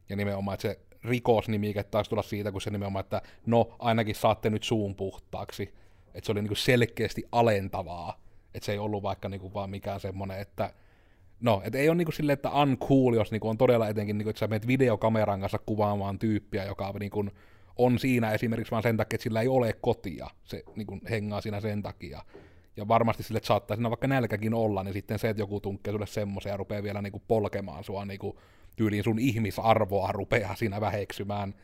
Ja 0.08 0.16
nimenomaan, 0.16 0.54
että 0.54 0.68
se 0.68 0.80
rikosnimike 1.04 1.82
taisi 1.82 2.10
tulla 2.10 2.22
siitä, 2.22 2.52
kun 2.52 2.60
se 2.60 2.70
nimenomaan, 2.70 3.04
että 3.04 3.22
no, 3.46 3.76
ainakin 3.78 4.14
saatte 4.14 4.50
nyt 4.50 4.62
suun 4.62 4.94
puhtaaksi. 4.94 5.74
Että 6.14 6.26
se 6.26 6.32
oli 6.32 6.40
niin 6.40 6.48
kuin 6.48 6.58
selkeästi 6.58 7.24
alentavaa. 7.32 8.20
Että 8.54 8.66
se 8.66 8.72
ei 8.72 8.78
ollut 8.78 9.02
vaikka 9.02 9.28
niin 9.28 9.40
kuin 9.40 9.54
vaan 9.54 9.70
mikään 9.70 10.00
semmoinen, 10.00 10.40
että 10.40 10.74
no, 11.40 11.62
et 11.64 11.74
ei 11.74 11.88
ole 11.88 11.96
niinku 11.96 12.12
silleen, 12.12 12.34
että 12.34 12.50
uncool, 12.50 13.14
jos 13.14 13.30
niinku 13.30 13.48
on 13.48 13.58
todella 13.58 13.88
etenkin, 13.88 14.18
niinku, 14.18 14.30
että 14.30 14.40
sä 14.40 14.46
menet 14.46 14.66
videokameran 14.66 15.40
kanssa 15.40 15.58
kuvaamaan 15.58 16.18
tyyppiä, 16.18 16.64
joka 16.64 16.92
niinku 17.00 17.24
on 17.76 17.98
siinä 17.98 18.32
esimerkiksi 18.32 18.70
vaan 18.70 18.82
sen 18.82 18.96
takia, 18.96 19.16
että 19.16 19.22
sillä 19.22 19.40
ei 19.40 19.48
ole 19.48 19.72
kotia. 19.80 20.28
Se 20.44 20.64
niinku 20.76 20.98
hengaa 21.10 21.40
siinä 21.40 21.60
sen 21.60 21.82
takia 21.82 22.22
ja 22.76 22.88
varmasti 22.88 23.22
sille 23.22 23.40
saattaa 23.42 23.76
siinä 23.76 23.90
vaikka 23.90 24.08
nälkäkin 24.08 24.54
olla, 24.54 24.82
niin 24.82 24.92
sitten 24.92 25.18
se, 25.18 25.28
että 25.28 25.42
joku 25.42 25.60
tunkkee 25.60 25.92
sulle 25.92 26.06
semmoisen 26.06 26.50
ja 26.50 26.56
rupeaa 26.56 26.82
vielä 26.82 27.02
niinku 27.02 27.22
polkemaan 27.28 27.84
sua 27.84 28.04
niinku 28.04 28.38
tyyliin 28.76 29.04
sun 29.04 29.18
ihmisarvoa 29.18 30.12
rupeaa 30.12 30.56
siinä 30.56 30.80
väheksymään. 30.80 31.54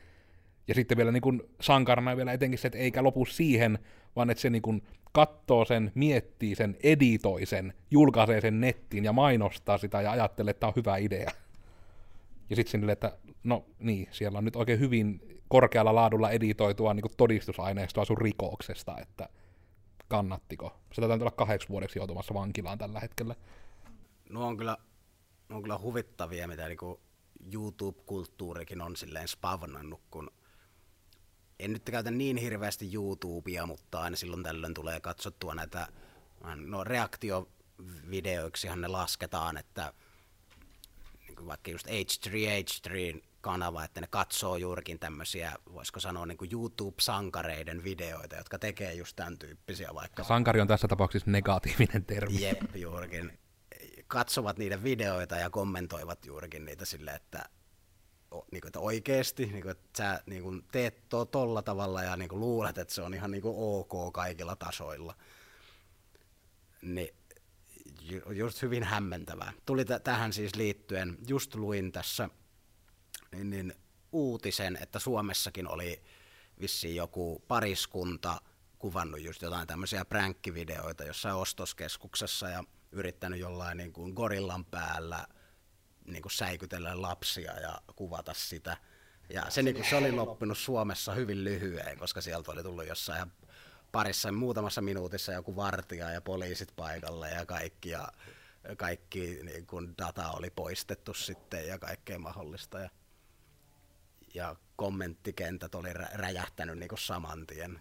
Ja 0.69 0.75
sitten 0.75 0.97
vielä 0.97 1.13
niinku 1.13 1.33
sankarana 1.61 2.17
vielä 2.17 2.33
etenkin 2.33 2.59
se, 2.59 2.69
että 2.69 2.79
eikä 2.79 3.03
lopu 3.03 3.25
siihen, 3.25 3.79
vaan 4.17 4.31
että 4.31 4.43
se 4.43 4.51
niinku 4.51 4.75
katsoo 5.13 5.65
sen, 5.65 5.93
miettii 5.95 6.55
sen, 6.55 6.77
editoi 6.83 7.47
sen, 7.47 7.75
julkaisee 7.91 8.41
sen 8.41 8.61
nettiin 8.61 9.05
ja 9.05 9.13
mainostaa 9.13 9.79
sitä 9.79 10.01
ja 10.01 10.11
ajattelee, 10.11 10.51
että 10.51 10.61
tämä 10.61 10.69
on 10.69 10.77
hyvä 10.77 10.97
idea. 10.97 11.31
Ja 12.51 12.57
sitten 12.57 12.71
sinne, 12.71 12.93
että 12.93 13.19
no 13.45 13.65
niin, 13.79 14.09
siellä 14.11 14.39
on 14.39 14.45
nyt 14.45 14.57
oikein 14.57 14.81
hyvin 14.81 15.21
korkealla 15.49 15.95
laadulla 15.95 16.31
editoitua 16.31 16.95
niin 16.95 17.05
todistusaineistoa 17.17 18.05
sun 18.05 18.19
rikoksesta, 18.19 18.99
että 18.99 19.29
kannattiko? 20.09 20.77
Se 20.93 21.01
täytyy 21.01 21.23
olla 21.23 21.31
kahdeksi 21.31 21.69
vuodeksi 21.69 21.99
joutumassa 21.99 22.35
vankilaan 22.35 22.79
tällä 22.79 23.01
hetkellä. 23.01 23.35
No 24.31 24.47
on 24.47 24.57
kyllä, 24.57 24.77
on 25.51 25.63
kyllä 25.63 25.79
huvittavia, 25.79 26.49
mitä 26.49 26.69
niinku 26.69 27.01
YouTube-kulttuurikin 27.53 28.83
on 28.83 28.97
silleen 28.97 29.29
spavnannut, 29.29 30.01
kun 30.11 30.31
en 31.59 31.73
nyt 31.73 31.85
käytä 31.85 32.11
niin 32.11 32.37
hirveästi 32.37 32.95
YouTubea, 32.95 33.67
mutta 33.67 34.01
aina 34.01 34.17
silloin 34.17 34.43
tällöin 34.43 34.75
tulee 34.75 35.01
katsottua 35.01 35.55
näitä, 35.55 35.89
no 36.57 36.85
reaktiovideoiksihan 36.85 38.81
ne 38.81 38.89
lasketaan, 38.89 39.57
että 39.57 39.93
niin 41.29 41.47
vaikka 41.47 41.71
just 41.71 41.87
H3H3 41.87 43.23
kanava, 43.41 43.85
että 43.85 44.01
ne 44.01 44.07
katsoo 44.07 44.57
juurikin 44.57 44.99
tämmöisiä, 44.99 45.53
voisiko 45.73 46.01
sanoa 46.01 46.27
niin 46.27 46.39
kuin 46.39 46.53
YouTube-sankareiden 46.53 47.85
videoita, 47.85 48.37
jotka 48.37 48.59
tekee 48.59 48.95
just 48.95 49.17
tämän 49.17 49.39
tyyppisiä 49.39 49.91
vaikka. 49.95 50.25
Sankari 50.25 50.61
on 50.61 50.69
tässä 50.69 50.89
tapauksessa 50.89 51.31
negatiivinen 51.31 52.05
termi. 52.05 52.43
Jep, 52.43 52.77
juurikin. 52.77 53.39
Katsovat 54.07 54.59
niiden 54.59 54.83
videoita 54.83 55.37
ja 55.37 55.51
kommentoivat 55.51 56.27
juurikin 56.27 56.65
niitä 56.65 56.85
sille, 56.85 57.11
että, 57.11 57.49
niin 58.31 58.61
kuin, 58.61 58.69
että 58.69 58.81
oikeasti, 58.81 59.47
niin 59.47 59.63
kuin, 59.63 59.71
että 59.71 59.89
sä 59.97 60.23
niin 60.27 60.43
kuin, 60.43 60.65
teet 60.73 61.09
to, 61.09 61.25
tolla 61.25 61.63
tavalla 61.63 62.03
ja 62.03 62.17
niin 62.17 62.29
kuin, 62.29 62.41
luulet, 62.41 62.79
että 62.79 62.95
se 62.95 63.03
on 63.03 63.15
ihan 63.15 63.31
niin 63.31 63.43
kuin, 63.43 63.55
ok 63.57 64.13
kaikilla 64.13 64.57
tasoilla. 64.57 65.15
Niin 66.83 67.15
ju- 68.01 68.31
just 68.31 68.63
hyvin 68.63 68.85
hämmentävää. 68.85 69.53
Tuli 69.67 69.85
t- 69.85 70.05
tähän 70.05 70.33
siis 70.33 70.55
liittyen, 70.55 71.19
just 71.29 71.55
luin 71.55 71.93
tässä 71.93 72.29
niin, 73.33 73.51
niin 73.51 73.75
uutisen, 74.13 74.79
että 74.83 74.99
Suomessakin 74.99 75.69
oli 75.69 76.03
vissiin 76.61 76.97
joku 76.97 77.45
pariskunta 77.49 78.41
kuvannut 78.79 79.21
just 79.21 79.43
jotain 79.43 79.67
tämmöisiä 79.67 80.05
pränkkivideoita 80.05 81.05
jossain 81.05 81.35
ostoskeskuksessa 81.35 82.49
ja 82.49 82.65
yrittänyt 82.93 83.41
jollain 83.41 83.77
niin 83.77 83.93
kuin 83.93 84.13
gorillan 84.13 84.65
päällä 84.65 85.27
niin 86.13 86.23
kuin 86.23 86.33
säikytellä 86.33 87.03
lapsia 87.03 87.61
ja 87.61 87.81
kuvata 87.97 88.35
sitä. 88.35 88.77
Ja 89.31 89.51
se, 89.51 89.63
niin 89.63 89.75
kuin, 89.75 89.87
se 89.89 89.97
oli 89.97 90.13
loppunut 90.13 90.59
Suomessa 90.59 91.15
hyvin 91.15 91.45
lyhyen, 91.45 91.99
koska 91.99 92.21
sieltä 92.21 92.53
oli 92.53 92.63
tullut 92.63 92.87
jossain 92.87 93.33
parissa 93.93 94.33
muutamassa 94.33 94.81
minuutissa 94.81 95.33
joku 95.33 95.57
vartija 95.57 96.11
ja 96.11 96.21
poliisit 96.21 96.73
paikalle 96.77 97.31
ja 97.31 97.47
kaikki, 97.47 97.89
ja 97.89 98.09
kaikki 98.77 99.39
niin 99.43 99.67
kuin 99.67 99.95
data 99.99 100.31
oli 100.31 100.51
poistettu 100.51 101.15
sitten 101.15 101.67
ja 101.67 101.79
kaikkea 101.79 102.19
mahdollista. 102.19 102.79
Ja, 102.79 102.91
ja 104.35 104.57
kommenttikentät 104.77 105.75
oli 105.75 105.93
rä- 105.93 106.11
räjähtänyt 106.15 106.79
niin 106.79 106.89
kuin 106.89 106.99
saman 106.99 107.47
tien. 107.47 107.81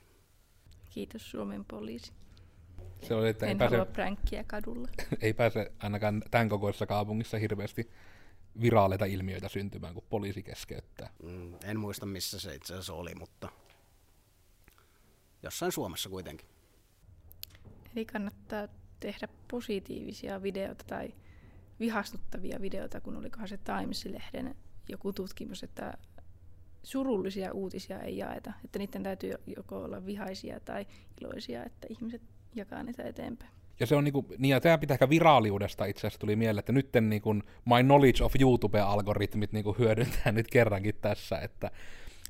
Kiitos 0.89 1.31
Suomen 1.31 1.65
poliisi. 1.65 2.13
Se 3.01 3.13
oli, 3.13 3.29
että 3.29 3.45
ei 3.45 3.51
En 3.51 3.57
pääse, 3.57 3.75
halua 3.75 3.91
pränkkiä 3.91 4.43
kadulla. 4.43 4.87
ei 5.21 5.33
pääse 5.33 5.71
ainakaan 5.79 6.23
tämän 6.31 6.49
kokoisessa 6.49 6.85
kaupungissa 6.85 7.37
hirveästi 7.37 7.91
viraaleita 8.61 9.05
ilmiöitä 9.05 9.49
syntymään, 9.49 9.93
kun 9.93 10.03
poliisi 10.09 10.43
keskeyttää. 10.43 11.09
Mm, 11.23 11.53
en 11.63 11.79
muista 11.79 12.05
missä 12.05 12.39
se 12.39 12.55
itse 12.55 12.73
asiassa 12.73 12.93
oli, 12.93 13.15
mutta 13.15 13.49
jossain 15.43 15.71
Suomessa 15.71 16.09
kuitenkin. 16.09 16.47
Eli 17.95 18.05
kannattaa 18.05 18.67
tehdä 18.99 19.27
positiivisia 19.51 20.43
videoita 20.43 20.83
tai 20.83 21.13
vihastuttavia 21.79 22.61
videoita, 22.61 23.01
kun 23.01 23.17
olikohan 23.17 23.47
se 23.47 23.57
Times-lehden 23.57 24.55
joku 24.89 25.13
tutkimus, 25.13 25.63
että 25.63 25.97
surullisia 26.83 27.53
uutisia 27.53 27.99
ei 27.99 28.17
jaeta. 28.17 28.53
Että 28.65 28.79
niiden 28.79 29.03
täytyy 29.03 29.33
joko 29.45 29.83
olla 29.83 30.05
vihaisia 30.05 30.59
tai 30.59 30.85
iloisia, 31.21 31.65
että 31.65 31.87
ihmiset 31.89 32.21
jakaa 32.55 32.83
niitä 32.83 33.03
eteenpäin. 33.03 33.56
Ja 33.79 33.85
se 33.85 33.95
on 33.95 34.03
niinku, 34.03 34.25
niin 34.37 34.49
ja 34.49 34.61
tämä 34.61 34.77
pitää 34.77 34.95
ehkä 34.95 35.09
viraaliudesta 35.09 35.85
itse 35.85 35.99
asiassa 35.99 36.19
tuli 36.19 36.35
mieleen, 36.35 36.59
että 36.59 36.71
nyt 36.71 36.89
niinku 37.01 37.33
my 37.65 37.83
knowledge 37.83 38.23
of 38.23 38.33
YouTube-algoritmit 38.35 39.51
niinku 39.51 39.75
hyödyntää 39.79 40.31
nyt 40.31 40.47
kerrankin 40.47 40.95
tässä, 41.01 41.39
että 41.39 41.71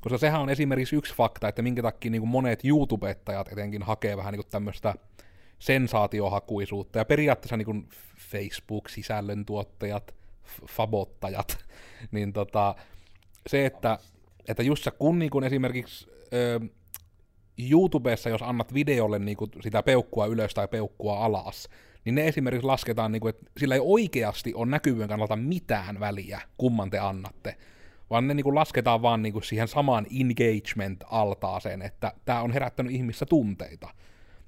koska 0.00 0.18
sehän 0.18 0.40
on 0.40 0.50
esimerkiksi 0.50 0.96
yksi 0.96 1.14
fakta, 1.14 1.48
että 1.48 1.62
minkä 1.62 1.82
takia 1.82 2.10
niinku 2.10 2.26
monet 2.26 2.64
YouTubettajat 2.64 3.52
etenkin 3.52 3.82
hakee 3.82 4.16
vähän 4.16 4.32
niinku 4.32 4.48
tämmöistä 4.50 4.94
sensaatiohakuisuutta, 5.58 6.98
ja 6.98 7.04
periaatteessa 7.04 7.56
niinku 7.56 7.84
Facebook-sisällön 8.18 9.44
tuottajat, 9.44 10.14
fabottajat, 10.68 11.58
niin 12.12 12.32
tota, 12.32 12.74
se, 13.46 13.66
että, 13.66 13.98
että 14.48 14.62
just 14.62 14.88
kun 14.98 15.18
niinku 15.18 15.40
esimerkiksi 15.40 16.10
YouTubessa, 17.70 18.30
jos 18.30 18.42
annat 18.42 18.74
videolle 18.74 19.18
niinku 19.18 19.48
sitä 19.60 19.82
peukkua 19.82 20.26
ylös 20.26 20.54
tai 20.54 20.68
peukkua 20.68 21.24
alas, 21.24 21.68
niin 22.04 22.14
ne 22.14 22.28
esimerkiksi 22.28 22.66
lasketaan, 22.66 23.12
niinku, 23.12 23.28
että 23.28 23.50
sillä 23.56 23.74
ei 23.74 23.80
oikeasti 23.84 24.54
ole 24.54 24.66
näkyvyyden 24.66 25.08
kannalta 25.08 25.36
mitään 25.36 26.00
väliä, 26.00 26.40
kumman 26.56 26.90
te 26.90 26.98
annatte, 26.98 27.56
vaan 28.10 28.28
ne 28.28 28.34
niinku 28.34 28.54
lasketaan 28.54 29.02
vaan 29.02 29.22
niinku 29.22 29.40
siihen 29.40 29.68
samaan 29.68 30.06
engagement-altaaseen, 30.20 31.82
että 31.82 32.12
tämä 32.24 32.42
on 32.42 32.52
herättänyt 32.52 32.92
ihmissä 32.92 33.26
tunteita. 33.26 33.88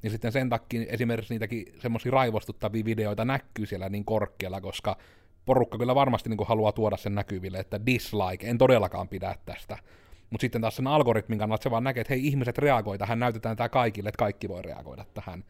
Niin 0.02 0.10
sitten 0.10 0.32
sen 0.32 0.48
takia 0.48 0.86
esimerkiksi 0.88 1.34
niitäkin 1.34 1.74
semmoisia 1.78 2.12
raivostuttavia 2.12 2.84
videoita 2.84 3.24
näkyy 3.24 3.66
siellä 3.66 3.88
niin 3.88 4.04
korkealla, 4.04 4.60
koska 4.60 4.96
porukka 5.46 5.78
kyllä 5.78 5.94
varmasti 5.94 6.28
niin 6.28 6.46
haluaa 6.46 6.72
tuoda 6.72 6.96
sen 6.96 7.14
näkyville, 7.14 7.58
että 7.58 7.86
dislike, 7.86 8.46
en 8.46 8.58
todellakaan 8.58 9.08
pidä 9.08 9.34
tästä. 9.46 9.78
Mutta 10.30 10.42
sitten 10.42 10.60
taas 10.60 10.76
sen 10.76 10.86
algoritmin 10.86 11.38
kannalta 11.38 11.62
se 11.62 11.70
vaan 11.70 11.84
näkee, 11.84 12.00
että 12.00 12.14
hei 12.14 12.26
ihmiset 12.26 12.58
reagoi 12.58 12.98
tähän, 12.98 13.18
näytetään 13.18 13.56
tämä 13.56 13.68
kaikille, 13.68 14.08
että 14.08 14.18
kaikki 14.18 14.48
voi 14.48 14.62
reagoida 14.62 15.04
tähän. 15.14 15.44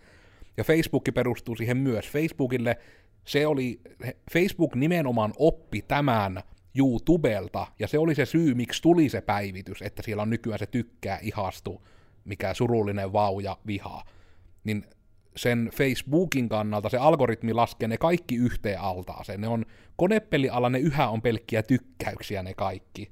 Ja 0.57 0.65
Facebook 0.65 1.05
perustuu 1.15 1.57
siihen 1.57 1.77
myös. 1.77 2.09
Facebookille 2.09 2.77
se 3.25 3.47
oli, 3.47 3.81
Facebook 4.33 4.75
nimenomaan 4.75 5.33
oppi 5.39 5.83
tämän 5.83 6.43
YouTubelta, 6.75 7.67
ja 7.79 7.89
se 7.89 7.99
oli 7.99 8.15
se 8.15 8.27
syy, 8.27 8.55
miksi 8.55 8.83
tuli 8.83 9.09
se 9.09 9.21
päivitys, 9.21 9.83
että 9.83 10.03
siellä 10.03 10.23
on 10.23 10.31
nykyään 10.31 10.59
se 10.59 10.67
tykkää, 10.67 11.19
ihastu, 11.23 11.87
mikä 12.25 12.55
surullinen 12.55 13.13
vau 13.13 13.41
ja 13.41 13.57
viha. 13.67 14.05
Niin 14.65 14.85
sen 15.37 15.71
Facebookin 15.75 16.49
kannalta 16.49 16.89
se 16.89 16.97
algoritmi 16.97 17.53
laskee 17.53 17.89
ne 17.89 17.97
kaikki 17.97 18.37
yhteen 18.37 18.81
altaaseen. 18.81 19.41
Ne 19.41 19.49
on 19.49 19.67
konepeliala, 19.97 20.71
ne 20.71 20.79
yhä 20.79 21.09
on 21.09 21.23
pelkkiä 21.23 21.63
tykkäyksiä 21.63 22.43
ne 22.43 22.55
kaikki. 22.55 23.11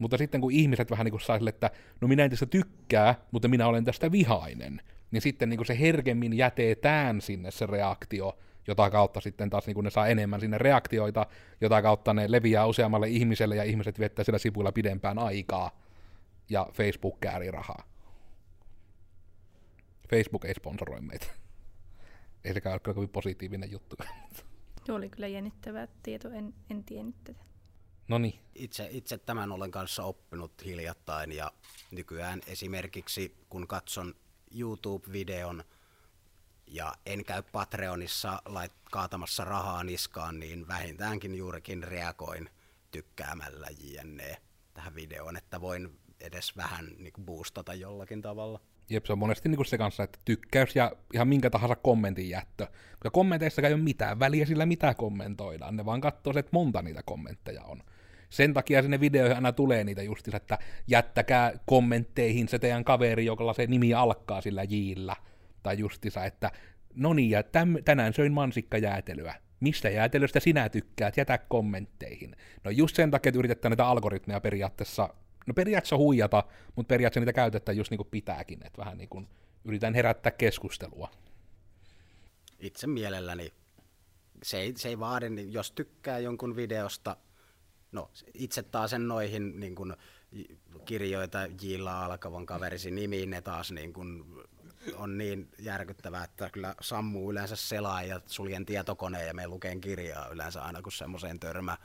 Mutta 0.00 0.18
sitten 0.18 0.40
kun 0.40 0.52
ihmiset 0.52 0.90
vähän 0.90 1.04
niin 1.04 1.10
kuin 1.10 1.20
saa 1.20 1.38
sille, 1.38 1.50
että 1.50 1.70
no 2.00 2.08
minä 2.08 2.24
en 2.24 2.30
tästä 2.30 2.46
tykkää, 2.46 3.14
mutta 3.30 3.48
minä 3.48 3.66
olen 3.66 3.84
tästä 3.84 4.12
vihainen, 4.12 4.82
niin 5.10 5.22
sitten 5.22 5.48
niin 5.48 5.58
kuin 5.58 5.66
se 5.66 5.78
herkemmin 5.78 6.36
jätetään 6.36 7.20
sinne 7.20 7.50
se 7.50 7.66
reaktio, 7.66 8.38
jota 8.66 8.90
kautta 8.90 9.20
sitten 9.20 9.50
taas 9.50 9.66
niin 9.66 9.74
kuin 9.74 9.84
ne 9.84 9.90
saa 9.90 10.08
enemmän 10.08 10.40
sinne 10.40 10.58
reaktioita, 10.58 11.26
jota 11.60 11.82
kautta 11.82 12.14
ne 12.14 12.32
leviää 12.32 12.66
useammalle 12.66 13.08
ihmiselle 13.08 13.56
ja 13.56 13.64
ihmiset 13.64 13.98
viettää 13.98 14.24
sillä 14.24 14.38
sivuilla 14.38 14.72
pidempään 14.72 15.18
aikaa 15.18 15.70
ja 16.50 16.66
Facebook 16.72 17.20
kääri 17.20 17.50
rahaa. 17.50 17.82
Facebook 20.10 20.44
ei 20.44 20.54
sponsoroi 20.54 21.00
meitä. 21.00 21.26
Ei 22.44 22.54
sekään 22.54 22.72
ole 22.84 22.94
kovin 22.94 23.08
positiivinen 23.08 23.70
juttu. 23.70 23.96
Tuo 24.86 24.96
oli 24.96 25.08
kyllä 25.08 25.26
jännittävä 25.26 25.88
tieto, 26.02 26.30
en, 26.30 26.54
en 26.70 26.84
tiennyt 26.84 27.16
tätä. 27.24 27.49
No 28.10 28.18
niin, 28.18 28.40
Itse, 28.54 28.88
itse 28.90 29.18
tämän 29.18 29.52
olen 29.52 29.70
kanssa 29.70 30.04
oppinut 30.04 30.64
hiljattain 30.64 31.32
ja 31.32 31.52
nykyään 31.90 32.40
esimerkiksi 32.46 33.36
kun 33.48 33.66
katson 33.66 34.14
YouTube-videon 34.54 35.64
ja 36.66 36.94
en 37.06 37.24
käy 37.24 37.42
Patreonissa 37.52 38.42
lait, 38.44 38.72
kaatamassa 38.90 39.44
rahaa 39.44 39.84
niskaan, 39.84 40.40
niin 40.40 40.68
vähintäänkin 40.68 41.34
juurikin 41.34 41.82
reagoin 41.82 42.50
tykkäämällä 42.90 43.66
jne. 43.80 44.36
tähän 44.74 44.94
videoon, 44.94 45.36
että 45.36 45.60
voin 45.60 45.98
edes 46.20 46.56
vähän 46.56 46.86
niin 46.98 47.12
kuin 47.12 47.26
boostata 47.26 47.74
jollakin 47.74 48.22
tavalla. 48.22 48.60
Jep, 48.88 49.06
se 49.06 49.12
on 49.12 49.18
monesti 49.18 49.48
niin 49.48 49.66
se 49.66 49.78
kanssa, 49.78 50.02
että 50.02 50.18
tykkäys 50.24 50.76
ja 50.76 50.92
ihan 51.14 51.28
minkä 51.28 51.50
tahansa 51.50 51.76
kommentin 51.76 52.28
jättö. 52.28 52.66
Koska 52.92 53.10
kommenteissa 53.10 53.62
ei 53.62 53.74
ole 53.74 53.82
mitään 53.82 54.18
väliä 54.18 54.46
sillä, 54.46 54.66
mitä 54.66 54.94
kommentoidaan. 54.94 55.76
Ne 55.76 55.84
vaan 55.84 56.00
katsoo, 56.00 56.32
että 56.36 56.50
monta 56.52 56.82
niitä 56.82 57.02
kommentteja 57.02 57.62
on. 57.62 57.82
Sen 58.30 58.54
takia 58.54 58.82
sinne 58.82 59.00
videoihin 59.00 59.36
aina 59.36 59.52
tulee 59.52 59.84
niitä 59.84 60.02
justiinsa, 60.02 60.36
että 60.36 60.58
jättäkää 60.86 61.52
kommentteihin 61.66 62.48
se 62.48 62.58
teidän 62.58 62.84
kaveri, 62.84 63.24
jolla 63.24 63.52
se 63.52 63.66
nimi 63.66 63.94
alkaa 63.94 64.40
sillä 64.40 64.62
jillä. 64.62 65.16
Tai 65.62 65.78
justiinsa, 65.78 66.24
että 66.24 66.50
no 66.94 67.12
niin, 67.12 67.30
ja 67.30 67.42
täm, 67.42 67.76
tänään 67.84 68.14
söin 68.14 68.32
mansikkajäätelyä. 68.32 69.34
Mistä 69.60 69.90
jäätelöstä 69.90 70.40
sinä 70.40 70.68
tykkäät? 70.68 71.16
Jätä 71.16 71.38
kommentteihin. 71.38 72.36
No 72.64 72.70
just 72.70 72.96
sen 72.96 73.10
takia, 73.10 73.30
että 73.30 73.38
yritetään 73.38 73.70
näitä 73.70 73.86
algoritmeja 73.86 74.40
periaatteessa 74.40 75.08
no 75.46 75.54
periaatteessa 75.54 75.96
huijata, 75.96 76.44
mutta 76.76 76.88
periaatteessa 76.88 77.20
niitä 77.20 77.32
käytetään 77.32 77.76
just 77.76 77.90
niin 77.90 77.98
kuin 77.98 78.08
pitääkin, 78.10 78.66
että 78.66 78.78
vähän 78.78 78.98
niin 78.98 79.08
kuin 79.08 79.28
yritän 79.64 79.94
herättää 79.94 80.32
keskustelua. 80.32 81.10
Itse 82.60 82.86
mielelläni 82.86 83.52
se 84.42 84.60
ei, 84.60 84.72
se 84.76 84.88
ei 84.88 84.98
vaadi, 84.98 85.30
niin 85.30 85.52
jos 85.52 85.72
tykkää 85.72 86.18
jonkun 86.18 86.56
videosta, 86.56 87.16
no 87.92 88.10
itse 88.34 88.62
taas 88.62 88.90
sen 88.90 89.08
noihin 89.08 89.60
niin 89.60 89.74
kun, 89.74 89.96
kirjoita 90.84 91.38
Jilla 91.62 92.04
alkavan 92.04 92.46
kaverisi 92.46 92.90
nimiin, 92.90 93.30
ne 93.30 93.40
taas 93.40 93.72
niin 93.72 93.92
kun, 93.92 94.40
on 94.94 95.18
niin 95.18 95.48
järkyttävää, 95.58 96.24
että 96.24 96.50
kyllä 96.50 96.74
sammuu 96.80 97.30
yleensä 97.30 97.56
selaa 97.56 98.02
ja 98.02 98.20
suljen 98.26 98.66
tietokoneen 98.66 99.26
ja 99.26 99.34
me 99.34 99.48
lukeen 99.48 99.80
kirjaa 99.80 100.28
yleensä 100.28 100.62
aina 100.62 100.82
kun 100.82 100.92
semmoiseen 100.92 101.40
törmää. 101.40 101.76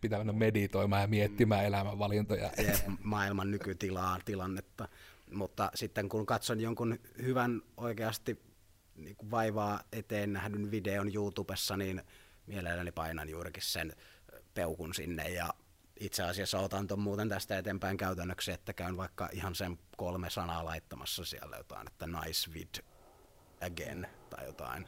Pitää 0.00 0.18
mennä 0.18 0.32
meditoimaan 0.32 1.02
ja 1.02 1.08
miettimään 1.08 1.64
elämänvalintoja. 1.64 2.50
Jep, 2.58 2.76
maailman 3.02 3.50
nykytilaa, 3.50 4.18
tilannetta. 4.24 4.88
Mutta 5.32 5.70
sitten 5.74 6.08
kun 6.08 6.26
katson 6.26 6.60
jonkun 6.60 6.98
hyvän 7.22 7.62
oikeasti 7.76 8.42
niin 8.96 9.16
vaivaa 9.30 9.80
eteen 9.92 10.32
nähdyn 10.32 10.70
videon 10.70 11.14
YouTubessa, 11.14 11.76
niin 11.76 12.02
mielelläni 12.46 12.92
painan 12.92 13.28
juurikin 13.28 13.62
sen 13.62 13.92
peukun 14.58 14.94
sinne 14.94 15.28
ja 15.28 15.54
itse 16.00 16.22
asiassa 16.22 16.58
otan 16.58 16.86
ton 16.86 17.00
muuten 17.00 17.28
tästä 17.28 17.58
eteenpäin 17.58 17.96
käytännöksi, 17.96 18.52
että 18.52 18.72
käyn 18.72 18.96
vaikka 18.96 19.28
ihan 19.32 19.54
sen 19.54 19.78
kolme 19.96 20.30
sanaa 20.30 20.64
laittamassa 20.64 21.24
siellä 21.24 21.56
jotain, 21.56 21.86
että 21.86 22.06
nice 22.06 22.52
vid 22.54 22.84
again 23.60 24.06
tai 24.30 24.46
jotain, 24.46 24.86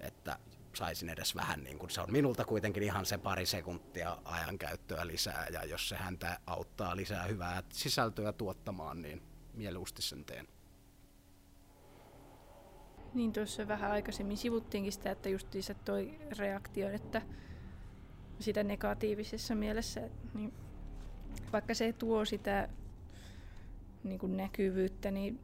että 0.00 0.38
saisin 0.74 1.08
edes 1.08 1.36
vähän, 1.36 1.64
niin 1.64 1.78
kuin 1.78 1.90
se 1.90 2.00
on 2.00 2.12
minulta 2.12 2.44
kuitenkin 2.44 2.82
ihan 2.82 3.06
se 3.06 3.18
pari 3.18 3.46
sekuntia 3.46 4.18
ajankäyttöä 4.24 5.06
lisää, 5.06 5.46
ja 5.52 5.64
jos 5.64 5.88
se 5.88 5.96
häntä 5.96 6.40
auttaa 6.46 6.96
lisää 6.96 7.24
hyvää 7.24 7.62
sisältöä 7.72 8.32
tuottamaan, 8.32 9.02
niin 9.02 9.22
mieluusti 9.54 10.02
sen 10.02 10.24
teen. 10.24 10.48
Niin 13.14 13.32
tuossa 13.32 13.68
vähän 13.68 13.90
aikaisemmin 13.90 14.36
sivuttiinkin 14.36 14.92
sitä, 14.92 15.10
että 15.10 15.28
justiinsa 15.28 15.74
toi 15.74 16.18
reaktio, 16.38 16.90
että 16.90 17.22
sitä 18.42 18.62
negatiivisessa 18.62 19.54
mielessä, 19.54 20.00
niin 20.34 20.52
vaikka 21.52 21.74
se 21.74 21.92
tuo 21.92 22.24
sitä 22.24 22.68
niin 24.04 24.18
kuin 24.18 24.36
näkyvyyttä, 24.36 25.10
niin 25.10 25.40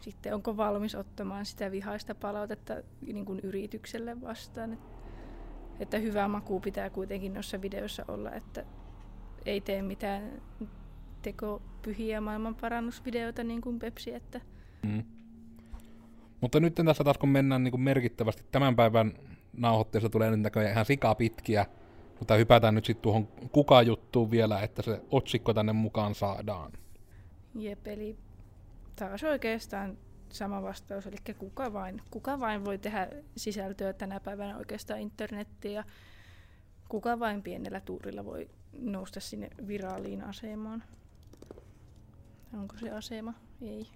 sitten 0.00 0.34
onko 0.34 0.56
valmis 0.56 0.94
ottamaan 0.94 1.46
sitä 1.46 1.70
vihaista 1.70 2.14
palautetta 2.14 2.74
niin 3.12 3.24
kuin 3.24 3.40
yritykselle 3.40 4.20
vastaan. 4.20 4.78
Että 5.80 5.98
hyvä 5.98 6.28
maku 6.28 6.60
pitää 6.60 6.90
kuitenkin 6.90 7.34
noissa 7.34 7.62
videoissa 7.62 8.04
olla, 8.08 8.32
että 8.32 8.64
ei 9.46 9.60
tee 9.60 9.82
mitään 9.82 10.42
tekopyhiä 11.22 12.20
maailmanparannusvideoita 12.20 13.44
niin 13.44 13.60
kuin 13.60 13.78
Pepsi. 13.78 14.14
Että... 14.14 14.40
Mm. 14.82 15.02
Mutta 16.40 16.60
nyt 16.60 16.74
tässä 16.74 17.04
taas 17.04 17.18
kun 17.18 17.28
mennään 17.28 17.64
niin 17.64 17.72
kuin 17.72 17.80
merkittävästi 17.80 18.44
tämän 18.52 18.76
päivän 18.76 19.12
nauhoitteessa 19.52 20.08
tulee 20.08 20.30
nyt 20.30 20.40
näköjään 20.40 20.72
ihan 20.72 20.86
sikaa 20.86 21.14
pitkiä, 21.14 21.66
mutta 22.20 22.34
hypätään 22.34 22.74
nyt 22.74 22.84
sitten 22.84 23.02
tuohon 23.02 23.26
kuka-juttuun 23.52 24.30
vielä, 24.30 24.60
että 24.60 24.82
se 24.82 25.00
otsikko 25.10 25.54
tänne 25.54 25.72
mukaan 25.72 26.14
saadaan. 26.14 26.72
Jep, 27.54 27.86
eli 27.86 28.18
taas 28.96 29.24
oikeastaan 29.24 29.98
sama 30.28 30.62
vastaus, 30.62 31.06
eli 31.06 31.16
kuka 31.38 31.72
vain, 31.72 32.02
kuka 32.10 32.40
vain 32.40 32.64
voi 32.64 32.78
tehdä 32.78 33.08
sisältöä 33.36 33.92
tänä 33.92 34.20
päivänä 34.20 34.56
oikeastaan 34.56 35.00
internettiin 35.00 35.74
ja 35.74 35.84
kuka 36.88 37.20
vain 37.20 37.42
pienellä 37.42 37.80
tuurilla 37.80 38.24
voi 38.24 38.50
nousta 38.72 39.20
sinne 39.20 39.50
viraaliin 39.66 40.24
asemaan. 40.24 40.82
Onko 42.52 42.76
se 42.78 42.90
asema? 42.90 43.34
Ei. 43.62 43.86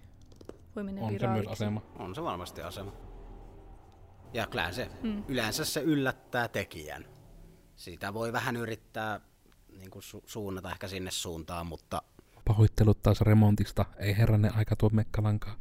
Voi 0.76 0.84
mennä 0.84 1.02
On 1.02 1.20
se 1.20 1.26
myös 1.26 1.46
asema. 1.46 1.82
On 1.98 2.14
se 2.14 2.22
varmasti 2.22 2.62
asema. 2.62 2.92
Ja 4.32 4.46
kyllä 4.46 4.72
se, 4.72 4.88
hmm. 5.02 5.24
yleensä 5.28 5.64
se 5.64 5.80
yllättää 5.80 6.48
tekijän. 6.48 7.13
Siitä 7.76 8.14
voi 8.14 8.32
vähän 8.32 8.56
yrittää 8.56 9.20
niin 9.68 9.90
kuin 9.90 10.02
su- 10.02 10.22
suunnata 10.26 10.70
ehkä 10.70 10.88
sinne 10.88 11.10
suuntaan, 11.10 11.66
mutta... 11.66 12.02
Pahoittelut 12.44 13.02
taas 13.02 13.20
remontista. 13.20 13.84
Ei 13.96 14.16
herranne 14.16 14.50
aika 14.54 14.76
tuo 14.76 14.90
mekkalankaa. 14.92 15.56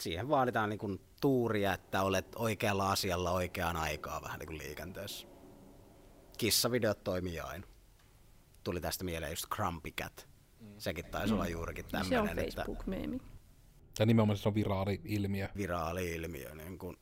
Siihen 0.00 0.28
vaaditaan 0.28 0.70
niin 0.70 0.78
kuin 0.78 1.00
tuuria, 1.20 1.74
että 1.74 2.02
olet 2.02 2.26
oikealla 2.36 2.92
asialla 2.92 3.30
oikeaan 3.30 3.76
aikaan 3.76 4.22
vähän 4.22 4.38
niin 4.38 4.46
kuin 4.46 4.58
liikenteessä. 4.58 5.26
Kissavideot 6.38 7.04
toimii 7.04 7.40
aina. 7.40 7.66
Tuli 8.64 8.80
tästä 8.80 9.04
mieleen 9.04 9.32
just 9.32 9.46
Crumpy 9.54 9.90
Cat. 9.90 10.28
Sekin 10.78 11.04
taisi 11.04 11.32
mm. 11.32 11.38
olla 11.38 11.48
juurikin 11.48 11.84
tämmöinen. 11.84 12.26
Se 12.26 12.30
on 12.30 12.36
Facebook-meemi. 12.36 13.18
Ja 13.98 14.06
nimenomaan 14.06 14.36
se 14.36 14.48
on 14.48 14.54
viraali-ilmiö. 14.54 15.48
Viraali-ilmiö. 15.56 16.54
Niin 16.54 16.78
kun... 16.78 16.96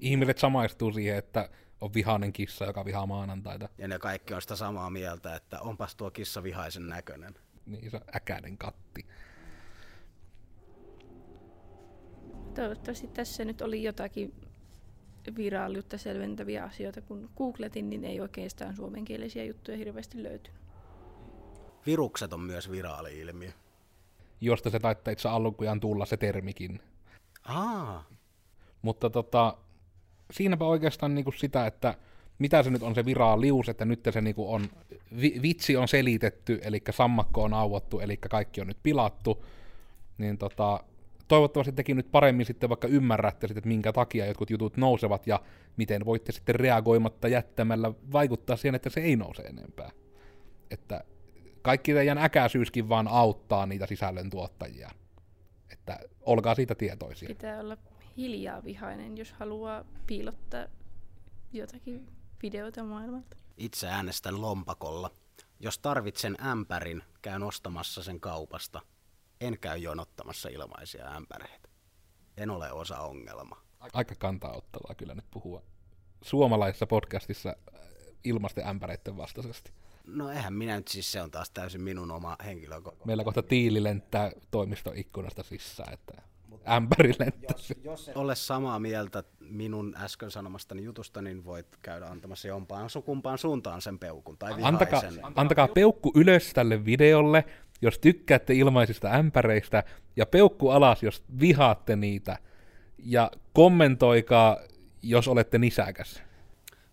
Ihmiset 0.00 0.38
samaistuu 0.38 0.92
siihen, 0.92 1.16
että 1.16 1.50
on 1.80 1.94
vihainen 1.94 2.32
kissa, 2.32 2.64
joka 2.64 2.84
vihaa 2.84 3.06
maanantaita. 3.06 3.68
Ja 3.78 3.88
ne 3.88 3.98
kaikki 3.98 4.34
on 4.34 4.42
sitä 4.42 4.56
samaa 4.56 4.90
mieltä, 4.90 5.36
että 5.36 5.60
onpas 5.60 5.96
tuo 5.96 6.10
kissa 6.10 6.42
vihaisen 6.42 6.88
näköinen. 6.88 7.34
Niin, 7.66 7.90
se 7.90 7.96
on 7.96 8.02
äkäinen 8.16 8.58
katti. 8.58 9.06
Toivottavasti 12.54 13.06
tässä 13.06 13.44
nyt 13.44 13.62
oli 13.62 13.82
jotakin 13.82 14.34
viraaliutta 15.36 15.98
selventäviä 15.98 16.64
asioita, 16.64 17.00
kun 17.00 17.30
googletin, 17.36 17.90
niin 17.90 18.04
ei 18.04 18.20
oikeastaan 18.20 18.76
suomenkielisiä 18.76 19.44
juttuja 19.44 19.76
hirveästi 19.76 20.22
löytynyt. 20.22 20.60
Virukset 21.86 22.32
on 22.32 22.40
myös 22.40 22.70
viraali-ilmiö. 22.70 23.50
Josta 24.40 24.70
se 24.70 24.78
taittaa 24.78 25.12
itse 25.12 25.28
alkujaan 25.28 25.80
tulla 25.80 26.06
se 26.06 26.16
termikin. 26.16 26.80
Aa. 27.44 28.04
Mutta 28.82 29.10
tota, 29.10 29.56
siinäpä 30.30 30.64
oikeastaan 30.64 31.14
niinku 31.14 31.32
sitä, 31.32 31.66
että 31.66 31.94
mitä 32.38 32.62
se 32.62 32.70
nyt 32.70 32.82
on 32.82 32.94
se 32.94 33.04
viraalius, 33.04 33.68
että 33.68 33.84
nyt 33.84 34.00
se 34.10 34.20
niinku 34.20 34.52
on, 34.52 34.64
vi, 35.20 35.38
vitsi 35.42 35.76
on 35.76 35.88
selitetty, 35.88 36.60
eli 36.62 36.82
sammakko 36.90 37.42
on 37.42 37.54
auottu, 37.54 38.00
eli 38.00 38.16
kaikki 38.16 38.60
on 38.60 38.66
nyt 38.66 38.78
pilattu, 38.82 39.44
niin 40.18 40.38
tota, 40.38 40.84
toivottavasti 41.28 41.72
tekin 41.72 41.96
nyt 41.96 42.10
paremmin 42.10 42.46
sitten 42.46 42.68
vaikka 42.68 42.88
ymmärrätte 42.88 43.46
sitten, 43.46 43.58
että 43.58 43.68
minkä 43.68 43.92
takia 43.92 44.26
jotkut 44.26 44.50
jutut 44.50 44.76
nousevat 44.76 45.26
ja 45.26 45.40
miten 45.76 46.04
voitte 46.04 46.32
sitten 46.32 46.54
reagoimatta 46.54 47.28
jättämällä 47.28 47.92
vaikuttaa 48.12 48.56
siihen, 48.56 48.74
että 48.74 48.90
se 48.90 49.00
ei 49.00 49.16
nouse 49.16 49.42
enempää. 49.42 49.90
Että 50.70 51.04
kaikki 51.62 51.94
teidän 51.94 52.18
äkäisyyskin 52.18 52.88
vaan 52.88 53.08
auttaa 53.08 53.66
niitä 53.66 53.86
sisällön 53.86 54.30
tuottajia. 54.30 54.90
Että 55.72 55.98
olkaa 56.20 56.54
siitä 56.54 56.74
tietoisia. 56.74 57.28
Pitää 57.28 57.60
olla 57.60 57.76
hiljaa 58.18 58.64
vihainen, 58.64 59.16
jos 59.18 59.32
haluaa 59.32 59.84
piilottaa 60.06 60.66
jotakin 61.52 62.08
videoita 62.42 62.84
maailmalta. 62.84 63.36
Itse 63.56 63.88
äänestän 63.88 64.40
lompakolla. 64.40 65.10
Jos 65.60 65.78
tarvitsen 65.78 66.36
ämpärin, 66.46 67.02
käyn 67.22 67.42
ostamassa 67.42 68.02
sen 68.02 68.20
kaupasta. 68.20 68.80
En 69.40 69.58
käy 69.58 69.78
jonottamassa 69.78 70.48
ilmaisia 70.48 71.08
ämpäreitä. 71.16 71.68
En 72.36 72.50
ole 72.50 72.72
osa 72.72 72.98
ongelmaa. 72.98 73.62
Aika 73.92 74.14
kantaa 74.14 74.56
ottavaa 74.56 74.94
kyllä 74.94 75.14
nyt 75.14 75.30
puhua 75.30 75.62
suomalaisessa 76.22 76.86
podcastissa 76.86 77.56
ilmaisten 78.24 78.66
ämpäreiden 78.66 79.16
vastaisesti. 79.16 79.72
No 80.06 80.30
eihän 80.30 80.54
minä 80.54 80.76
nyt 80.76 80.88
siis, 80.88 81.12
se 81.12 81.22
on 81.22 81.30
taas 81.30 81.50
täysin 81.50 81.80
minun 81.80 82.10
oma 82.10 82.36
henkilökoko. 82.44 83.04
Meillä 83.04 83.24
kohta 83.24 83.42
tiili 83.42 83.82
lentää 83.82 84.32
toimistoikkunasta 84.50 85.42
sisään, 85.42 85.94
että 85.94 86.22
ämpäri 86.76 87.12
lentää. 87.18 87.54
Jos, 87.58 87.72
jos 87.84 88.10
ole 88.14 88.34
samaa 88.34 88.78
mieltä 88.78 89.22
minun 89.40 89.94
äsken 89.96 90.30
sanomastani 90.30 90.84
jutusta, 90.84 91.22
niin 91.22 91.44
voit 91.44 91.66
käydä 91.82 92.06
antamassa 92.06 92.48
jompaan 92.48 92.90
sukumpaan 92.90 93.38
suuntaan 93.38 93.82
sen 93.82 93.98
peukun. 93.98 94.38
Tai 94.38 94.54
antakaa, 94.62 95.02
antakaa 95.34 95.68
peukku 95.68 96.12
ylös 96.14 96.52
tälle 96.52 96.84
videolle, 96.84 97.44
jos 97.82 97.98
tykkäätte 97.98 98.54
ilmaisista 98.54 99.08
ämpäreistä, 99.08 99.84
ja 100.16 100.26
peukku 100.26 100.68
alas, 100.68 101.02
jos 101.02 101.24
vihaatte 101.40 101.96
niitä. 101.96 102.38
Ja 102.98 103.30
kommentoikaa, 103.52 104.56
jos 105.02 105.28
olette 105.28 105.58
nisäkäs. 105.58 106.22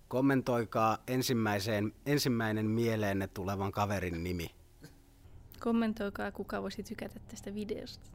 Kommentoikaa 0.07 0.97
ensimmäiseen, 1.07 1.93
ensimmäinen 2.05 2.65
mieleenne 2.65 3.27
tulevan 3.27 3.71
kaverin 3.71 4.23
nimi. 4.23 4.47
Kommentoikaa, 5.59 6.31
kuka 6.31 6.61
voisi 6.61 6.83
tykätä 6.83 7.19
tästä 7.27 7.53
videosta. 7.53 8.09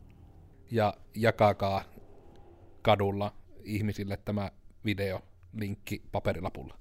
Ja 0.70 0.94
jakakaa 1.14 1.82
kadulla 2.82 3.32
ihmisille 3.62 4.16
tämä 4.16 4.50
video 4.84 5.20
linkki 5.52 6.02
paperilapulla. 6.12 6.74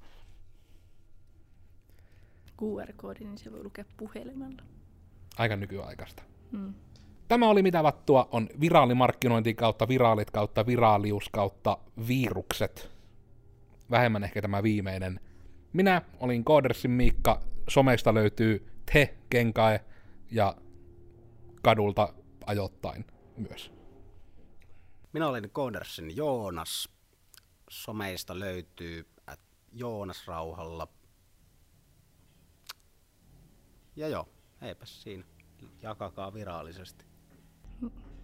QR-koodi, 2.61 3.23
niin 3.23 3.37
se 3.37 3.51
voi 3.51 3.63
lukea 3.63 3.85
puhelimella. 3.97 4.63
Aika 5.37 5.55
nykyaikaista. 5.55 6.23
Mm. 6.51 6.73
Tämä 7.27 7.49
oli 7.49 7.63
mitä 7.63 7.83
vattua 7.83 8.29
on 8.31 8.49
viraalimarkkinointi 8.61 9.53
kautta 9.53 9.87
viraalit 9.87 10.31
kautta 10.31 10.65
viraalius 10.65 11.29
kautta 11.29 11.77
virukset 12.07 12.91
vähemmän 13.91 14.23
ehkä 14.23 14.41
tämä 14.41 14.63
viimeinen. 14.63 15.19
Minä 15.73 16.01
olin 16.19 16.43
Koodersin 16.43 16.91
Miikka, 16.91 17.41
somesta 17.67 18.13
löytyy 18.13 18.67
Te 18.93 19.17
Kenkae 19.29 19.85
ja 20.31 20.55
kadulta 21.61 22.13
ajoittain 22.45 23.05
myös. 23.49 23.78
Minä 25.14 25.28
olen 25.28 25.49
Koodersin 25.49 26.16
Joonas. 26.16 26.89
Someista 27.70 28.39
löytyy 28.39 29.07
Joonas 29.72 30.28
Rauhalla. 30.28 30.88
Ja 33.95 34.07
joo, 34.07 34.30
eipä 34.62 34.86
siinä. 34.86 35.24
Jakakaa 35.82 36.34
virallisesti. 36.34 37.05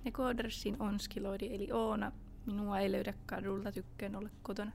Ja 0.05 0.11
Koodersin 0.11 0.81
onskiloidi, 0.81 1.55
eli 1.55 1.71
Oona. 1.71 2.11
Minua 2.45 2.79
ei 2.79 2.91
löydä 2.91 3.13
kadulta, 3.25 3.71
tykkään 3.71 4.15
olla 4.15 4.29
kotona. 4.43 4.71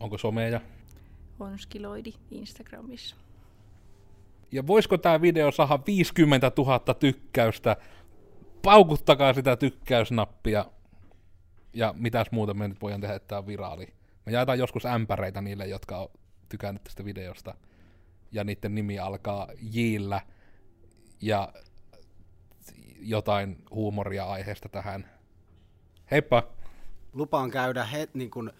Onko 0.00 0.18
someja? 0.18 0.60
Onskiloidi 1.40 2.12
Instagramissa. 2.30 3.16
Ja 4.52 4.66
voisiko 4.66 4.98
tämä 4.98 5.20
video 5.20 5.52
saada 5.52 5.78
50 5.86 6.52
000 6.58 6.94
tykkäystä? 6.94 7.76
Paukuttakaa 8.66 9.34
sitä 9.34 9.56
tykkäysnappia. 9.56 10.64
Ja 11.72 11.94
mitäs 11.96 12.26
muuta 12.30 12.54
me 12.54 12.68
nyt 12.68 12.82
voidaan 12.82 13.00
tehdä, 13.00 13.14
että 13.14 13.28
tämä 13.28 13.38
on 13.38 13.46
viraali. 13.46 13.94
Me 14.26 14.32
jaetaan 14.32 14.58
joskus 14.58 14.86
ämpäreitä 14.86 15.40
niille, 15.40 15.66
jotka 15.66 15.98
on 15.98 16.08
tykännyt 16.48 16.84
tästä 16.84 17.04
videosta. 17.04 17.54
Ja 18.32 18.44
niiden 18.44 18.74
nimi 18.74 18.98
alkaa 18.98 19.48
Jillä. 19.60 20.20
Ja 21.20 21.52
jotain 23.00 23.64
huumoria 23.70 24.24
aiheesta 24.24 24.68
tähän. 24.68 25.10
Heippa! 26.10 26.42
Lupaan 27.12 27.50
käydä 27.50 27.84
he, 27.84 28.08
niin 28.14 28.30
kun 28.30 28.52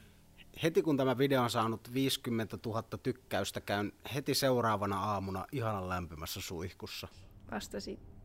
heti 0.62 0.82
kun 0.82 0.96
tämä 0.96 1.18
video 1.18 1.42
on 1.42 1.50
saanut 1.50 1.94
50 1.94 2.58
000 2.66 2.82
tykkäystä, 3.02 3.60
käyn 3.60 3.92
heti 4.14 4.34
seuraavana 4.34 5.00
aamuna 5.00 5.46
ihanan 5.52 5.88
lämpimässä 5.88 6.40
suihkussa. 6.40 7.08
Vasta 7.50 7.80
sitten. 7.80 8.15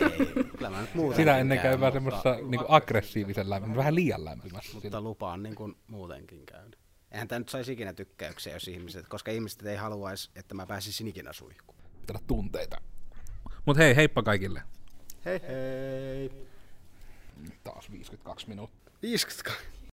Ei, 0.00 0.44
kyllä 0.56 0.70
mä 0.70 0.80
nyt 0.80 0.94
muutenkin 0.94 1.22
Sitä 1.22 1.38
ennen 1.38 1.58
käyn, 1.58 1.70
käy 1.70 1.80
vähän 1.80 1.92
semmoisessa 1.92 2.34
niinku 2.34 2.66
aggressiivisen 2.68 3.50
lämpimä, 3.50 3.76
vähän 3.76 3.94
liian 3.94 4.24
lämpimässä. 4.24 4.72
Mutta 4.74 5.00
lupaan 5.00 5.42
niin 5.42 5.54
kuin 5.54 5.76
muutenkin 5.86 6.46
käydä. 6.46 6.76
Eihän 7.10 7.28
tämä 7.28 7.38
nyt 7.38 7.48
saisi 7.48 7.72
ikinä 7.72 7.92
tykkäyksiä, 7.92 8.52
jos 8.52 8.68
ihmiset, 8.68 9.08
koska 9.08 9.30
ihmiset 9.30 9.66
ei 9.66 9.76
haluaisi, 9.76 10.30
että 10.36 10.54
mä 10.54 10.66
pääsisin 10.66 11.08
ikinä 11.08 11.32
suihkuun. 11.32 11.78
Pitää 12.00 12.20
tunteita. 12.26 12.80
Mut 13.66 13.76
hei, 13.76 13.96
heippa 13.96 14.22
kaikille. 14.22 14.62
Hei 15.24 15.40
hei! 15.48 16.48
Taas 17.64 17.90
52 17.90 18.48
minuuttia. 18.48 18.92
52. 19.02 19.77